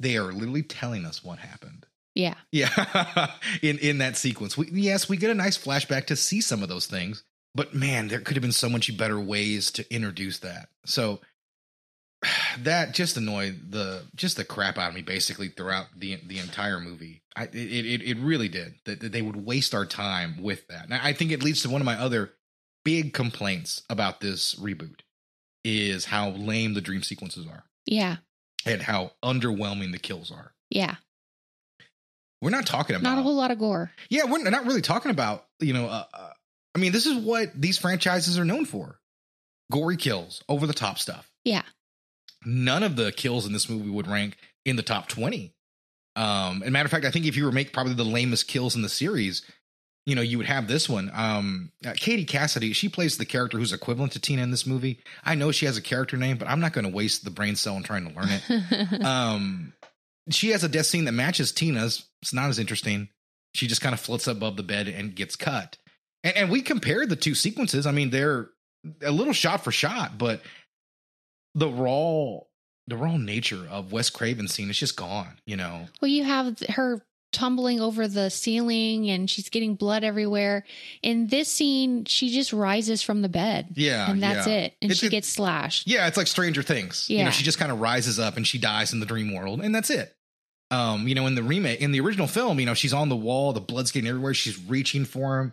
They 0.00 0.16
are 0.16 0.32
literally 0.32 0.62
telling 0.62 1.04
us 1.04 1.22
what 1.24 1.38
happened. 1.38 1.86
yeah. 2.14 2.34
Yeah, 2.52 3.30
in 3.62 3.78
in 3.78 3.98
that 3.98 4.16
sequence, 4.16 4.56
we, 4.56 4.68
yes, 4.72 5.08
we 5.08 5.16
get 5.16 5.30
a 5.30 5.34
nice 5.34 5.58
flashback 5.58 6.06
to 6.06 6.16
see 6.16 6.40
some 6.40 6.62
of 6.62 6.68
those 6.68 6.86
things, 6.86 7.22
but 7.54 7.74
man, 7.74 8.08
there 8.08 8.20
could 8.20 8.36
have 8.36 8.42
been 8.42 8.52
so 8.52 8.68
much 8.68 8.96
better 8.96 9.18
ways 9.20 9.70
to 9.72 9.94
introduce 9.94 10.38
that. 10.40 10.68
So 10.86 11.20
that 12.62 12.94
just 12.94 13.16
annoyed 13.16 13.70
the 13.70 14.02
just 14.14 14.36
the 14.36 14.44
crap 14.44 14.78
out 14.78 14.88
of 14.90 14.94
me 14.94 15.02
basically 15.02 15.48
throughout 15.48 15.86
the 15.96 16.16
the 16.26 16.38
entire 16.38 16.80
movie. 16.80 17.22
I 17.36 17.44
it 17.44 17.54
it, 17.54 18.02
it 18.02 18.18
really 18.18 18.48
did 18.48 18.74
that, 18.84 19.00
that 19.00 19.12
they 19.12 19.22
would 19.22 19.36
waste 19.44 19.74
our 19.74 19.86
time 19.86 20.42
with 20.42 20.66
that. 20.68 20.84
And 20.84 20.94
I 20.94 21.12
think 21.12 21.30
it 21.30 21.42
leads 21.42 21.62
to 21.62 21.70
one 21.70 21.80
of 21.80 21.86
my 21.86 21.94
other 21.98 22.32
big 22.84 23.12
complaints 23.12 23.82
about 23.90 24.20
this 24.20 24.54
reboot 24.56 25.00
is 25.64 26.06
how 26.06 26.30
lame 26.30 26.74
the 26.74 26.80
dream 26.80 27.02
sequences 27.02 27.46
are 27.46 27.64
Yeah. 27.86 28.16
and 28.64 28.82
how 28.82 29.12
underwhelming 29.24 29.92
the 29.92 29.98
kills 29.98 30.30
are. 30.30 30.54
Yeah. 30.70 30.96
We're 32.40 32.50
not 32.50 32.66
talking 32.66 32.94
about 32.94 33.02
Not 33.02 33.18
a 33.18 33.22
whole 33.22 33.34
lot 33.34 33.50
of 33.50 33.58
gore. 33.58 33.90
Yeah, 34.10 34.24
we're 34.24 34.48
not 34.48 34.64
really 34.64 34.80
talking 34.82 35.10
about, 35.10 35.46
you 35.58 35.72
know, 35.72 35.86
uh, 35.86 36.04
uh, 36.14 36.30
I 36.74 36.78
mean, 36.78 36.92
this 36.92 37.06
is 37.06 37.16
what 37.16 37.50
these 37.60 37.78
franchises 37.78 38.38
are 38.38 38.44
known 38.44 38.64
for 38.64 39.00
gory 39.72 39.96
kills, 39.96 40.42
over 40.48 40.66
the 40.66 40.72
top 40.72 40.98
stuff. 40.98 41.30
Yeah. 41.44 41.62
None 42.46 42.82
of 42.84 42.94
the 42.96 43.10
kills 43.12 43.44
in 43.46 43.52
this 43.52 43.68
movie 43.68 43.90
would 43.90 44.06
rank 44.06 44.36
in 44.64 44.76
the 44.76 44.82
top 44.82 45.08
20. 45.08 45.52
Um, 46.16 46.62
and 46.62 46.72
matter 46.72 46.84
of 46.86 46.90
fact, 46.90 47.04
I 47.04 47.10
think 47.10 47.26
if 47.26 47.36
you 47.36 47.44
were 47.44 47.52
make 47.52 47.72
probably 47.72 47.94
the 47.94 48.04
lamest 48.04 48.48
kills 48.48 48.76
in 48.76 48.82
the 48.82 48.88
series, 48.88 49.42
you 50.08 50.14
know, 50.14 50.22
you 50.22 50.38
would 50.38 50.46
have 50.46 50.68
this 50.68 50.88
one. 50.88 51.10
Um, 51.12 51.70
uh, 51.86 51.92
Katie 51.94 52.24
Cassidy, 52.24 52.72
she 52.72 52.88
plays 52.88 53.18
the 53.18 53.26
character 53.26 53.58
who's 53.58 53.74
equivalent 53.74 54.12
to 54.12 54.18
Tina 54.18 54.42
in 54.42 54.50
this 54.50 54.66
movie. 54.66 55.00
I 55.22 55.34
know 55.34 55.52
she 55.52 55.66
has 55.66 55.76
a 55.76 55.82
character 55.82 56.16
name, 56.16 56.38
but 56.38 56.48
I'm 56.48 56.60
not 56.60 56.72
going 56.72 56.86
to 56.86 56.90
waste 56.90 57.24
the 57.24 57.30
brain 57.30 57.56
cell 57.56 57.76
in 57.76 57.82
trying 57.82 58.08
to 58.08 58.18
learn 58.18 58.28
it. 58.30 59.02
Um 59.04 59.74
she 60.30 60.50
has 60.50 60.64
a 60.64 60.68
death 60.68 60.86
scene 60.86 61.04
that 61.04 61.12
matches 61.12 61.52
tina's. 61.52 62.06
It's 62.22 62.32
not 62.32 62.48
as 62.48 62.58
interesting. 62.58 63.08
She 63.54 63.66
just 63.66 63.82
kind 63.82 63.94
of 63.94 64.00
floats 64.00 64.26
above 64.26 64.56
the 64.56 64.62
bed 64.62 64.88
and 64.88 65.14
gets 65.14 65.36
cut. 65.36 65.76
And, 66.22 66.36
and 66.36 66.50
we 66.50 66.62
compared 66.62 67.10
the 67.10 67.16
two 67.16 67.34
sequences. 67.34 67.86
I 67.86 67.92
mean 67.92 68.08
they're 68.08 68.48
a 69.02 69.10
little 69.10 69.34
shot 69.34 69.62
for 69.62 69.72
shot 69.72 70.16
but 70.16 70.40
the 71.54 71.68
raw 71.68 72.38
the 72.86 72.96
raw 72.96 73.18
nature 73.18 73.66
of 73.70 73.92
wes 73.92 74.08
craven's 74.08 74.54
scene 74.54 74.70
is 74.70 74.78
just 74.78 74.96
gone 74.96 75.38
you 75.44 75.56
know? 75.56 75.86
Well, 76.00 76.10
you 76.10 76.24
have 76.24 76.58
her 76.70 77.02
tumbling 77.32 77.80
over 77.80 78.08
the 78.08 78.30
ceiling 78.30 79.10
and 79.10 79.28
she's 79.28 79.48
getting 79.50 79.74
blood 79.74 80.02
everywhere. 80.04 80.64
In 81.02 81.26
this 81.28 81.48
scene, 81.48 82.04
she 82.06 82.30
just 82.30 82.52
rises 82.52 83.02
from 83.02 83.22
the 83.22 83.28
bed. 83.28 83.68
yeah 83.74 84.10
and 84.10 84.22
that's 84.22 84.46
yeah. 84.46 84.54
it. 84.54 84.74
And 84.80 84.90
It- 84.92 84.96
she 84.98 85.06
it- 85.06 85.10
gets 85.10 85.28
slashed. 85.28 85.86
yeah 85.86 86.06
it's 86.06 86.16
like 86.16 86.26
stranger 86.26 86.62
things 86.62 87.08
you 87.10 87.18
know 87.18 87.24
Yeah. 87.24 87.30
she 87.30 87.44
just 87.44 87.58
kind 87.58 87.70
of 87.70 87.80
rises 87.80 88.18
up 88.18 88.36
and 88.36 88.46
she 88.46 88.58
dies 88.58 88.92
in 88.92 89.00
the 89.00 89.06
dream 89.06 89.34
world 89.34 89.60
and 89.60 89.74
that's 89.74 89.90
it 89.90 90.14
um 90.70 91.08
you 91.08 91.14
know 91.14 91.26
in 91.26 91.34
the 91.34 91.42
remake 91.42 91.80
in 91.80 91.92
the 91.92 92.00
original 92.00 92.26
film 92.26 92.60
you 92.60 92.66
know 92.66 92.74
she's 92.74 92.92
on 92.92 93.08
the 93.08 93.16
wall 93.16 93.52
the 93.52 93.60
blood's 93.60 93.90
getting 93.90 94.08
everywhere 94.08 94.34
she's 94.34 94.58
reaching 94.68 95.04
for 95.04 95.40
him 95.40 95.52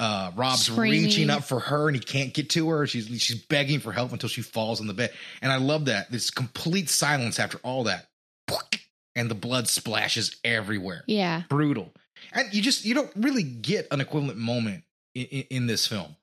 uh 0.00 0.30
rob's 0.36 0.66
Screaming. 0.66 1.04
reaching 1.04 1.30
up 1.30 1.44
for 1.44 1.60
her 1.60 1.88
and 1.88 1.96
he 1.96 2.02
can't 2.02 2.32
get 2.32 2.50
to 2.50 2.68
her 2.70 2.86
she's 2.86 3.06
she's 3.20 3.42
begging 3.44 3.80
for 3.80 3.92
help 3.92 4.12
until 4.12 4.28
she 4.28 4.40
falls 4.42 4.80
on 4.80 4.86
the 4.86 4.94
bed 4.94 5.12
and 5.42 5.50
i 5.52 5.56
love 5.56 5.86
that 5.86 6.10
this 6.10 6.30
complete 6.30 6.88
silence 6.88 7.38
after 7.38 7.58
all 7.64 7.84
that 7.84 8.06
and 9.14 9.30
the 9.30 9.34
blood 9.34 9.68
splashes 9.68 10.36
everywhere. 10.44 11.04
Yeah. 11.06 11.42
brutal. 11.48 11.92
And 12.32 12.52
you 12.54 12.62
just 12.62 12.84
you 12.84 12.94
don't 12.94 13.10
really 13.16 13.42
get 13.42 13.88
an 13.90 14.00
equivalent 14.00 14.38
moment 14.38 14.84
in, 15.14 15.24
in, 15.26 15.44
in 15.50 15.66
this 15.66 15.86
film. 15.86 16.16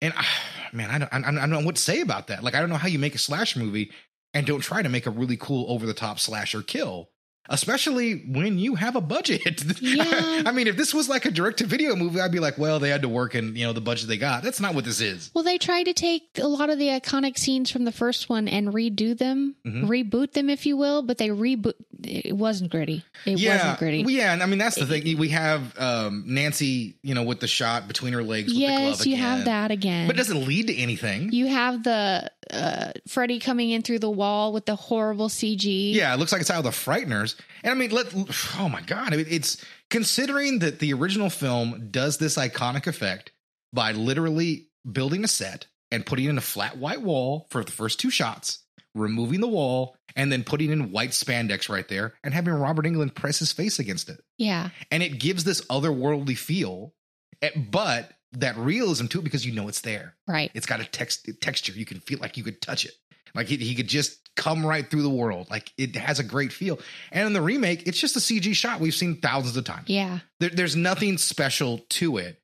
And 0.00 0.12
ah, 0.16 0.42
man 0.72 0.90
I 0.90 0.98
don't, 0.98 1.12
I, 1.12 1.18
I 1.18 1.32
don't 1.32 1.50
know 1.50 1.60
what 1.60 1.76
to 1.76 1.82
say 1.82 2.00
about 2.00 2.28
that. 2.28 2.44
Like 2.44 2.54
i 2.54 2.60
don't 2.60 2.68
know 2.68 2.76
how 2.76 2.88
you 2.88 2.98
make 2.98 3.14
a 3.14 3.18
slash 3.18 3.56
movie 3.56 3.90
and 4.32 4.46
don't 4.46 4.60
try 4.60 4.82
to 4.82 4.88
make 4.88 5.06
a 5.06 5.10
really 5.10 5.36
cool 5.36 5.70
over 5.70 5.86
the 5.86 5.94
top 5.94 6.18
slasher 6.18 6.62
kill 6.62 7.10
especially 7.48 8.14
when 8.26 8.58
you 8.58 8.74
have 8.74 8.96
a 8.96 9.00
budget. 9.00 9.62
Yeah. 9.84 10.42
I 10.46 10.50
mean, 10.52 10.66
if 10.66 10.76
this 10.76 10.94
was 10.94 11.08
like 11.08 11.24
a 11.24 11.30
direct 11.30 11.58
to 11.58 11.66
video 11.66 11.94
movie, 11.94 12.20
I'd 12.20 12.32
be 12.32 12.38
like, 12.40 12.56
well, 12.58 12.78
they 12.80 12.88
had 12.88 13.02
to 13.02 13.08
work 13.08 13.34
in, 13.34 13.54
you 13.54 13.64
know, 13.66 13.72
the 13.72 13.80
budget 13.80 14.08
they 14.08 14.16
got. 14.16 14.42
That's 14.42 14.60
not 14.60 14.74
what 14.74 14.84
this 14.84 15.00
is. 15.00 15.30
Well, 15.34 15.44
they 15.44 15.58
tried 15.58 15.84
to 15.84 15.92
take 15.92 16.22
a 16.40 16.46
lot 16.48 16.70
of 16.70 16.78
the 16.78 16.88
iconic 16.88 17.36
scenes 17.38 17.70
from 17.70 17.84
the 17.84 17.92
first 17.92 18.28
one 18.28 18.48
and 18.48 18.68
redo 18.68 19.16
them, 19.16 19.56
Mhm. 19.66 19.84
reboot 19.86 20.32
them, 20.32 20.48
if 20.48 20.64
you 20.66 20.76
will. 20.76 21.02
But 21.02 21.18
they 21.18 21.28
reboot. 21.28 21.74
It 22.02 22.36
wasn't 22.36 22.70
gritty. 22.70 23.04
It 23.26 23.38
yeah. 23.38 23.56
wasn't 23.56 23.78
gritty. 23.78 24.04
Well, 24.04 24.14
yeah. 24.14 24.32
And 24.32 24.42
I 24.42 24.46
mean, 24.46 24.58
that's 24.58 24.76
the 24.76 24.86
thing. 24.86 25.16
We 25.18 25.28
have 25.30 25.78
um, 25.78 26.24
Nancy, 26.26 26.96
you 27.02 27.14
know, 27.14 27.22
with 27.22 27.40
the 27.40 27.48
shot 27.48 27.86
between 27.88 28.12
her 28.14 28.22
legs. 28.22 28.48
With 28.52 28.56
the 28.60 28.66
glove 28.66 28.80
yes, 28.80 29.06
you 29.06 29.16
have 29.16 29.44
that 29.46 29.70
again. 29.70 30.06
But 30.06 30.16
it 30.16 30.18
doesn't 30.18 30.46
lead 30.46 30.68
to 30.68 30.74
anything. 30.76 31.32
you 31.32 31.46
have 31.46 31.82
the 31.82 32.30
uh, 32.50 32.92
Freddy 33.08 33.38
coming 33.38 33.70
in 33.70 33.82
through 33.82 34.00
the 34.00 34.10
wall 34.10 34.52
with 34.52 34.66
the 34.66 34.76
horrible 34.76 35.28
CG. 35.28 35.94
Yeah, 35.94 36.12
it 36.14 36.18
looks 36.18 36.32
like 36.32 36.40
it's 36.40 36.50
out 36.50 36.58
of 36.58 36.64
the 36.64 36.70
Frighteners. 36.70 37.38
And 37.62 37.70
I 37.70 37.74
mean, 37.74 37.90
let 37.90 38.12
oh 38.58 38.68
my 38.68 38.80
god, 38.82 39.12
I 39.12 39.16
mean, 39.16 39.26
it's 39.28 39.64
considering 39.90 40.60
that 40.60 40.78
the 40.78 40.92
original 40.92 41.30
film 41.30 41.88
does 41.90 42.18
this 42.18 42.36
iconic 42.36 42.86
effect 42.86 43.32
by 43.72 43.92
literally 43.92 44.68
building 44.90 45.24
a 45.24 45.28
set 45.28 45.66
and 45.90 46.06
putting 46.06 46.26
in 46.26 46.38
a 46.38 46.42
flat 46.42 46.76
white 46.76 47.02
wall 47.02 47.46
for 47.50 47.64
the 47.64 47.72
first 47.72 48.00
two 48.00 48.10
shots, 48.10 48.60
removing 48.94 49.40
the 49.40 49.48
wall, 49.48 49.96
and 50.16 50.30
then 50.30 50.44
putting 50.44 50.70
in 50.70 50.92
white 50.92 51.10
spandex 51.10 51.68
right 51.68 51.88
there, 51.88 52.14
and 52.22 52.34
having 52.34 52.54
Robert 52.54 52.84
Englund 52.84 53.14
press 53.14 53.38
his 53.38 53.52
face 53.52 53.78
against 53.78 54.08
it, 54.08 54.20
yeah, 54.38 54.70
and 54.90 55.02
it 55.02 55.18
gives 55.18 55.44
this 55.44 55.60
otherworldly 55.66 56.36
feel, 56.36 56.94
eh, 57.42 57.50
but 57.56 58.12
that 58.38 58.56
realism 58.56 59.06
to 59.06 59.18
it 59.18 59.24
because 59.24 59.46
you 59.46 59.52
know 59.52 59.68
it's 59.68 59.80
there. 59.80 60.14
right. 60.26 60.50
It's 60.54 60.66
got 60.66 60.80
a 60.80 60.84
text 60.84 61.28
texture. 61.40 61.72
You 61.72 61.84
can 61.84 62.00
feel 62.00 62.18
like 62.18 62.36
you 62.36 62.44
could 62.44 62.60
touch 62.60 62.84
it. 62.84 62.92
Like 63.34 63.48
he, 63.48 63.56
he 63.56 63.74
could 63.74 63.88
just 63.88 64.20
come 64.36 64.64
right 64.64 64.88
through 64.88 65.02
the 65.02 65.10
world. 65.10 65.48
Like 65.50 65.72
it 65.76 65.96
has 65.96 66.18
a 66.18 66.24
great 66.24 66.52
feel. 66.52 66.78
And 67.12 67.26
in 67.26 67.32
the 67.32 67.42
remake, 67.42 67.86
it's 67.86 67.98
just 67.98 68.16
a 68.16 68.20
CG 68.20 68.54
shot 68.54 68.80
we've 68.80 68.94
seen 68.94 69.20
thousands 69.20 69.56
of 69.56 69.64
times. 69.64 69.88
Yeah, 69.88 70.20
There, 70.40 70.50
there's 70.50 70.76
nothing 70.76 71.18
special 71.18 71.78
to 71.90 72.18
it. 72.18 72.40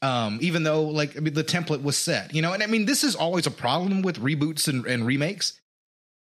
Um, 0.00 0.38
even 0.40 0.62
though 0.62 0.84
like 0.84 1.16
I 1.16 1.20
mean, 1.20 1.34
the 1.34 1.42
template 1.42 1.82
was 1.82 1.96
set, 1.96 2.34
you 2.34 2.42
know, 2.42 2.52
and 2.52 2.62
I 2.62 2.66
mean 2.66 2.84
this 2.84 3.02
is 3.02 3.16
always 3.16 3.46
a 3.46 3.50
problem 3.50 4.02
with 4.02 4.20
reboots 4.20 4.68
and, 4.68 4.86
and 4.86 5.06
remakes. 5.06 5.60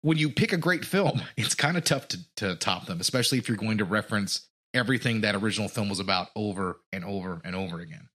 When 0.02 0.18
you 0.18 0.30
pick 0.30 0.52
a 0.52 0.58
great 0.58 0.84
film, 0.86 1.22
it's 1.38 1.56
kind 1.56 1.78
of 1.78 1.84
tough 1.84 2.08
to, 2.10 2.20
to 2.38 2.56
top 2.56 2.86
them, 2.86 3.00
especially 3.00 3.38
if 3.38 3.48
you're 3.48 3.58
going 3.58 3.80
to 3.80 3.86
reference 3.86 4.48
everything 4.74 5.22
that 5.22 5.36
original 5.36 5.70
film 5.70 5.90
was 5.90 6.00
about 6.00 6.28
over 6.36 6.80
and 6.92 7.06
over 7.06 7.42
and 7.44 7.56
over 7.56 7.80
again. 7.80 8.10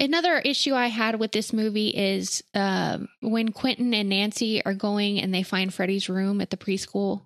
Another 0.00 0.38
issue 0.38 0.74
I 0.74 0.86
had 0.86 1.20
with 1.20 1.32
this 1.32 1.52
movie 1.52 1.88
is 1.88 2.42
um, 2.54 3.08
when 3.20 3.52
Quentin 3.52 3.92
and 3.92 4.08
Nancy 4.08 4.64
are 4.64 4.72
going 4.72 5.20
and 5.20 5.32
they 5.32 5.42
find 5.42 5.72
Freddy's 5.72 6.08
room 6.08 6.40
at 6.40 6.48
the 6.48 6.56
preschool. 6.56 7.20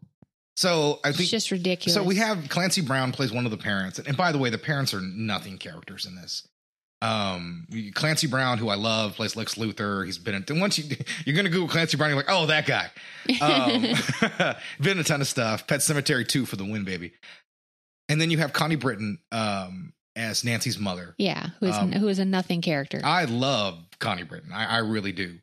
So 0.56 1.00
I 1.04 1.08
think 1.10 1.22
It's 1.22 1.30
just 1.30 1.50
ridiculous. 1.50 1.94
So 1.94 2.02
we 2.02 2.16
have 2.16 2.48
Clancy 2.48 2.80
Brown 2.80 3.12
plays 3.12 3.32
one 3.32 3.44
of 3.44 3.50
the 3.50 3.56
parents, 3.56 3.98
and 3.98 4.16
by 4.16 4.32
the 4.32 4.38
way, 4.38 4.50
the 4.50 4.58
parents 4.58 4.92
are 4.92 5.00
nothing 5.00 5.58
characters 5.58 6.06
in 6.06 6.14
this. 6.14 6.46
Um, 7.02 7.66
Clancy 7.94 8.26
Brown, 8.26 8.58
who 8.58 8.68
I 8.68 8.76
love, 8.76 9.14
plays 9.14 9.36
Lex 9.36 9.56
Luthor. 9.56 10.06
He's 10.06 10.16
been 10.18 10.34
in. 10.34 10.44
And 10.48 10.60
once 10.60 10.78
you 10.78 10.96
you're 11.24 11.36
gonna 11.36 11.50
Google 11.50 11.68
Clancy 11.68 11.96
Brown, 11.96 12.10
you're 12.10 12.18
like, 12.18 12.26
oh, 12.28 12.46
that 12.46 12.66
guy. 12.66 12.90
Um, 13.40 14.54
been 14.80 14.92
in 14.92 14.98
a 14.98 15.04
ton 15.04 15.20
of 15.20 15.28
stuff. 15.28 15.66
Pet 15.66 15.80
Sematary 15.80 16.26
two 16.26 16.46
for 16.46 16.56
the 16.56 16.64
win, 16.64 16.84
baby. 16.84 17.12
And 18.08 18.20
then 18.20 18.30
you 18.30 18.38
have 18.38 18.52
Connie 18.52 18.76
Britton 18.76 19.18
um, 19.32 19.93
as 20.16 20.44
Nancy's 20.44 20.78
mother. 20.78 21.14
yeah, 21.18 21.48
who 21.60 21.66
is 21.66 21.74
um, 21.76 21.92
who 21.92 22.08
is 22.08 22.18
a 22.18 22.24
nothing 22.24 22.60
character. 22.62 23.00
I 23.04 23.24
love 23.24 23.78
Connie 23.98 24.22
Britton. 24.22 24.52
I, 24.52 24.76
I 24.76 24.78
really 24.78 25.12
do. 25.12 25.38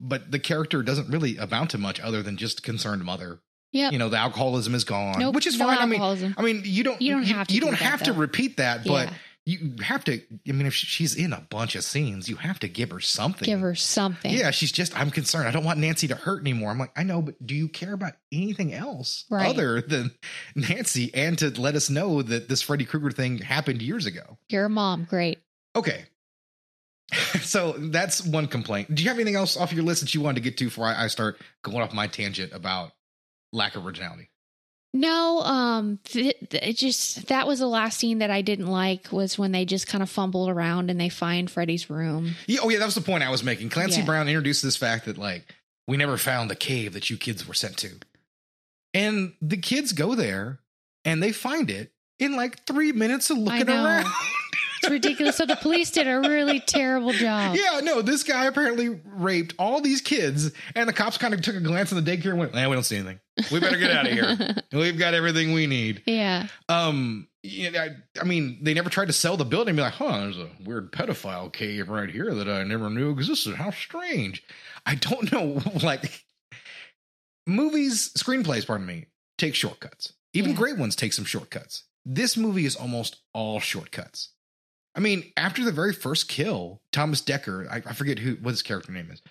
But 0.00 0.30
the 0.30 0.38
character 0.38 0.82
doesn't 0.82 1.08
really 1.08 1.36
amount 1.38 1.70
to 1.70 1.78
much 1.78 2.00
other 2.00 2.22
than 2.22 2.36
just 2.36 2.62
concerned 2.62 3.04
mother. 3.04 3.40
Yeah. 3.72 3.90
You 3.90 3.98
know, 3.98 4.08
the 4.08 4.16
alcoholism 4.18 4.74
is 4.74 4.84
gone, 4.84 5.18
Nope, 5.18 5.34
which 5.34 5.46
is 5.46 5.58
no 5.58 5.66
fine. 5.66 5.78
I 5.78 5.86
mean. 5.86 6.34
I 6.38 6.42
mean, 6.42 6.62
you 6.64 6.82
don't 6.84 7.00
You 7.00 7.12
don't 7.12 7.24
have 7.24 7.46
to 7.48 7.54
you 7.54 7.60
do 7.60 7.66
don't 7.66 7.78
that, 7.78 7.84
have 7.84 8.02
to 8.04 8.12
though. 8.12 8.18
repeat 8.18 8.56
that, 8.58 8.84
but 8.84 9.08
Yeah. 9.08 9.14
You 9.46 9.76
have 9.80 10.02
to. 10.04 10.20
I 10.48 10.52
mean, 10.52 10.66
if 10.66 10.74
she's 10.74 11.14
in 11.14 11.32
a 11.32 11.40
bunch 11.40 11.76
of 11.76 11.84
scenes, 11.84 12.28
you 12.28 12.34
have 12.36 12.58
to 12.60 12.68
give 12.68 12.90
her 12.90 12.98
something. 13.00 13.46
Give 13.46 13.60
her 13.60 13.76
something. 13.76 14.32
Yeah, 14.32 14.50
she's 14.50 14.72
just. 14.72 14.98
I'm 14.98 15.10
concerned. 15.10 15.46
I 15.46 15.52
don't 15.52 15.64
want 15.64 15.78
Nancy 15.78 16.08
to 16.08 16.16
hurt 16.16 16.40
anymore. 16.40 16.70
I'm 16.72 16.78
like, 16.78 16.90
I 16.96 17.04
know, 17.04 17.22
but 17.22 17.34
do 17.46 17.54
you 17.54 17.68
care 17.68 17.92
about 17.94 18.14
anything 18.32 18.74
else 18.74 19.24
Right. 19.30 19.48
other 19.48 19.80
than 19.80 20.10
Nancy, 20.56 21.14
and 21.14 21.38
to 21.38 21.50
let 21.60 21.76
us 21.76 21.88
know 21.88 22.22
that 22.22 22.48
this 22.48 22.60
Freddy 22.60 22.84
Krueger 22.84 23.12
thing 23.12 23.38
happened 23.38 23.80
years 23.82 24.04
ago? 24.04 24.36
You're 24.48 24.64
a 24.64 24.68
mom. 24.70 25.04
Great. 25.08 25.38
Okay. 25.76 26.04
so 27.40 27.72
that's 27.78 28.24
one 28.24 28.48
complaint. 28.48 28.92
Do 28.92 29.02
you 29.02 29.08
have 29.10 29.18
anything 29.18 29.36
else 29.36 29.56
off 29.56 29.72
your 29.72 29.84
list 29.84 30.00
that 30.00 30.12
you 30.12 30.20
wanted 30.20 30.36
to 30.36 30.40
get 30.40 30.56
to 30.58 30.64
before 30.64 30.86
I, 30.86 31.04
I 31.04 31.06
start 31.06 31.40
going 31.62 31.78
off 31.78 31.94
my 31.94 32.08
tangent 32.08 32.52
about 32.52 32.90
lack 33.52 33.76
of 33.76 33.86
originality? 33.86 34.28
No, 34.94 35.40
um, 35.40 35.98
th- 36.04 36.36
th- 36.48 36.62
it 36.62 36.76
just 36.76 37.26
that 37.28 37.46
was 37.46 37.58
the 37.58 37.66
last 37.66 37.98
scene 37.98 38.20
that 38.20 38.30
I 38.30 38.40
didn't 38.40 38.68
like 38.68 39.12
was 39.12 39.38
when 39.38 39.52
they 39.52 39.64
just 39.66 39.86
kind 39.86 40.02
of 40.02 40.08
fumble 40.08 40.48
around 40.48 40.90
and 40.90 40.98
they 40.98 41.10
find 41.10 41.50
Freddy's 41.50 41.90
room. 41.90 42.34
Yeah, 42.46 42.60
oh 42.62 42.70
yeah, 42.70 42.78
that 42.78 42.86
was 42.86 42.94
the 42.94 43.00
point 43.02 43.22
I 43.22 43.30
was 43.30 43.42
making. 43.42 43.68
Clancy 43.68 44.00
Yeah. 44.00 44.06
Brown 44.06 44.28
introduced 44.28 44.62
this 44.62 44.76
fact 44.76 45.04
that 45.04 45.18
like 45.18 45.54
we 45.86 45.96
never 45.96 46.16
found 46.16 46.50
the 46.50 46.56
cave 46.56 46.94
that 46.94 47.10
you 47.10 47.16
kids 47.18 47.46
were 47.46 47.54
sent 47.54 47.76
to, 47.78 47.90
and 48.94 49.34
the 49.42 49.58
kids 49.58 49.92
go 49.92 50.14
there 50.14 50.60
and 51.04 51.22
they 51.22 51.32
find 51.32 51.70
it 51.70 51.92
in 52.18 52.34
like 52.34 52.64
three 52.64 52.92
minutes 52.92 53.28
of 53.28 53.36
looking 53.38 53.68
around. 53.68 54.06
It's 54.86 54.90
ridiculous. 54.92 55.36
so 55.36 55.46
the 55.46 55.56
police 55.56 55.90
did 55.90 56.06
a 56.06 56.20
really 56.20 56.60
terrible 56.60 57.12
job. 57.12 57.56
yeah, 57.56 57.80
no, 57.82 58.02
this 58.02 58.22
guy 58.22 58.46
apparently 58.46 58.88
raped 59.04 59.54
all 59.58 59.80
these 59.80 60.00
kids, 60.00 60.52
and 60.74 60.88
the 60.88 60.92
cops 60.92 61.18
kind 61.18 61.34
of 61.34 61.42
took 61.42 61.56
a 61.56 61.60
glance 61.60 61.92
in 61.92 62.02
the 62.02 62.10
daycare 62.16 62.30
and 62.30 62.38
went, 62.38 62.54
"Man, 62.54 62.68
we 62.70 62.76
don't 62.76 62.82
see 62.84 62.96
anything. 62.96 63.20
We 63.50 63.60
better 63.60 63.76
get 63.78 63.90
out 63.90 64.06
of 64.06 64.12
here. 64.12 64.54
We've 64.72 64.98
got 64.98 65.14
everything 65.14 65.52
we 65.52 65.66
need." 65.66 66.02
yeah. 66.06 66.46
Um, 66.68 67.28
you 67.42 67.70
know, 67.70 67.80
I, 67.80 67.88
I 68.20 68.24
mean, 68.24 68.58
they 68.62 68.74
never 68.74 68.90
tried 68.90 69.06
to 69.06 69.12
sell 69.12 69.36
the 69.36 69.44
building 69.44 69.70
and 69.70 69.76
be 69.76 69.82
like, 69.82 69.92
huh, 69.92 70.18
there's 70.18 70.38
a 70.38 70.48
weird 70.64 70.90
pedophile 70.90 71.52
cave 71.52 71.88
right 71.88 72.10
here 72.10 72.34
that 72.34 72.48
I 72.48 72.64
never 72.64 72.90
knew 72.90 73.10
existed. 73.10 73.54
How 73.54 73.70
strange. 73.70 74.42
I 74.84 74.96
don't 74.96 75.30
know, 75.32 75.62
like, 75.82 76.24
movies, 77.46 78.10
screenplays, 78.16 78.66
pardon 78.66 78.86
me, 78.86 79.06
take 79.38 79.54
shortcuts. 79.54 80.12
Even 80.32 80.50
Yeah. 80.52 80.56
great 80.56 80.76
ones 80.78 80.96
take 80.96 81.12
some 81.12 81.24
shortcuts. 81.24 81.84
This 82.04 82.36
movie 82.36 82.66
is 82.66 82.76
almost 82.76 83.16
all 83.32 83.60
shortcuts. 83.60 84.30
I 84.96 85.00
mean, 85.00 85.30
after 85.36 85.62
the 85.62 85.72
very 85.72 85.92
first 85.92 86.28
kill, 86.28 86.80
Thomas 86.90 87.20
Dekker, 87.20 87.70
I, 87.70 87.76
I 87.86 87.92
forget 87.92 88.18
who 88.18 88.36
what 88.36 88.52
his 88.52 88.62
character 88.62 88.92
name 88.92 89.10
is. 89.10 89.22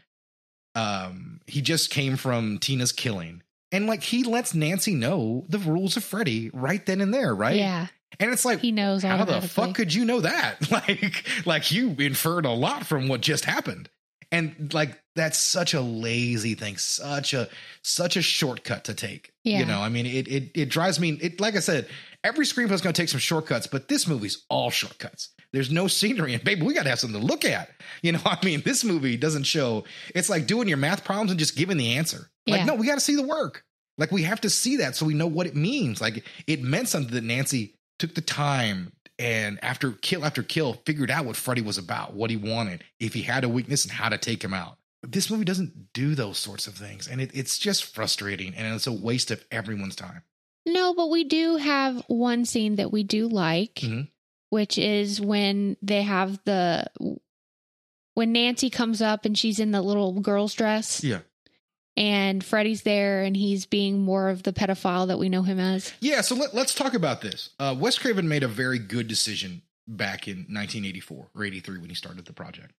Um, 0.75 1.41
he 1.47 1.61
just 1.61 1.89
came 1.89 2.17
from 2.17 2.59
Tina's 2.59 2.91
killing. 2.91 3.41
And 3.71 3.87
like 3.87 4.03
he 4.03 4.23
lets 4.23 4.53
Nancy 4.53 4.93
know 4.93 5.45
the 5.49 5.57
rules 5.57 5.97
of 5.97 6.03
Freddy 6.03 6.51
right 6.53 6.85
then 6.85 7.01
and 7.01 7.13
there, 7.13 7.33
right? 7.33 7.55
Yeah. 7.55 7.87
And 8.19 8.31
it's 8.31 8.45
like, 8.45 8.59
He 8.59 8.71
knows 8.71 9.03
how 9.03 9.25
the 9.25 9.41
fuck 9.41 9.75
could 9.75 9.93
you 9.93 10.05
know 10.05 10.21
that? 10.21 10.57
Like, 10.71 11.25
like 11.45 11.71
you 11.71 11.95
inferred 11.99 12.45
a 12.45 12.51
lot 12.51 12.85
from 12.85 13.07
what 13.07 13.21
just 13.21 13.45
happened. 13.45 13.89
And 14.35 14.73
like 14.73 14.99
that's 15.15 15.37
such 15.37 15.73
a 15.73 15.81
lazy 15.81 16.55
thing, 16.55 16.77
such 16.77 17.33
a 17.33 17.47
such 17.83 18.17
a 18.17 18.21
shortcut 18.21 18.83
to 18.85 18.93
take. 18.93 19.31
Yeah. 19.43 19.59
You 19.59 19.65
know, 19.65 19.79
I 19.81 19.89
mean, 19.89 20.05
it 20.05 20.27
it 20.27 20.51
it 20.53 20.69
drives 20.69 20.99
me. 20.99 21.11
It 21.21 21.39
like 21.39 21.55
I 21.55 21.59
said, 21.59 21.87
every 22.23 22.45
screenplay 22.45 22.71
is 22.73 22.81
going 22.81 22.93
to 22.93 23.01
take 23.01 23.09
some 23.09 23.19
shortcuts, 23.19 23.67
but 23.67 23.87
this 23.87 24.07
movie's 24.07 24.43
all 24.49 24.69
shortcuts. 24.69 25.29
There's 25.53 25.71
no 25.71 25.87
scenery, 25.87 26.33
and 26.33 26.43
baby, 26.43 26.63
we 26.63 26.73
got 26.73 26.83
to 26.83 26.89
have 26.89 26.99
something 26.99 27.21
to 27.21 27.25
look 27.25 27.45
at. 27.45 27.69
You 28.01 28.11
know, 28.13 28.19
I 28.25 28.37
mean, 28.43 28.61
this 28.65 28.83
movie 28.83 29.15
doesn't 29.15 29.43
show. 29.43 29.85
It's 30.13 30.29
like 30.29 30.47
doing 30.47 30.67
your 30.67 30.77
math 30.77 31.05
problems 31.05 31.31
and 31.31 31.39
just 31.39 31.55
giving 31.55 31.77
the 31.77 31.93
answer. 31.93 32.29
Like, 32.45 32.59
Yeah. 32.59 32.65
no, 32.65 32.75
we 32.75 32.85
got 32.85 32.95
to 32.95 32.99
see 33.01 33.15
the 33.15 33.23
work. 33.25 33.63
Like, 33.97 34.11
we 34.11 34.23
have 34.23 34.41
to 34.41 34.49
see 34.49 34.77
that 34.77 34.97
so 34.97 35.05
we 35.05 35.13
know 35.13 35.27
what 35.27 35.47
it 35.47 35.55
means. 35.55 36.01
Like, 36.01 36.25
it 36.47 36.61
meant 36.61 36.89
something 36.89 37.13
that 37.13 37.23
Nancy 37.23 37.75
took 37.99 38.13
the 38.15 38.21
time 38.21 38.91
and 39.19 39.57
after 39.63 39.91
kill 39.91 40.25
after 40.25 40.43
kill 40.43 40.73
figured 40.85 41.11
out 41.11 41.25
what 41.25 41.35
Freddy 41.35 41.61
was 41.61 41.77
about, 41.77 42.13
what 42.13 42.29
he 42.29 42.37
wanted, 42.37 42.83
if 42.99 43.13
he 43.13 43.21
had 43.23 43.43
a 43.43 43.49
weakness, 43.49 43.83
and 43.85 43.91
how 43.93 44.09
to 44.09 44.17
take 44.17 44.43
him 44.43 44.53
out. 44.53 44.77
But 45.01 45.11
this 45.11 45.29
movie 45.29 45.45
doesn't 45.45 45.93
do 45.93 46.15
those 46.15 46.37
sorts 46.37 46.67
of 46.67 46.73
things, 46.75 47.07
and 47.07 47.21
it, 47.21 47.31
it's 47.33 47.57
just 47.57 47.83
frustrating, 47.85 48.53
and 48.55 48.73
it's 48.75 48.87
a 48.87 48.91
waste 48.91 49.31
of 49.31 49.43
everyone's 49.51 49.95
time. 49.95 50.23
No, 50.65 50.93
but 50.95 51.09
we 51.11 51.23
do 51.23 51.57
have 51.57 52.03
one 52.07 52.43
scene 52.45 52.75
that 52.77 52.91
we 52.91 53.03
do 53.03 53.27
like, 53.27 53.75
Mhm. 53.75 54.09
which 54.49 54.77
is 54.79 55.21
when 55.21 55.77
they 55.81 56.01
have 56.01 56.39
the 56.45 56.87
when 58.15 58.31
Nancy 58.31 58.69
comes 58.69 59.01
up 59.01 59.25
and 59.25 59.37
she's 59.37 59.59
in 59.59 59.71
the 59.71 59.81
little 59.81 60.21
girl's 60.21 60.53
dress 60.53 61.03
Yeah. 61.03 61.19
And 61.97 62.43
Freddy's 62.43 62.83
there 62.83 63.23
and 63.23 63.35
he's 63.35 63.65
being 63.65 63.99
more 63.99 64.29
of 64.29 64.43
the 64.43 64.53
pedophile 64.53 65.07
that 65.07 65.19
we 65.19 65.29
know 65.29 65.43
him 65.43 65.59
as. 65.59 65.93
Yeah, 65.99 66.21
so 66.21 66.35
let, 66.35 66.53
let's 66.53 66.73
talk 66.73 66.93
about 66.93 67.21
this. 67.21 67.51
Uh, 67.59 67.75
Wes 67.77 67.97
Craven 67.97 68.27
made 68.27 68.43
a 68.43 68.47
very 68.47 68.79
good 68.79 69.07
decision 69.07 69.61
back 69.87 70.27
in 70.27 70.37
1984 70.37 71.27
or 71.33 71.43
83 71.43 71.79
when 71.79 71.89
he 71.89 71.95
started 71.95 72.25
the 72.25 72.33
project. 72.33 72.73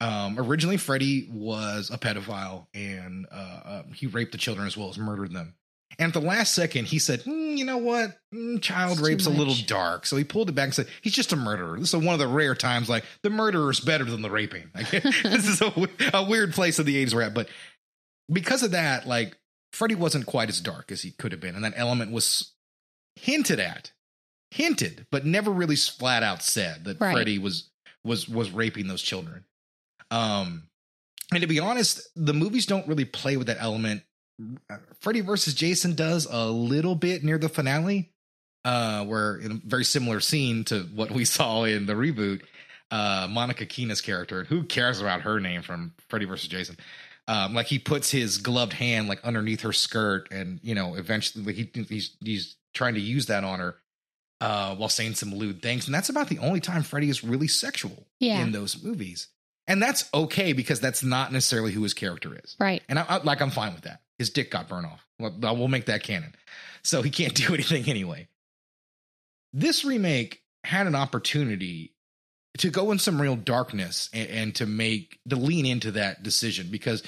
Um, 0.00 0.38
originally, 0.38 0.78
Freddy 0.78 1.28
was 1.30 1.90
a 1.90 1.98
pedophile 1.98 2.66
and 2.74 3.26
uh, 3.30 3.60
uh, 3.64 3.82
he 3.94 4.06
raped 4.06 4.32
the 4.32 4.38
children 4.38 4.66
as 4.66 4.76
well 4.76 4.88
as 4.88 4.98
murdered 4.98 5.32
them. 5.32 5.54
And 5.98 6.08
at 6.08 6.20
the 6.20 6.26
last 6.26 6.54
second, 6.54 6.86
he 6.86 6.98
said, 6.98 7.20
"Hmm, 7.22 7.54
"You 7.56 7.64
know 7.64 7.76
what? 7.76 8.18
Mm, 8.34 8.62
child 8.62 8.92
It's 8.92 9.00
rape's 9.00 9.26
a 9.26 9.30
little 9.30 9.54
dark." 9.66 10.06
So 10.06 10.16
he 10.16 10.24
pulled 10.24 10.48
it 10.48 10.54
back 10.54 10.64
and 10.64 10.74
said, 10.74 10.88
"He's 11.02 11.12
just 11.12 11.32
a 11.32 11.36
murderer." 11.36 11.78
This 11.78 11.92
is 11.92 11.96
one 11.96 12.14
of 12.14 12.18
the 12.18 12.26
rare 12.26 12.54
times 12.54 12.88
like 12.88 13.04
the 13.22 13.30
murderer 13.30 13.70
is 13.70 13.80
better 13.80 14.04
than 14.04 14.22
the 14.22 14.30
raping. 14.30 14.70
Like, 14.74 14.90
this 14.90 15.46
is 15.46 15.60
a, 15.60 15.88
a 16.14 16.24
weird 16.24 16.54
place 16.54 16.78
of 16.78 16.86
the 16.86 17.04
'80s 17.04 17.14
we're 17.14 17.22
at, 17.22 17.34
but 17.34 17.48
because 18.32 18.62
of 18.62 18.70
that, 18.72 19.06
like 19.06 19.36
Freddy 19.72 19.94
wasn't 19.94 20.26
quite 20.26 20.48
as 20.48 20.60
dark 20.60 20.90
as 20.92 21.02
he 21.02 21.12
could 21.12 21.32
have 21.32 21.40
been, 21.40 21.54
and 21.54 21.64
that 21.64 21.74
element 21.76 22.12
was 22.12 22.52
hinted 23.16 23.60
at, 23.60 23.92
hinted, 24.50 25.06
but 25.10 25.24
never 25.24 25.50
really 25.50 25.76
flat 25.76 26.22
out 26.22 26.42
said 26.42 26.84
that 26.84 27.00
Right. 27.00 27.12
Freddy 27.12 27.38
was 27.38 27.70
was 28.04 28.28
was 28.28 28.50
raping 28.50 28.88
those 28.88 29.02
children. 29.02 29.44
Um, 30.10 30.64
and 31.32 31.40
to 31.40 31.46
be 31.46 31.60
honest, 31.60 32.08
the 32.14 32.34
movies 32.34 32.66
don't 32.66 32.86
really 32.86 33.06
play 33.06 33.36
with 33.36 33.46
that 33.46 33.56
element. 33.60 34.02
Uh, 34.68 34.76
Freddy 35.00 35.20
versus 35.20 35.54
Jason 35.54 35.94
does 35.94 36.26
a 36.30 36.46
little 36.46 36.94
bit 36.94 37.24
near 37.24 37.38
the 37.38 37.48
finale, 37.48 38.10
uh, 38.64 39.04
where 39.04 39.36
in 39.36 39.52
a 39.52 39.60
very 39.64 39.84
similar 39.84 40.20
scene 40.20 40.64
to 40.64 40.82
what 40.94 41.10
we 41.10 41.24
saw 41.26 41.64
in 41.64 41.86
the 41.86 41.94
reboot, 41.94 42.42
uh, 42.90 43.26
Monica 43.30 43.64
Keena's 43.64 44.02
character, 44.02 44.44
who 44.44 44.64
cares 44.64 45.00
about 45.00 45.22
her 45.22 45.40
name 45.40 45.62
from 45.62 45.94
Freddy 46.08 46.26
versus 46.26 46.48
Jason? 46.48 46.76
Um, 47.32 47.54
like 47.54 47.66
he 47.66 47.78
puts 47.78 48.10
his 48.10 48.38
gloved 48.38 48.74
hand 48.74 49.08
like 49.08 49.24
underneath 49.24 49.62
her 49.62 49.72
skirt, 49.72 50.28
and 50.30 50.60
you 50.62 50.74
know, 50.74 50.94
eventually 50.96 51.44
like, 51.44 51.54
he, 51.54 51.70
he's 51.88 52.16
he's 52.22 52.56
trying 52.74 52.94
to 52.94 53.00
use 53.00 53.26
that 53.26 53.42
on 53.44 53.58
her 53.60 53.76
uh, 54.40 54.74
while 54.74 54.88
saying 54.88 55.14
some 55.14 55.34
lewd 55.34 55.62
things, 55.62 55.86
and 55.86 55.94
that's 55.94 56.08
about 56.10 56.28
the 56.28 56.38
only 56.40 56.60
time 56.60 56.82
Freddy 56.82 57.08
is 57.08 57.24
really 57.24 57.48
sexual 57.48 58.06
Yeah. 58.20 58.40
in 58.42 58.52
those 58.52 58.82
movies, 58.82 59.28
and 59.66 59.80
that's 59.82 60.10
okay 60.12 60.52
because 60.52 60.80
that's 60.80 61.02
not 61.02 61.32
necessarily 61.32 61.72
who 61.72 61.82
his 61.82 61.94
character 61.94 62.38
is. 62.44 62.54
Right. 62.60 62.82
And 62.88 62.98
I, 62.98 63.04
I 63.08 63.16
like 63.22 63.40
I'm 63.40 63.50
fine 63.50 63.72
with 63.72 63.84
that. 63.84 64.02
His 64.18 64.28
dick 64.30 64.50
got 64.50 64.68
burned 64.68 64.86
off. 64.86 65.06
Well, 65.18 65.32
we'll 65.56 65.68
make 65.68 65.86
that 65.86 66.02
canon. 66.02 66.34
So 66.82 67.00
he 67.02 67.10
can't 67.10 67.34
do 67.46 67.54
anything 67.54 67.88
anyway. 67.88 68.28
This 69.52 69.84
remake 69.84 70.42
had 70.64 70.86
an 70.86 70.94
opportunity 70.94 71.94
to 72.58 72.70
go 72.70 72.90
in 72.92 72.98
some 72.98 73.20
real 73.20 73.36
darkness 73.36 74.10
and, 74.12 74.28
and 74.28 74.54
to 74.56 74.66
make 74.66 75.18
to 75.28 75.36
lean 75.36 75.64
into 75.66 75.90
that 75.92 76.22
decision 76.22 76.68
because 76.70 77.02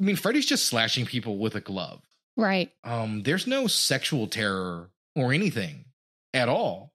I 0.00 0.04
mean 0.04 0.16
Freddy's 0.16 0.46
just 0.46 0.66
slashing 0.66 1.06
people 1.06 1.38
with 1.38 1.54
a 1.54 1.60
glove. 1.60 2.00
Right. 2.36 2.70
Um, 2.82 3.22
there's 3.22 3.46
no 3.46 3.66
sexual 3.66 4.26
terror 4.26 4.90
or 5.14 5.32
anything 5.32 5.84
at 6.34 6.48
all 6.48 6.94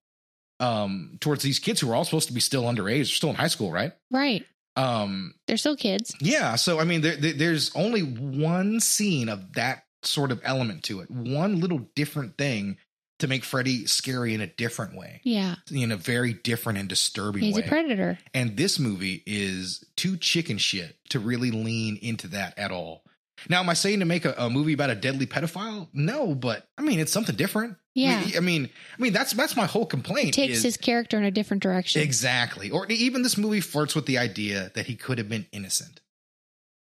um 0.60 1.18
towards 1.22 1.44
these 1.44 1.60
kids 1.60 1.80
who 1.80 1.92
are 1.92 1.96
all 1.96 2.04
supposed 2.04 2.28
to 2.28 2.34
be 2.34 2.40
still 2.40 2.64
underage, 2.64 2.96
they're 2.98 3.06
still 3.06 3.30
in 3.30 3.36
high 3.36 3.48
school, 3.48 3.72
right? 3.72 3.94
Right. 4.12 4.46
Um, 4.76 5.34
They're 5.48 5.58
still 5.58 5.76
kids. 5.76 6.16
yeah, 6.22 6.56
so 6.56 6.80
I 6.80 6.84
mean, 6.84 7.02
there, 7.02 7.16
there- 7.16 7.34
there's 7.34 7.72
only 7.76 8.02
one 8.02 8.80
scene 8.80 9.28
of 9.30 9.54
that 9.54 9.84
sort 10.04 10.32
of 10.32 10.40
element 10.44 10.84
to 10.84 11.00
it, 11.02 11.10
one 11.10 11.60
little 11.60 11.80
different 11.96 12.38
thing 12.38 12.78
to 13.20 13.28
make 13.28 13.44
Freddy 13.44 13.88
scary 13.88 14.34
in 14.34 14.42
a 14.42 14.48
different 14.48 14.96
way, 14.96 15.22
Yeah. 15.24 15.56
in 15.72 15.92
a 15.92 15.98
very 15.98 16.34
different 16.34 16.78
and 16.80 16.88
disturbing 16.88 17.42
He's 17.44 17.56
way. 17.56 17.64
a 17.64 17.68
predator. 17.68 18.20
and 18.34 18.56
this 18.58 18.78
movie 18.80 19.24
is 19.26 19.84
too 19.96 20.18
chicken 20.18 20.58
shit 20.60 20.98
to 21.10 21.20
really 21.20 21.50
lean 21.52 21.98
into 22.02 22.28
that 22.30 22.58
at 22.60 22.72
all. 22.72 23.04
Now, 23.50 23.60
am 23.60 23.70
I 23.70 23.74
saying 23.76 24.00
to 24.00 24.06
make 24.06 24.26
a, 24.26 24.34
a 24.38 24.50
movie 24.50 24.74
about 24.74 24.90
a 24.90 24.96
deadly 24.96 25.28
pedophile? 25.28 25.88
No, 25.94 26.34
but 26.36 26.68
I 26.78 26.82
mean, 26.82 27.00
it's 27.00 27.12
something 27.12 27.36
different. 27.36 27.78
Yeah. 27.94 28.20
I 28.20 28.26
mean, 28.26 28.36
I 28.36 28.40
mean, 28.40 28.70
I 28.98 29.02
mean 29.02 29.14
that's 29.14 29.34
that's 29.34 29.56
my 29.56 29.66
whole 29.68 29.86
complaint. 29.86 30.30
It 30.30 30.34
takes 30.34 30.58
is- 30.58 30.64
his 30.64 30.78
character 30.78 31.18
in 31.18 31.24
a 31.24 31.32
different 31.32 31.62
direction. 31.64 32.02
Exactly. 32.02 32.70
Or 32.72 32.88
even 32.88 33.22
this 33.22 33.38
movie 33.38 33.62
flirts 33.62 33.94
with 33.96 34.06
the 34.08 34.18
idea 34.18 34.72
that 34.76 34.88
he 34.88 34.96
could 34.96 35.18
have 35.20 35.30
been 35.30 35.46
innocent. 35.52 36.02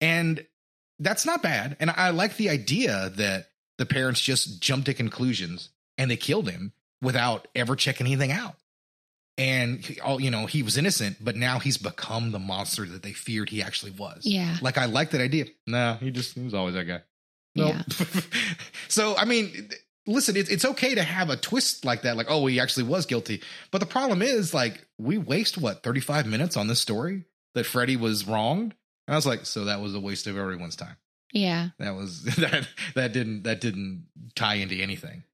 And 0.01 0.47
that's 0.99 1.27
not 1.27 1.43
bad. 1.43 1.77
And 1.81 1.91
I 1.91 2.11
like 2.11 2.37
the 2.37 2.49
idea 2.51 3.11
that 3.17 3.49
the 3.79 3.87
parents 3.87 4.21
just 4.21 4.61
jumped 4.61 4.87
to 4.87 4.95
conclusions 4.95 5.71
and 5.99 6.11
they 6.11 6.17
killed 6.17 6.49
him 6.49 6.73
without 7.03 7.49
ever 7.55 7.77
checking 7.77 8.07
anything 8.07 8.33
out. 8.33 8.57
And 9.39 9.85
he- 9.85 10.01
all 10.01 10.21
you 10.21 10.31
know, 10.31 10.47
he 10.47 10.63
was 10.63 10.79
innocent, 10.79 11.19
but 11.21 11.37
now 11.37 11.59
he's 11.59 11.77
become 11.77 12.33
the 12.33 12.39
monster 12.39 12.87
that 12.87 13.03
they 13.03 13.13
feared 13.13 13.51
he 13.51 13.63
actually 13.63 13.93
was. 13.93 14.25
Yeah. 14.25 14.57
Like 14.63 14.79
I 14.79 14.87
like 14.87 15.11
that 15.11 15.21
idea. 15.21 15.47
No, 15.67 15.99
he 16.01 16.11
just 16.11 16.35
he 16.35 16.43
was 16.43 16.55
always 16.55 16.75
that 16.75 16.85
guy. 16.85 17.03
No. 17.55 17.75
so 18.89 19.17
I 19.17 19.25
mean, 19.25 19.71
listen, 20.07 20.37
it's 20.37 20.49
it's 20.49 20.65
okay 20.65 20.95
to 20.95 21.03
have 21.03 21.31
a 21.31 21.37
twist 21.37 21.85
like 21.85 22.03
that, 22.03 22.17
like 22.17 22.27
oh, 22.31 22.47
he 22.47 22.61
actually 22.61 22.85
was 22.85 23.07
guilty. 23.07 23.43
But 23.71 23.79
the 23.79 23.87
problem 23.87 24.23
is, 24.23 24.55
like, 24.55 24.87
we 24.99 25.19
waste 25.19 25.59
what 25.59 25.83
thirty 25.83 26.01
five 26.01 26.27
minutes 26.27 26.57
on 26.57 26.67
this 26.67 26.81
story 26.81 27.25
that 27.55 27.65
Freddy 27.67 27.97
was 27.97 28.27
wronged. 28.27 28.75
And 29.07 29.15
I 29.15 29.17
was 29.17 29.27
like, 29.27 29.47
so 29.47 29.67
that 29.67 29.81
was 29.81 29.95
a 29.95 30.01
waste 30.01 30.27
of 30.27 30.37
everyone's 30.37 30.77
time. 30.77 30.97
Yeah. 31.33 31.69
That 31.79 31.95
was 31.95 32.23
that 32.37 32.69
that 32.95 33.13
didn't 33.13 33.43
that 33.43 33.61
didn't 33.61 34.07
tie 34.35 34.55
into 34.55 34.77
anything. 34.77 35.25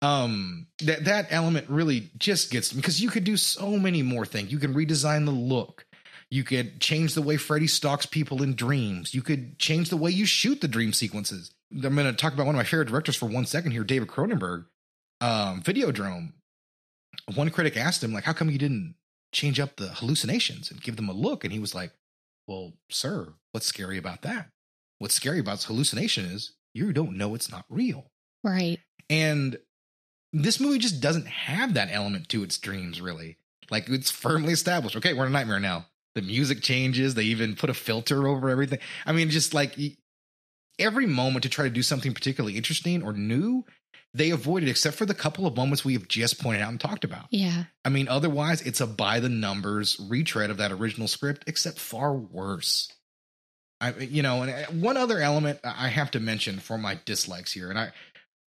Um, 0.00 0.68
that 0.84 1.04
that 1.06 1.26
element 1.30 1.68
really 1.68 2.10
just 2.18 2.50
gets 2.50 2.72
because 2.72 3.02
you 3.02 3.10
could 3.10 3.24
do 3.24 3.36
so 3.36 3.70
many 3.78 4.02
more 4.02 4.24
things. 4.24 4.52
You 4.52 4.58
can 4.58 4.74
redesign 4.74 5.24
the 5.24 5.32
look. 5.32 5.84
You 6.30 6.44
could 6.44 6.80
change 6.80 7.14
the 7.14 7.22
way 7.22 7.36
Freddy 7.36 7.66
stalks 7.66 8.06
people 8.06 8.42
in 8.42 8.54
dreams. 8.54 9.14
You 9.14 9.22
could 9.22 9.58
change 9.58 9.88
the 9.88 9.96
way 9.96 10.10
you 10.10 10.26
shoot 10.26 10.60
the 10.60 10.68
dream 10.68 10.92
sequences. 10.92 11.52
I'm 11.72 11.94
going 11.94 12.06
to 12.06 12.12
talk 12.12 12.34
about 12.34 12.46
one 12.46 12.54
of 12.54 12.58
my 12.58 12.64
favorite 12.64 12.88
directors 12.88 13.16
for 13.16 13.26
one 13.26 13.46
second 13.46 13.72
here, 13.72 13.84
David 13.84 14.08
Cronenberg. 14.08 14.66
Um, 15.20 15.62
Videodrome. 15.62 16.32
One 17.34 17.50
critic 17.50 17.76
asked 17.76 18.04
him, 18.04 18.12
like, 18.12 18.24
how 18.24 18.32
come 18.32 18.50
you 18.50 18.58
didn't 18.58 18.94
change 19.32 19.58
up 19.58 19.76
the 19.76 19.88
hallucinations 19.88 20.70
and 20.70 20.82
give 20.82 20.96
them 20.96 21.08
a 21.08 21.14
look? 21.14 21.44
And 21.44 21.52
he 21.52 21.58
was 21.58 21.74
like, 21.74 21.92
well, 22.46 22.74
sir, 22.90 23.34
what's 23.52 23.66
scary 23.66 23.98
about 23.98 24.22
that? 24.22 24.50
What's 24.98 25.14
scary 25.14 25.38
about 25.38 25.62
hallucination 25.62 26.24
is 26.26 26.52
you 26.74 26.92
don't 26.92 27.16
know 27.16 27.34
it's 27.34 27.50
not 27.50 27.64
real. 27.68 28.10
Right. 28.44 28.78
And 29.10 29.58
this 30.32 30.60
movie 30.60 30.78
just 30.78 31.00
doesn't 31.00 31.26
have 31.26 31.74
that 31.74 31.88
element 31.90 32.28
to 32.30 32.42
its 32.42 32.58
dreams, 32.58 33.00
really. 33.00 33.38
Like 33.70 33.88
it's 33.88 34.10
firmly 34.10 34.52
established. 34.52 34.96
Okay, 34.96 35.12
we're 35.12 35.24
in 35.24 35.30
a 35.30 35.32
nightmare 35.32 35.60
now. 35.60 35.86
The 36.14 36.22
music 36.22 36.62
changes. 36.62 37.14
They 37.14 37.24
even 37.24 37.54
put 37.54 37.70
a 37.70 37.74
filter 37.74 38.26
over 38.26 38.50
everything. 38.50 38.78
I 39.06 39.12
mean, 39.12 39.30
just 39.30 39.54
like 39.54 39.76
every 40.78 41.06
moment 41.06 41.42
to 41.42 41.48
try 41.48 41.64
to 41.64 41.70
do 41.70 41.82
something 41.82 42.14
particularly 42.14 42.56
interesting 42.56 43.02
or 43.02 43.12
new, 43.12 43.64
they 44.14 44.30
avoided, 44.30 44.68
except 44.68 44.96
for 44.96 45.06
the 45.06 45.14
couple 45.14 45.46
of 45.46 45.56
moments 45.56 45.84
we 45.84 45.92
have 45.92 46.08
just 46.08 46.40
pointed 46.40 46.62
out 46.62 46.70
and 46.70 46.80
talked 46.80 47.04
about. 47.04 47.26
Yeah. 47.30 47.64
I 47.84 47.90
mean, 47.90 48.08
otherwise, 48.08 48.62
it's 48.62 48.80
a 48.80 48.86
by 48.86 49.20
the 49.20 49.28
numbers 49.28 50.00
retread 50.08 50.50
of 50.50 50.56
that 50.56 50.72
original 50.72 51.08
script, 51.08 51.44
except 51.46 51.78
far 51.78 52.14
worse. 52.14 52.90
I, 53.80 53.92
you 53.94 54.22
know, 54.22 54.42
and 54.42 54.50
uh, 54.50 54.70
one 54.72 54.96
other 54.96 55.20
element 55.20 55.60
I 55.62 55.88
have 55.88 56.10
to 56.12 56.20
mention 56.20 56.58
for 56.58 56.76
my 56.76 56.98
dislikes 57.04 57.52
here, 57.52 57.70
and 57.70 57.78
I, 57.78 57.92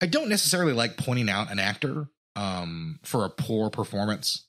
I 0.05 0.07
don't 0.07 0.29
necessarily 0.29 0.71
like 0.71 0.97
pointing 0.97 1.31
out 1.31 1.51
an 1.51 1.57
actor 1.57 2.07
um, 2.35 2.99
for 3.01 3.25
a 3.25 3.29
poor 3.29 3.71
performance, 3.71 4.45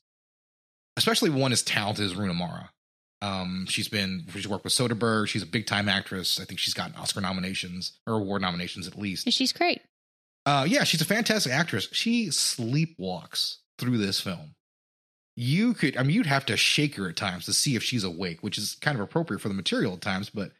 especially 0.97 1.31
one 1.31 1.51
as 1.51 1.63
talented 1.63 2.05
as 2.05 2.15
Rooney 2.15 2.35
Mara. 2.35 2.69
Um, 3.23 3.65
she's 3.67 3.87
been 3.87 4.27
she's 4.31 4.47
worked 4.47 4.65
with 4.65 4.73
Soderbergh. 4.73 5.27
She's 5.27 5.41
a 5.41 5.47
big 5.47 5.65
time 5.65 5.89
actress. 5.89 6.39
I 6.39 6.45
think 6.45 6.59
she's 6.59 6.75
gotten 6.75 6.95
Oscar 6.95 7.21
nominations 7.21 7.97
or 8.05 8.13
award 8.13 8.43
nominations 8.43 8.87
at 8.87 8.99
least. 8.99 9.25
And 9.25 9.33
she's 9.33 9.51
great. 9.51 9.81
Uh, 10.45 10.67
yeah, 10.69 10.83
she's 10.83 11.01
a 11.01 11.05
fantastic 11.05 11.51
actress. 11.51 11.89
She 11.91 12.27
sleepwalks 12.27 13.55
through 13.79 13.97
this 13.97 14.21
film. 14.21 14.53
You 15.35 15.73
could, 15.73 15.97
I 15.97 16.03
mean, 16.03 16.15
you'd 16.15 16.27
have 16.27 16.45
to 16.45 16.55
shake 16.57 16.97
her 16.97 17.09
at 17.09 17.15
times 17.15 17.45
to 17.45 17.53
see 17.53 17.75
if 17.75 17.81
she's 17.81 18.03
awake, 18.03 18.43
which 18.43 18.59
is 18.59 18.77
kind 18.79 18.95
of 18.95 19.03
appropriate 19.03 19.39
for 19.39 19.47
the 19.47 19.55
material 19.55 19.93
at 19.93 20.01
times. 20.01 20.29
But 20.29 20.51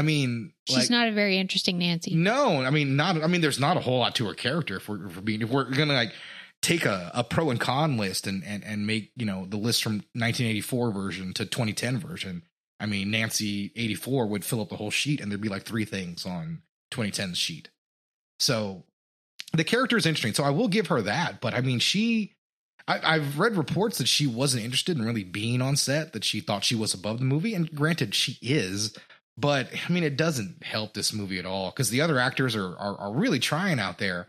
I 0.00 0.02
mean, 0.02 0.54
She's 0.66 0.78
like, 0.78 0.90
not 0.90 1.08
a 1.08 1.12
very 1.12 1.36
interesting 1.36 1.78
Nancy. 1.78 2.14
no, 2.14 2.62
I 2.62 2.70
mean, 2.70 2.96
not. 2.96 3.22
I 3.22 3.26
mean, 3.26 3.42
there's 3.42 3.60
not 3.60 3.76
a 3.76 3.80
whole 3.80 3.98
lot 3.98 4.14
to 4.14 4.26
her 4.28 4.34
character. 4.34 4.78
If 4.78 4.88
we're, 4.88 5.06
if 5.06 5.16
we're 5.16 5.22
being, 5.22 5.42
if 5.42 5.50
we're 5.50 5.64
gonna 5.64 5.92
like 5.92 6.14
take 6.62 6.86
a, 6.86 7.10
a 7.12 7.22
pro 7.22 7.50
and 7.50 7.60
con 7.60 7.98
list 7.98 8.26
and 8.26 8.42
and 8.44 8.64
and 8.64 8.86
make 8.86 9.12
you 9.14 9.26
know 9.26 9.44
the 9.46 9.58
list 9.58 9.82
from 9.82 9.96
1984 10.14 10.90
version 10.90 11.34
to 11.34 11.44
2010 11.44 11.98
version. 11.98 12.42
I 12.80 12.86
mean, 12.86 13.10
Nancy 13.10 13.72
84 13.76 14.26
would 14.26 14.42
fill 14.42 14.62
up 14.62 14.70
the 14.70 14.76
whole 14.76 14.90
sheet, 14.90 15.20
and 15.20 15.30
there'd 15.30 15.42
be 15.42 15.50
like 15.50 15.64
three 15.64 15.84
things 15.84 16.24
on 16.24 16.62
2010's 16.92 17.36
sheet. 17.36 17.68
So 18.38 18.84
the 19.52 19.64
character 19.64 19.98
is 19.98 20.06
interesting. 20.06 20.32
So 20.32 20.44
I 20.44 20.50
will 20.50 20.68
give 20.68 20.86
her 20.86 21.02
that. 21.02 21.42
But 21.42 21.52
I 21.52 21.60
mean, 21.60 21.78
she. 21.78 22.32
I, 22.88 23.16
I've 23.16 23.38
read 23.38 23.58
reports 23.58 23.98
that 23.98 24.08
she 24.08 24.26
wasn't 24.26 24.64
interested 24.64 24.96
in 24.96 25.04
really 25.04 25.24
being 25.24 25.60
on 25.60 25.76
set. 25.76 26.14
That 26.14 26.24
she 26.24 26.40
thought 26.40 26.64
she 26.64 26.74
was 26.74 26.94
above 26.94 27.18
the 27.18 27.26
movie, 27.26 27.54
and 27.54 27.70
granted, 27.74 28.14
she 28.14 28.38
is. 28.40 28.96
But 29.40 29.68
I 29.88 29.92
mean, 29.92 30.04
it 30.04 30.16
doesn't 30.16 30.62
help 30.62 30.92
this 30.94 31.12
movie 31.12 31.38
at 31.38 31.46
all 31.46 31.70
because 31.70 31.90
the 31.90 32.00
other 32.02 32.18
actors 32.18 32.54
are, 32.54 32.76
are 32.76 32.96
are 32.98 33.12
really 33.12 33.38
trying 33.38 33.78
out 33.80 33.98
there. 33.98 34.28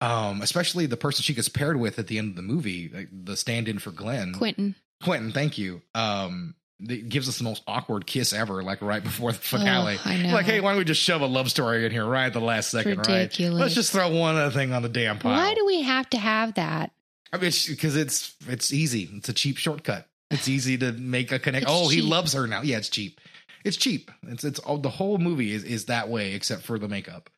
Um, 0.00 0.42
especially 0.42 0.86
the 0.86 0.96
person 0.96 1.24
she 1.24 1.34
gets 1.34 1.48
paired 1.48 1.76
with 1.76 1.98
at 1.98 2.06
the 2.06 2.18
end 2.18 2.30
of 2.30 2.36
the 2.36 2.42
movie, 2.42 2.88
like 2.94 3.08
the 3.12 3.36
stand-in 3.36 3.80
for 3.80 3.90
Glenn, 3.90 4.32
Quentin. 4.32 4.76
Quentin. 5.02 5.32
Thank 5.32 5.58
you. 5.58 5.82
Um, 5.94 6.54
it 6.80 7.08
gives 7.08 7.28
us 7.28 7.38
the 7.38 7.44
most 7.44 7.62
awkward 7.66 8.06
kiss 8.06 8.32
ever, 8.32 8.62
like 8.62 8.80
right 8.80 9.02
before 9.02 9.32
the 9.32 9.38
finale. 9.38 9.96
Oh, 9.98 10.02
I 10.08 10.22
know. 10.22 10.32
Like, 10.32 10.46
hey, 10.46 10.60
why 10.60 10.70
don't 10.70 10.78
we 10.78 10.84
just 10.84 11.02
shove 11.02 11.20
a 11.20 11.26
love 11.26 11.50
story 11.50 11.84
in 11.84 11.90
here 11.90 12.04
right 12.04 12.26
at 12.26 12.32
the 12.32 12.40
last 12.40 12.70
second, 12.70 12.98
ridiculous. 12.98 13.54
right? 13.54 13.60
Let's 13.60 13.74
just 13.74 13.90
throw 13.90 14.08
one 14.16 14.36
other 14.36 14.54
thing 14.54 14.72
on 14.72 14.82
the 14.82 14.88
damn 14.88 15.18
pile. 15.18 15.32
Why 15.32 15.54
do 15.54 15.66
we 15.66 15.82
have 15.82 16.08
to 16.10 16.18
have 16.18 16.54
that? 16.54 16.92
I 17.32 17.38
mean, 17.38 17.50
because 17.68 17.96
it's 17.96 18.34
it's 18.46 18.72
easy. 18.72 19.10
It's 19.12 19.28
a 19.28 19.32
cheap 19.32 19.56
shortcut. 19.56 20.06
It's 20.30 20.48
easy 20.48 20.78
to 20.78 20.92
make 20.92 21.32
a 21.32 21.40
connect. 21.40 21.64
It's 21.64 21.72
oh, 21.74 21.88
he 21.88 22.00
loves 22.00 22.34
her 22.34 22.46
now. 22.46 22.62
Yeah, 22.62 22.78
it's 22.78 22.88
cheap. 22.88 23.20
It's 23.64 23.76
cheap. 23.76 24.10
It's 24.26 24.44
it's 24.44 24.58
all 24.58 24.78
the 24.78 24.90
whole 24.90 25.18
movie 25.18 25.52
is 25.52 25.64
is 25.64 25.86
that 25.86 26.08
way 26.08 26.34
except 26.34 26.62
for 26.62 26.78
the 26.78 26.88
makeup. 26.88 27.30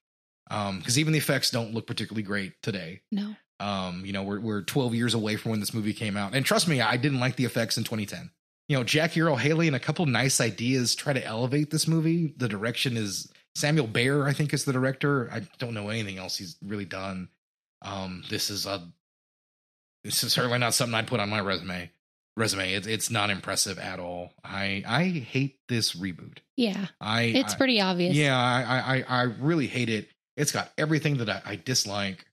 Um, 0.50 0.78
because 0.78 0.98
even 0.98 1.12
the 1.12 1.18
effects 1.18 1.50
don't 1.50 1.72
look 1.72 1.86
particularly 1.86 2.24
great 2.24 2.60
today. 2.62 3.02
No. 3.12 3.36
Um, 3.60 4.04
you 4.04 4.12
know, 4.12 4.22
we're 4.22 4.40
we're 4.40 4.62
12 4.62 4.94
years 4.94 5.14
away 5.14 5.36
from 5.36 5.50
when 5.50 5.60
this 5.60 5.74
movie 5.74 5.92
came 5.92 6.16
out, 6.16 6.34
and 6.34 6.44
trust 6.44 6.66
me, 6.66 6.80
I 6.80 6.96
didn't 6.96 7.20
like 7.20 7.36
the 7.36 7.44
effects 7.44 7.76
in 7.76 7.84
2010. 7.84 8.30
You 8.68 8.76
know, 8.76 8.84
Jackie 8.84 9.20
Earle 9.20 9.36
Haley 9.36 9.66
and 9.66 9.76
a 9.76 9.80
couple 9.80 10.06
nice 10.06 10.40
ideas 10.40 10.94
try 10.94 11.12
to 11.12 11.24
elevate 11.24 11.70
this 11.70 11.88
movie. 11.88 12.34
The 12.36 12.48
direction 12.48 12.96
is 12.96 13.30
Samuel 13.54 13.86
Bayer, 13.88 14.26
I 14.26 14.32
think, 14.32 14.54
is 14.54 14.64
the 14.64 14.72
director. 14.72 15.30
I 15.32 15.40
don't 15.58 15.74
know 15.74 15.88
anything 15.88 16.18
else 16.18 16.36
he's 16.36 16.56
really 16.64 16.84
done. 16.84 17.28
Um, 17.82 18.22
this 18.30 18.50
is 18.50 18.66
a 18.66 18.88
this 20.04 20.24
is 20.24 20.32
certainly 20.32 20.58
not 20.58 20.74
something 20.74 20.94
I'd 20.94 21.06
put 21.06 21.20
on 21.20 21.28
my 21.28 21.40
resume. 21.40 21.90
Resume. 22.40 22.72
It's 22.72 22.86
it's 22.86 23.10
not 23.10 23.30
impressive 23.30 23.78
at 23.78 24.00
all. 24.00 24.32
I 24.42 24.82
I 24.86 25.04
hate 25.04 25.58
this 25.68 25.94
reboot. 25.94 26.38
Yeah. 26.56 26.86
I 27.00 27.22
It's 27.22 27.54
I- 27.54 27.56
pretty 27.56 27.80
obvious. 27.80 28.16
yeah, 28.16 28.36
I, 28.36 28.62
I 28.62 28.96
I 28.98 29.04
I 29.08 29.22
really 29.38 29.66
hate 29.68 29.88
it. 29.90 30.08
It's 30.36 30.52
got 30.52 30.72
everything 30.78 31.18
that 31.18 31.28
I, 31.30 31.42
I 31.44 31.56
dislike. 31.56 32.24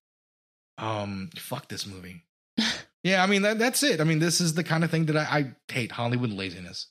Um, 0.78 1.30
fuck 1.38 1.68
this 1.70 1.86
movie. 1.88 2.24
yeah, 3.04 3.24
I 3.24 3.28
mean 3.28 3.42
that 3.44 3.60
that's 3.60 3.84
it. 3.84 4.00
I 4.00 4.04
mean, 4.04 4.20
this 4.20 4.40
is 4.42 4.54
the 4.54 4.64
kind 4.64 4.84
of 4.84 4.92
thing 4.92 5.06
that 5.08 5.18
I, 5.18 5.22
I 5.40 5.56
hate 5.72 5.92
Hollywood 5.92 6.32
laziness. 6.32 6.88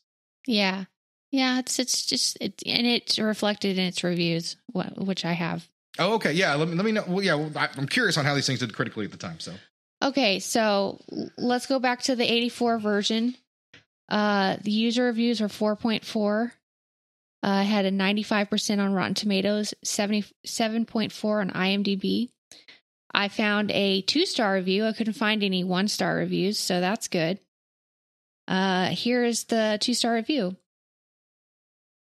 Yeah. 0.46 0.84
Yeah, 1.32 1.58
it's 1.58 1.78
it's 1.78 2.06
just 2.06 2.36
it, 2.40 2.62
and 2.66 2.86
it's 2.86 3.18
reflected 3.18 3.78
in 3.78 3.84
its 3.84 4.02
reviews, 4.04 4.56
which 4.72 5.24
I 5.24 5.32
have. 5.32 5.68
Oh, 5.98 6.14
okay. 6.14 6.32
Yeah, 6.32 6.54
let 6.54 6.68
me 6.68 6.74
let 6.74 6.84
me 6.84 6.92
know. 6.92 7.04
Well, 7.06 7.22
yeah, 7.22 7.34
well, 7.34 7.50
I, 7.56 7.68
I'm 7.76 7.86
curious 7.88 8.16
on 8.18 8.24
how 8.24 8.34
these 8.34 8.46
things 8.46 8.60
did 8.60 8.72
critically 8.74 9.04
at 9.06 9.10
the 9.12 9.16
time. 9.16 9.40
So 9.40 9.52
Okay, 10.02 10.40
so 10.40 11.00
let's 11.38 11.66
go 11.66 11.78
back 11.78 12.02
to 12.02 12.16
the 12.16 12.30
84 12.30 12.78
version. 12.78 13.34
Uh 14.08 14.56
the 14.62 14.70
user 14.70 15.04
reviews 15.04 15.40
are 15.40 15.48
4.4. 15.48 16.52
Uh 17.42 17.62
had 17.62 17.86
a 17.86 17.90
95% 17.90 18.78
on 18.78 18.92
Rotten 18.92 19.14
Tomatoes, 19.14 19.74
77.4 19.84 21.40
on 21.40 21.50
IMDb. 21.50 22.28
I 23.12 23.28
found 23.28 23.70
a 23.70 24.02
2-star 24.02 24.54
review. 24.54 24.84
I 24.84 24.92
couldn't 24.92 25.14
find 25.14 25.42
any 25.42 25.64
1-star 25.64 26.16
reviews, 26.16 26.58
so 26.58 26.80
that's 26.80 27.08
good. 27.08 27.40
Uh 28.46 28.88
here 28.88 29.24
is 29.24 29.44
the 29.44 29.78
2-star 29.80 30.14
review. 30.14 30.56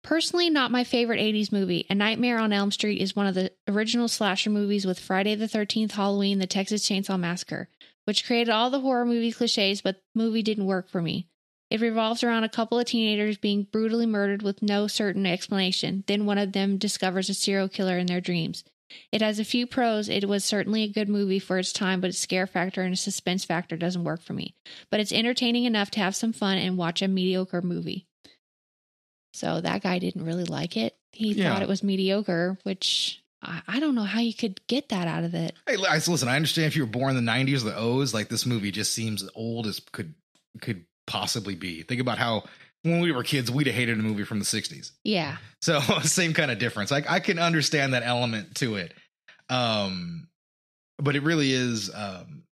Personally, 0.04 0.50
not 0.50 0.72
my 0.72 0.84
favorite 0.84 1.20
80s 1.20 1.52
movie. 1.52 1.86
A 1.90 1.96
Nightmare 1.96 2.40
on 2.40 2.54
Elm 2.54 2.72
Street 2.72 3.02
is 3.02 3.16
one 3.16 3.28
of 3.28 3.36
the 3.36 3.52
original 3.68 4.08
slasher 4.08 4.50
movies 4.50 4.86
with 4.86 5.00
Friday 5.00 5.36
the 5.36 5.48
13th, 5.48 5.92
Halloween, 5.92 6.40
the 6.40 6.48
Texas 6.48 6.88
Chainsaw 6.88 7.20
Massacre, 7.20 7.68
which 8.06 8.26
created 8.26 8.52
all 8.52 8.70
the 8.70 8.80
horror 8.80 9.06
movie 9.06 9.32
cliches, 9.32 9.82
but 9.82 9.96
the 9.96 10.24
movie 10.24 10.42
didn't 10.42 10.66
work 10.66 10.90
for 10.90 11.02
me. 11.02 11.28
It 11.70 11.82
revolves 11.82 12.24
around 12.24 12.46
a 12.46 12.50
couple 12.50 12.80
of 12.80 12.86
teenagers 12.86 13.38
being 13.38 13.68
brutally 13.70 14.06
murdered 14.06 14.42
with 14.42 14.62
no 14.62 14.88
certain 14.88 15.26
explanation. 15.26 16.06
Then 16.08 16.26
one 16.26 16.38
of 16.38 16.54
them 16.54 16.78
discovers 16.78 17.30
a 17.30 17.34
serial 17.34 17.68
killer 17.68 17.98
in 17.98 18.08
their 18.08 18.22
dreams. 18.22 18.64
It 19.12 19.22
has 19.22 19.38
a 19.40 19.44
few 19.44 19.68
pros. 19.68 20.08
It 20.08 20.30
was 20.30 20.46
certainly 20.46 20.84
a 20.84 20.88
good 20.88 21.10
movie 21.10 21.40
for 21.40 21.58
its 21.58 21.74
time, 21.74 22.00
but 22.00 22.12
its 22.12 22.20
scare 22.20 22.48
factor 22.48 22.82
and 22.82 22.98
suspense 22.98 23.44
factor 23.44 23.76
doesn't 23.76 24.06
work 24.06 24.22
for 24.22 24.32
me. 24.32 24.56
But 24.90 25.02
it's 25.02 25.12
entertaining 25.12 25.66
enough 25.66 25.92
to 25.92 26.00
have 26.00 26.16
some 26.16 26.32
fun 26.32 26.58
and 26.58 26.78
watch 26.78 27.02
a 27.02 27.10
mediocre 27.10 27.62
movie. 27.62 28.07
So 29.38 29.62
that 29.62 29.82
guy 29.84 30.00
didn't 30.00 30.26
really 30.26 30.46
like 30.46 30.76
it. 30.78 30.96
He 31.12 31.32
Yeah. 31.34 31.54
thought 31.54 31.62
it 31.62 31.68
was 31.68 31.84
mediocre, 31.84 32.58
which 32.64 33.22
I, 33.42 33.62
I 33.68 33.80
don't 33.80 33.96
know 33.96 34.04
how 34.04 34.20
you 34.20 34.34
could 34.34 34.60
get 34.68 34.90
that 34.90 35.08
out 35.08 35.24
of 35.24 35.34
it. 35.36 35.54
hey, 35.68 35.78
li- 35.78 35.88
listen. 35.90 36.28
I 36.28 36.36
understand 36.36 36.68
if 36.68 36.76
you 36.76 36.84
were 36.84 36.92
born 36.92 37.16
in 37.16 37.24
the 37.26 37.32
'90s 37.32 37.62
or 37.62 37.66
the 37.66 37.78
O's, 37.78 38.14
like 38.14 38.30
this 38.30 38.46
movie 38.46 38.72
just 38.72 38.94
seems 38.94 39.22
as 39.24 39.30
old 39.36 39.68
as 39.68 39.80
could 39.92 40.14
could 40.62 40.86
possibly 41.06 41.56
be. 41.56 41.84
Think 41.84 42.02
about 42.02 42.18
how 42.18 42.44
when 42.84 43.00
we 43.00 43.12
were 43.12 43.24
kids, 43.24 43.50
we'd 43.52 43.68
have 43.68 43.76
hated 43.76 44.00
a 44.00 44.02
movie 44.02 44.24
from 44.24 44.40
the 44.40 44.46
'60s. 44.46 44.92
Yeah. 45.04 45.38
So 45.62 45.80
same 46.04 46.34
kind 46.34 46.52
of 46.52 46.58
difference. 46.60 46.90
Like 46.92 47.10
I 47.10 47.20
can 47.20 47.38
understand 47.40 47.94
that 47.94 48.04
element 48.04 48.56
to 48.56 48.76
it. 48.76 48.94
Um 49.50 50.28
but 51.00 51.16
it 51.16 51.24
really 51.24 51.52
is 51.52 51.92
um 51.94 52.44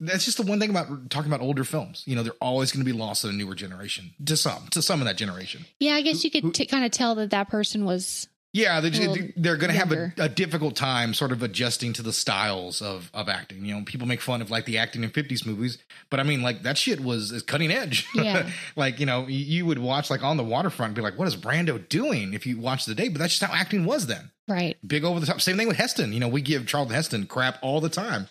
that's 0.00 0.24
just 0.24 0.36
the 0.38 0.42
one 0.44 0.58
thing 0.58 0.70
about 0.70 1.10
talking 1.10 1.30
about 1.30 1.40
older 1.44 1.64
films. 1.64 2.02
You 2.06 2.16
know, 2.16 2.22
they're 2.22 2.32
always 2.40 2.72
going 2.72 2.84
to 2.84 2.90
be 2.92 2.96
lost 2.98 3.22
to 3.22 3.28
a 3.28 3.32
newer 3.32 3.54
generation. 3.54 4.10
To 4.24 4.36
some, 4.36 4.66
to 4.72 4.82
some 4.82 5.00
of 5.00 5.06
that 5.06 5.16
generation. 5.16 5.66
Yeah, 5.78 5.94
I 5.94 6.02
guess 6.02 6.24
you 6.24 6.30
Who- 6.32 6.40
could 6.40 6.54
t- 6.54 6.66
kind 6.66 6.84
of 6.84 6.90
tell 6.90 7.14
that 7.16 7.30
that 7.30 7.48
person 7.48 7.84
was. 7.84 8.26
Yeah, 8.52 8.80
they, 8.80 8.90
Well, 9.06 9.16
they're 9.36 9.56
going 9.56 9.70
to 9.72 9.78
have 9.78 9.92
a, 9.92 10.12
a 10.18 10.28
difficult 10.28 10.74
time 10.74 11.14
sort 11.14 11.30
of 11.30 11.40
adjusting 11.44 11.92
to 11.92 12.02
the 12.02 12.12
styles 12.12 12.82
of 12.82 13.08
of 13.14 13.28
acting. 13.28 13.64
You 13.64 13.76
know, 13.76 13.84
people 13.84 14.08
make 14.08 14.20
fun 14.20 14.42
of 14.42 14.50
like 14.50 14.64
the 14.64 14.76
acting 14.78 15.04
in 15.04 15.10
50s 15.10 15.46
movies, 15.46 15.78
but 16.10 16.18
I 16.18 16.24
mean, 16.24 16.42
like 16.42 16.64
that 16.64 16.76
shit 16.76 16.98
was 16.98 17.30
is 17.30 17.44
cutting 17.44 17.70
edge. 17.70 18.08
Yeah. 18.12 18.50
like, 18.76 18.98
you 18.98 19.06
know, 19.06 19.28
you- 19.28 19.36
you 19.44 19.66
would 19.66 19.78
watch 19.78 20.10
like 20.10 20.24
on 20.24 20.36
the 20.36 20.42
waterfront 20.42 20.88
and 20.90 20.96
be 20.96 21.00
like, 21.02 21.16
what 21.16 21.28
is 21.28 21.36
Brando 21.36 21.88
doing 21.88 22.34
if 22.34 22.44
you 22.44 22.58
watch 22.58 22.86
the 22.86 22.94
day? 22.96 23.08
But 23.08 23.20
that's 23.20 23.38
just 23.38 23.44
how 23.48 23.56
acting 23.56 23.84
was 23.84 24.08
then. 24.08 24.32
Right. 24.48 24.76
big 24.84 25.04
over 25.04 25.20
the 25.20 25.26
top. 25.26 25.40
Same 25.40 25.56
thing 25.56 25.68
with 25.68 25.76
Heston. 25.76 26.12
You 26.12 26.18
know, 26.18 26.26
we 26.26 26.42
give 26.42 26.66
Charlton 26.66 26.92
Heston 26.96 27.26
crap 27.26 27.58
all 27.62 27.80
the 27.80 27.88
time, 27.88 28.26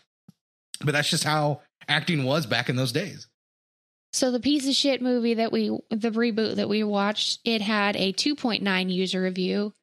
but 0.83 0.93
that's 0.93 1.09
just 1.09 1.23
how 1.23 1.61
acting 1.87 2.23
was 2.23 2.45
back 2.45 2.69
in 2.69 2.75
those 2.75 2.91
days. 2.91 3.27
So 4.11 4.31
the 4.31 4.39
piece 4.39 4.67
of 4.67 4.73
shit 4.73 5.01
movie 5.01 5.35
that 5.35 5.51
we, 5.51 5.69
the 5.91 6.09
reboot 6.09 6.55
that 6.55 6.69
we 6.69 6.83
watched, 6.83 7.39
it 7.45 7.61
had 7.61 7.95
a 7.95 8.11
2.9 8.13 8.91
user 8.91 9.21
review. 9.21 9.73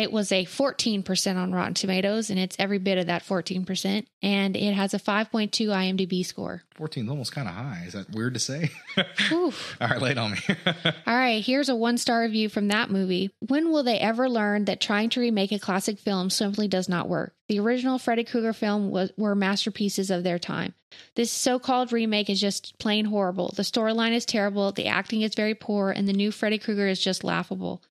It 0.00 0.10
was 0.10 0.32
a 0.32 0.46
14% 0.46 1.36
on 1.36 1.52
Rotten 1.52 1.74
Tomatoes, 1.74 2.30
and 2.30 2.38
it's 2.38 2.56
every 2.58 2.78
bit 2.78 2.96
of 2.96 3.04
that 3.08 3.22
14%. 3.22 4.06
And 4.22 4.56
it 4.56 4.72
has 4.72 4.94
a 4.94 4.98
5.2 4.98 5.50
IMDb 5.50 6.24
score. 6.24 6.62
14 6.76 7.04
is 7.04 7.10
almost 7.10 7.32
kind 7.32 7.46
of 7.46 7.52
high. 7.52 7.84
Is 7.86 7.92
that 7.92 8.10
weird 8.10 8.32
to 8.32 8.40
say? 8.40 8.70
All 9.30 9.52
right, 9.78 10.00
lay 10.00 10.12
it 10.12 10.18
on 10.18 10.30
me. 10.30 10.38
All 11.06 11.14
right, 11.14 11.44
here's 11.44 11.68
a 11.68 11.76
one 11.76 11.98
star 11.98 12.22
review 12.22 12.48
from 12.48 12.68
that 12.68 12.90
movie. 12.90 13.30
When 13.46 13.70
will 13.70 13.82
they 13.82 13.98
ever 13.98 14.26
learn 14.26 14.64
that 14.64 14.80
trying 14.80 15.10
to 15.10 15.20
remake 15.20 15.52
a 15.52 15.58
classic 15.58 15.98
film 15.98 16.30
simply 16.30 16.66
does 16.66 16.88
not 16.88 17.06
work? 17.06 17.34
The 17.48 17.60
original 17.60 17.98
Freddy 17.98 18.24
Krueger 18.24 18.54
film 18.54 18.90
was, 18.90 19.12
were 19.18 19.34
masterpieces 19.34 20.10
of 20.10 20.24
their 20.24 20.38
time. 20.38 20.72
This 21.14 21.30
so 21.30 21.58
called 21.58 21.92
remake 21.92 22.30
is 22.30 22.40
just 22.40 22.78
plain 22.78 23.04
horrible. 23.04 23.52
The 23.54 23.62
storyline 23.62 24.12
is 24.12 24.24
terrible, 24.24 24.72
the 24.72 24.86
acting 24.86 25.22
is 25.22 25.34
very 25.34 25.54
poor, 25.54 25.90
and 25.90 26.08
the 26.08 26.12
new 26.12 26.30
Freddy 26.30 26.58
Krueger 26.58 26.88
is 26.88 27.00
just 27.02 27.22
laughable. 27.24 27.82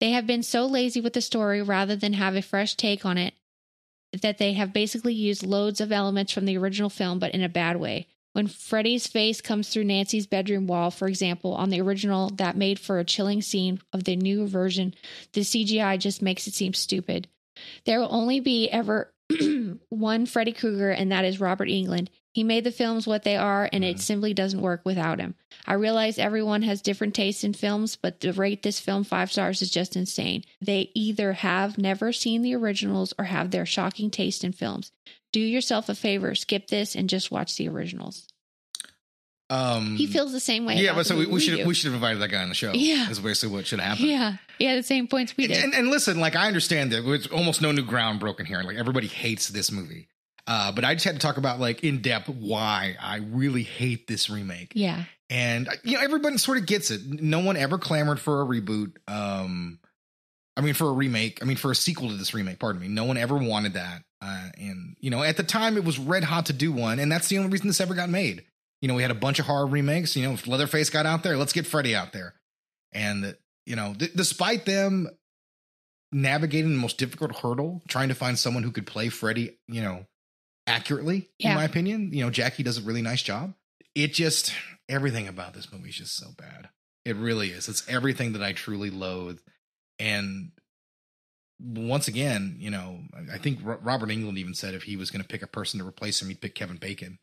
They 0.00 0.10
have 0.10 0.26
been 0.26 0.42
so 0.42 0.66
lazy 0.66 1.00
with 1.00 1.12
the 1.12 1.20
story 1.20 1.62
rather 1.62 1.96
than 1.96 2.14
have 2.14 2.36
a 2.36 2.42
fresh 2.42 2.74
take 2.74 3.04
on 3.04 3.18
it 3.18 3.34
that 4.22 4.38
they 4.38 4.52
have 4.52 4.72
basically 4.72 5.14
used 5.14 5.44
loads 5.44 5.80
of 5.80 5.92
elements 5.92 6.32
from 6.32 6.44
the 6.44 6.56
original 6.56 6.90
film, 6.90 7.18
but 7.18 7.34
in 7.34 7.42
a 7.42 7.48
bad 7.48 7.78
way. 7.78 8.06
When 8.32 8.48
Freddy's 8.48 9.06
face 9.06 9.40
comes 9.40 9.68
through 9.68 9.84
Nancy's 9.84 10.26
bedroom 10.26 10.66
wall, 10.66 10.90
for 10.90 11.06
example, 11.06 11.54
on 11.54 11.70
the 11.70 11.80
original, 11.80 12.30
that 12.30 12.56
made 12.56 12.80
for 12.80 12.98
a 12.98 13.04
chilling 13.04 13.42
scene 13.42 13.80
of 13.92 14.04
the 14.04 14.16
new 14.16 14.46
version, 14.48 14.94
the 15.32 15.42
CGI 15.42 15.98
just 15.98 16.20
makes 16.20 16.46
it 16.48 16.54
seem 16.54 16.74
stupid. 16.74 17.28
There 17.86 18.00
will 18.00 18.12
only 18.12 18.40
be 18.40 18.68
ever 18.68 19.14
one 19.88 20.26
Freddy 20.26 20.52
Krueger, 20.52 20.90
and 20.90 21.12
that 21.12 21.24
is 21.24 21.40
Robert 21.40 21.68
Englund. 21.68 22.08
He 22.34 22.42
made 22.42 22.64
the 22.64 22.72
films 22.72 23.06
what 23.06 23.22
they 23.22 23.36
are, 23.36 23.68
and 23.72 23.84
it 23.84 24.00
simply 24.00 24.34
doesn't 24.34 24.60
work 24.60 24.80
without 24.84 25.20
him. 25.20 25.36
I 25.68 25.74
realize 25.74 26.18
everyone 26.18 26.62
has 26.62 26.82
different 26.82 27.14
tastes 27.14 27.44
in 27.44 27.52
films, 27.54 27.94
but 27.94 28.18
to 28.20 28.32
rate 28.32 28.64
this 28.64 28.80
film 28.80 29.04
five 29.04 29.30
stars 29.30 29.62
is 29.62 29.70
just 29.70 29.94
insane. 29.94 30.42
They 30.60 30.90
either 30.94 31.34
have 31.34 31.78
never 31.78 32.12
seen 32.12 32.42
the 32.42 32.56
originals 32.56 33.14
or 33.20 33.26
have 33.26 33.52
their 33.52 33.64
shocking 33.64 34.10
taste 34.10 34.42
in 34.42 34.50
films. 34.52 34.90
Do 35.32 35.38
yourself 35.38 35.88
a 35.88 35.94
favor, 35.94 36.34
skip 36.34 36.66
this, 36.66 36.96
and 36.96 37.08
just 37.08 37.30
watch 37.30 37.56
the 37.56 37.68
originals. 37.68 38.26
um, 39.50 39.94
He 39.96 40.06
feels 40.08 40.32
the 40.32 40.40
same 40.40 40.64
way. 40.66 40.76
yeah, 40.76 40.94
but 40.94 41.06
so 41.06 41.16
we, 41.16 41.26
we 41.26 41.38
should 41.40 41.58
do. 41.58 41.66
we 41.66 41.74
should 41.74 41.86
have 41.86 41.94
invited 41.94 42.20
that 42.20 42.28
guy 42.28 42.42
on 42.42 42.48
the 42.48 42.54
show. 42.56 42.72
Yeah. 42.72 43.08
is 43.10 43.20
basically 43.20 43.54
what 43.54 43.66
should 43.66 43.78
happen. 43.80 44.06
Yeah, 44.06 44.36
yeah, 44.58 44.74
the 44.74 44.82
same 44.82 45.06
points 45.06 45.36
we 45.36 45.46
did. 45.46 45.62
And, 45.62 45.72
and 45.74 45.88
listen, 45.88 46.18
like 46.18 46.34
I 46.34 46.48
understand 46.48 46.90
that 46.92 47.08
it's 47.08 47.28
almost 47.28 47.62
no 47.62 47.70
new 47.70 47.84
ground 47.84 48.18
broken 48.20 48.44
here. 48.44 48.60
Like 48.62 48.76
everybody 48.76 49.06
hates 49.06 49.48
this 49.48 49.70
movie. 49.70 50.08
Uh, 50.46 50.72
but 50.72 50.84
I 50.84 50.94
just 50.94 51.04
had 51.06 51.14
to 51.14 51.20
talk 51.20 51.36
about 51.38 51.58
like 51.58 51.82
in 51.84 52.02
depth 52.02 52.28
why 52.28 52.96
I 53.00 53.16
really 53.16 53.62
hate 53.62 54.06
this 54.06 54.28
remake. 54.28 54.72
yeah, 54.74 55.04
and 55.30 55.68
you 55.84 55.96
know 55.96 56.02
everybody 56.02 56.36
sort 56.36 56.58
of 56.58 56.66
gets 56.66 56.90
it. 56.90 57.00
No 57.22 57.40
one 57.40 57.56
ever 57.56 57.78
clamored 57.78 58.20
for 58.20 58.42
a 58.42 58.44
reboot. 58.44 58.92
Um 59.08 59.78
i 60.56 60.60
mean 60.60 60.74
for 60.74 60.88
a 60.88 60.92
remake 60.92 61.40
i 61.42 61.44
mean 61.46 61.56
for 61.56 61.72
a 61.72 61.74
sequel 61.74 62.10
to 62.10 62.14
this 62.14 62.32
remake 62.34 62.58
pardon 62.60 62.80
me. 62.80 62.88
No 62.88 63.04
one 63.06 63.16
ever 63.16 63.36
wanted 63.36 63.72
that. 63.72 64.02
Uh 64.22 64.50
and 64.58 64.96
you 65.00 65.10
know 65.10 65.22
at 65.22 65.36
the 65.38 65.42
time 65.42 65.76
it 65.76 65.84
was 65.84 65.98
red 65.98 66.22
hot 66.24 66.46
to 66.46 66.52
do 66.52 66.70
one 66.70 66.98
and 67.00 67.10
that's 67.10 67.28
the 67.28 67.38
only 67.38 67.50
reason 67.50 67.66
this 67.66 67.80
ever 67.80 67.94
got 67.94 68.10
made. 68.10 68.44
You 68.82 68.88
know 68.88 68.94
we 68.94 69.02
had 69.02 69.10
a 69.10 69.14
bunch 69.14 69.38
of 69.38 69.46
horror 69.46 69.66
remakes 69.66 70.14
you 70.14 70.22
know 70.22 70.34
if 70.34 70.46
leatherface 70.46 70.90
got 70.90 71.06
out 71.06 71.22
there. 71.22 71.36
Let's 71.38 71.54
get 71.54 71.66
freddy 71.66 71.96
out 71.96 72.12
there. 72.12 72.34
And 72.92 73.34
you 73.64 73.76
know 73.76 73.94
d- 73.96 74.10
despite 74.14 74.66
them 74.66 75.08
navigating 76.12 76.70
the 76.72 76.78
most 76.78 76.98
difficult 76.98 77.34
hurdle 77.36 77.82
trying 77.88 78.08
to 78.10 78.14
find 78.14 78.38
someone 78.38 78.62
who 78.62 78.70
could 78.70 78.86
play 78.86 79.08
freddy 79.08 79.58
you 79.66 79.82
know 79.82 80.06
accurately 80.66 81.28
Yeah. 81.38 81.50
in 81.50 81.56
my 81.56 81.64
opinion 81.64 82.10
you 82.12 82.24
know 82.24 82.30
jackie 82.30 82.62
does 82.62 82.78
a 82.78 82.82
really 82.82 83.02
nice 83.02 83.22
job 83.22 83.54
it 83.94 84.12
just 84.12 84.52
everything 84.88 85.28
about 85.28 85.54
this 85.54 85.72
movie 85.72 85.88
is 85.90 85.94
just 85.96 86.16
so 86.16 86.26
bad. 86.36 86.68
It 87.04 87.16
really 87.16 87.50
is. 87.50 87.68
It's 87.68 87.88
everything 87.88 88.32
that 88.32 88.42
I 88.42 88.52
truly 88.52 88.90
loathe. 88.90 89.38
And 89.98 90.50
once 91.60 92.08
again, 92.08 92.56
you 92.58 92.70
know, 92.70 92.98
I- 93.32 93.38
think 93.38 93.60
Robert 93.62 94.08
Englund 94.10 94.36
even 94.38 94.52
said 94.54 94.74
if 94.74 94.82
he 94.82 94.96
was 94.96 95.10
going 95.10 95.22
to 95.22 95.28
pick 95.28 95.42
a 95.42 95.46
person 95.46 95.78
to 95.80 95.86
replace 95.86 96.20
him, 96.20 96.28
he'd 96.28 96.40
pick 96.40 96.54
Kevin 96.54 96.76
Bacon. 96.76 97.18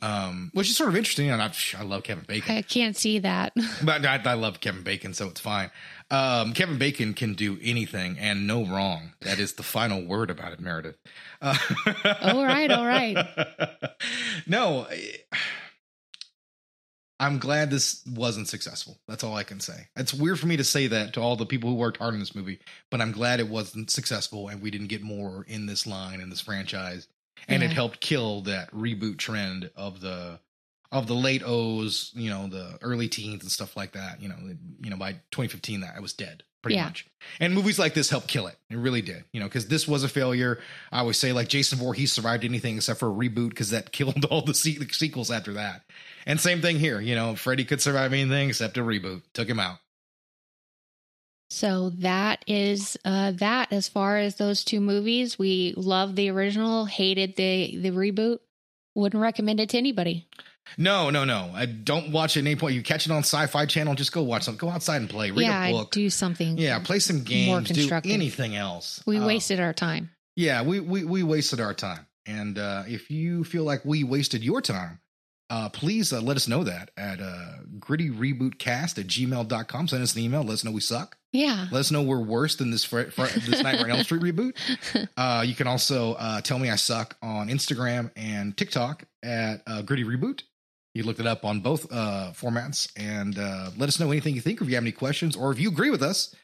um, 0.00 0.50
which 0.54 0.68
is 0.70 0.76
sort 0.76 0.90
of 0.90 0.96
interesting. 0.96 1.30
And 1.30 1.40
I, 1.42 1.52
I 1.78 1.82
love 1.82 2.02
Kevin 2.02 2.24
Bacon, 2.26 2.56
I 2.56 2.62
can't 2.62 2.96
see 2.96 3.18
that. 3.20 3.52
but 3.84 4.04
I, 4.04 4.20
I 4.24 4.34
love 4.34 4.60
Kevin 4.60 4.82
Bacon, 4.82 5.14
so 5.14 5.28
it's 5.28 5.40
fine. 5.40 5.70
Um, 6.12 6.52
Kevin 6.52 6.76
Bacon 6.76 7.14
can 7.14 7.32
do 7.32 7.58
anything 7.62 8.18
and 8.18 8.46
no 8.46 8.66
wrong. 8.66 9.12
That 9.22 9.38
is 9.38 9.54
the 9.54 9.62
final 9.62 10.04
word 10.04 10.28
about 10.30 10.52
it, 10.52 10.60
Meredith. 10.60 10.96
Uh, 11.40 11.56
All 12.20 12.44
right, 12.44 12.70
all 12.70 12.86
right. 12.86 13.16
no, 14.46 14.86
I'm 17.18 17.38
glad 17.38 17.70
this 17.70 18.02
wasn't 18.06 18.48
successful. 18.48 18.98
That's 19.08 19.24
all 19.24 19.34
I 19.34 19.42
can 19.42 19.58
say. 19.60 19.86
It's 19.96 20.12
weird 20.12 20.38
for 20.38 20.46
me 20.46 20.58
to 20.58 20.64
say 20.64 20.86
that 20.88 21.14
to 21.14 21.20
all 21.20 21.36
the 21.36 21.46
people 21.46 21.70
who 21.70 21.76
worked 21.76 21.96
hard 21.96 22.12
on 22.14 22.20
this 22.20 22.34
movie, 22.34 22.58
but 22.90 23.00
I'm 23.00 23.12
glad 23.12 23.40
it 23.40 23.48
wasn't 23.48 23.90
successful 23.90 24.48
and 24.48 24.60
we 24.60 24.70
didn't 24.70 24.88
get 24.88 25.02
more 25.02 25.46
in 25.48 25.64
this 25.66 25.86
line 25.86 26.20
in 26.20 26.28
this 26.28 26.40
franchise. 26.42 27.08
and 27.48 27.62
it 27.62 27.72
helped 27.72 28.00
kill 28.00 28.42
that 28.42 28.70
reboot 28.72 29.16
trend 29.18 29.70
of 29.76 30.00
the 30.00 30.38
of 30.92 31.08
the 31.08 31.14
late 31.14 31.42
O's, 31.44 32.12
you 32.14 32.30
know, 32.30 32.46
the 32.46 32.78
early 32.82 33.08
teens 33.08 33.42
and 33.42 33.50
stuff 33.50 33.76
like 33.76 33.92
that. 33.92 34.22
You 34.22 34.28
know, 34.28 34.36
you 34.80 34.90
know, 34.90 34.96
by 34.96 35.14
2015, 35.32 35.80
that 35.80 35.94
I 35.96 36.00
was 36.00 36.12
dead 36.12 36.44
pretty 36.62 36.76
Yeah. 36.76 36.84
much. 36.84 37.06
And 37.40 37.54
movies 37.54 37.76
like 37.76 37.92
this 37.94 38.08
helped 38.08 38.28
kill 38.28 38.46
it. 38.46 38.56
It 38.70 38.76
really 38.76 39.02
did. 39.02 39.24
You 39.32 39.40
know, 39.40 39.46
because 39.46 39.66
this 39.66 39.88
was 39.88 40.04
a 40.04 40.08
failure. 40.08 40.60
I 40.92 41.00
always 41.00 41.18
say 41.18 41.32
like 41.32 41.48
Jason 41.48 41.78
Voorhees 41.78 42.12
survived 42.12 42.44
anything 42.44 42.76
except 42.76 43.00
for 43.00 43.08
a 43.08 43.12
reboot 43.12 43.48
because 43.48 43.70
that 43.70 43.90
killed 43.92 44.24
all 44.26 44.42
the, 44.42 44.54
se- 44.54 44.78
the 44.78 44.88
sequels 44.92 45.30
after 45.32 45.54
that. 45.54 45.82
And 46.24 46.40
same 46.40 46.60
thing 46.60 46.78
here. 46.78 47.00
You 47.00 47.16
know, 47.16 47.34
Freddy 47.34 47.64
could 47.64 47.80
survive 47.80 48.12
anything 48.12 48.48
except 48.50 48.76
a 48.78 48.82
reboot. 48.82 49.22
Took 49.32 49.48
him 49.48 49.58
out. 49.58 49.78
So 51.50 51.90
that 51.98 52.44
is 52.46 52.96
uh, 53.04 53.32
that 53.32 53.72
as 53.72 53.88
far 53.88 54.16
as 54.18 54.36
those 54.36 54.64
two 54.64 54.80
movies. 54.80 55.38
We 55.38 55.74
love 55.76 56.16
the 56.16 56.30
original, 56.30 56.86
hated 56.86 57.36
the 57.36 57.76
the 57.76 57.90
reboot. 57.90 58.38
Wouldn't 58.94 59.20
recommend 59.20 59.60
it 59.60 59.70
to 59.70 59.78
anybody. 59.78 60.26
No, 60.78 61.10
no, 61.10 61.24
no. 61.24 61.50
I 61.54 61.66
don't 61.66 62.12
watch 62.12 62.36
it 62.36 62.40
at 62.40 62.46
any 62.46 62.56
point. 62.56 62.74
You 62.74 62.82
catch 62.82 63.06
it 63.06 63.12
on 63.12 63.18
Sci-Fi 63.20 63.66
Channel, 63.66 63.94
just 63.94 64.12
go 64.12 64.22
watch 64.22 64.44
something. 64.44 64.58
Go 64.66 64.72
outside 64.72 64.96
and 65.02 65.10
play. 65.10 65.30
Read 65.30 65.42
yeah, 65.46 65.66
a 65.66 65.72
book. 65.72 65.90
do 65.90 66.08
something. 66.08 66.56
yeah, 66.58 66.78
play 66.78 66.98
some 66.98 67.22
games. 67.22 67.68
Do 67.68 67.74
constructive. 67.74 68.12
anything 68.12 68.56
else. 68.56 69.02
we 69.06 69.18
Uh, 69.18 69.26
wasted 69.26 69.60
our 69.60 69.72
time. 69.72 70.10
Yeah, 70.36 70.62
we 70.62 70.80
we 70.80 71.04
we 71.04 71.22
wasted 71.22 71.60
our 71.60 71.74
time. 71.74 72.06
And 72.24 72.58
uh, 72.58 72.84
if 72.86 73.10
you 73.10 73.44
feel 73.44 73.64
like 73.64 73.84
we 73.84 74.04
wasted 74.04 74.42
your 74.44 74.62
time, 74.62 75.00
uh, 75.50 75.68
please 75.68 76.12
uh, 76.12 76.20
let 76.20 76.36
us 76.36 76.46
know 76.48 76.64
that 76.64 76.90
at 76.96 77.20
uh, 77.20 77.56
grittyrebootcast 77.78 78.98
at 78.98 79.06
gmail.com. 79.06 79.88
Send 79.88 80.02
us 80.02 80.14
an 80.14 80.22
email. 80.22 80.42
Let 80.42 80.54
us 80.54 80.64
know 80.64 80.70
we 80.70 80.80
suck. 80.80 81.16
Yeah, 81.32 81.66
Let 81.72 81.80
us 81.80 81.90
know 81.90 82.02
we're 82.02 82.20
worse 82.20 82.56
than 82.56 82.70
this 82.70 82.84
fr- 82.84 83.04
fr- 83.04 83.24
this 83.40 83.62
Nightmare 83.62 83.84
on 83.86 83.90
Elm 83.92 84.04
Street 84.04 84.22
reboot. 84.22 84.52
Uh, 85.16 85.42
you 85.46 85.54
can 85.54 85.66
also 85.66 86.12
uh, 86.14 86.40
tell 86.42 86.58
me 86.58 86.68
I 86.70 86.76
suck 86.76 87.16
on 87.22 87.48
Instagram 87.48 88.10
and 88.16 88.54
TikTok 88.56 89.04
at 89.22 89.62
uh, 89.66 89.80
Gritty 89.82 90.04
Reboot. 90.04 90.42
You 90.94 91.04
looked 91.04 91.20
it 91.20 91.26
up 91.26 91.44
on 91.44 91.60
both 91.60 91.90
uh, 91.90 92.32
formats 92.34 92.92
and 92.96 93.38
uh, 93.38 93.70
let 93.78 93.88
us 93.88 93.98
know 93.98 94.10
anything 94.10 94.34
you 94.34 94.40
think, 94.40 94.60
or 94.60 94.64
if 94.64 94.70
you 94.70 94.76
have 94.76 94.84
any 94.84 94.92
questions, 94.92 95.36
or 95.36 95.50
if 95.50 95.58
you 95.58 95.68
agree 95.68 95.90
with 95.90 96.02
us 96.02 96.34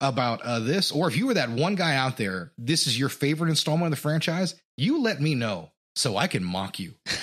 about 0.00 0.42
uh, 0.42 0.60
this, 0.60 0.92
or 0.92 1.08
if 1.08 1.16
you 1.16 1.26
were 1.26 1.34
that 1.34 1.48
one 1.48 1.74
guy 1.74 1.96
out 1.96 2.16
there, 2.16 2.52
this 2.58 2.86
is 2.86 2.98
your 2.98 3.08
favorite 3.08 3.48
installment 3.48 3.86
of 3.86 3.90
the 3.92 3.96
franchise. 4.02 4.54
You 4.76 5.00
let 5.00 5.20
me 5.20 5.34
know 5.34 5.70
so 5.94 6.16
I 6.16 6.26
can 6.26 6.44
mock 6.44 6.78
you. 6.78 6.94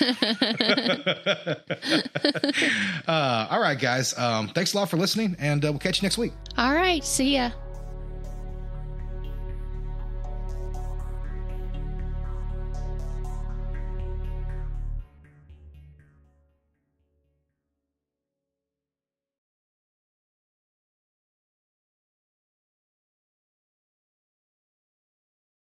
uh, 3.06 3.46
all 3.50 3.60
right, 3.60 3.78
guys. 3.78 4.18
Um, 4.18 4.48
thanks 4.48 4.74
a 4.74 4.76
lot 4.76 4.88
for 4.88 4.96
listening, 4.96 5.36
and 5.38 5.64
uh, 5.64 5.70
we'll 5.70 5.78
catch 5.78 6.02
you 6.02 6.06
next 6.06 6.18
week. 6.18 6.32
All 6.56 6.74
right, 6.74 7.04
see 7.04 7.36
ya. 7.36 7.50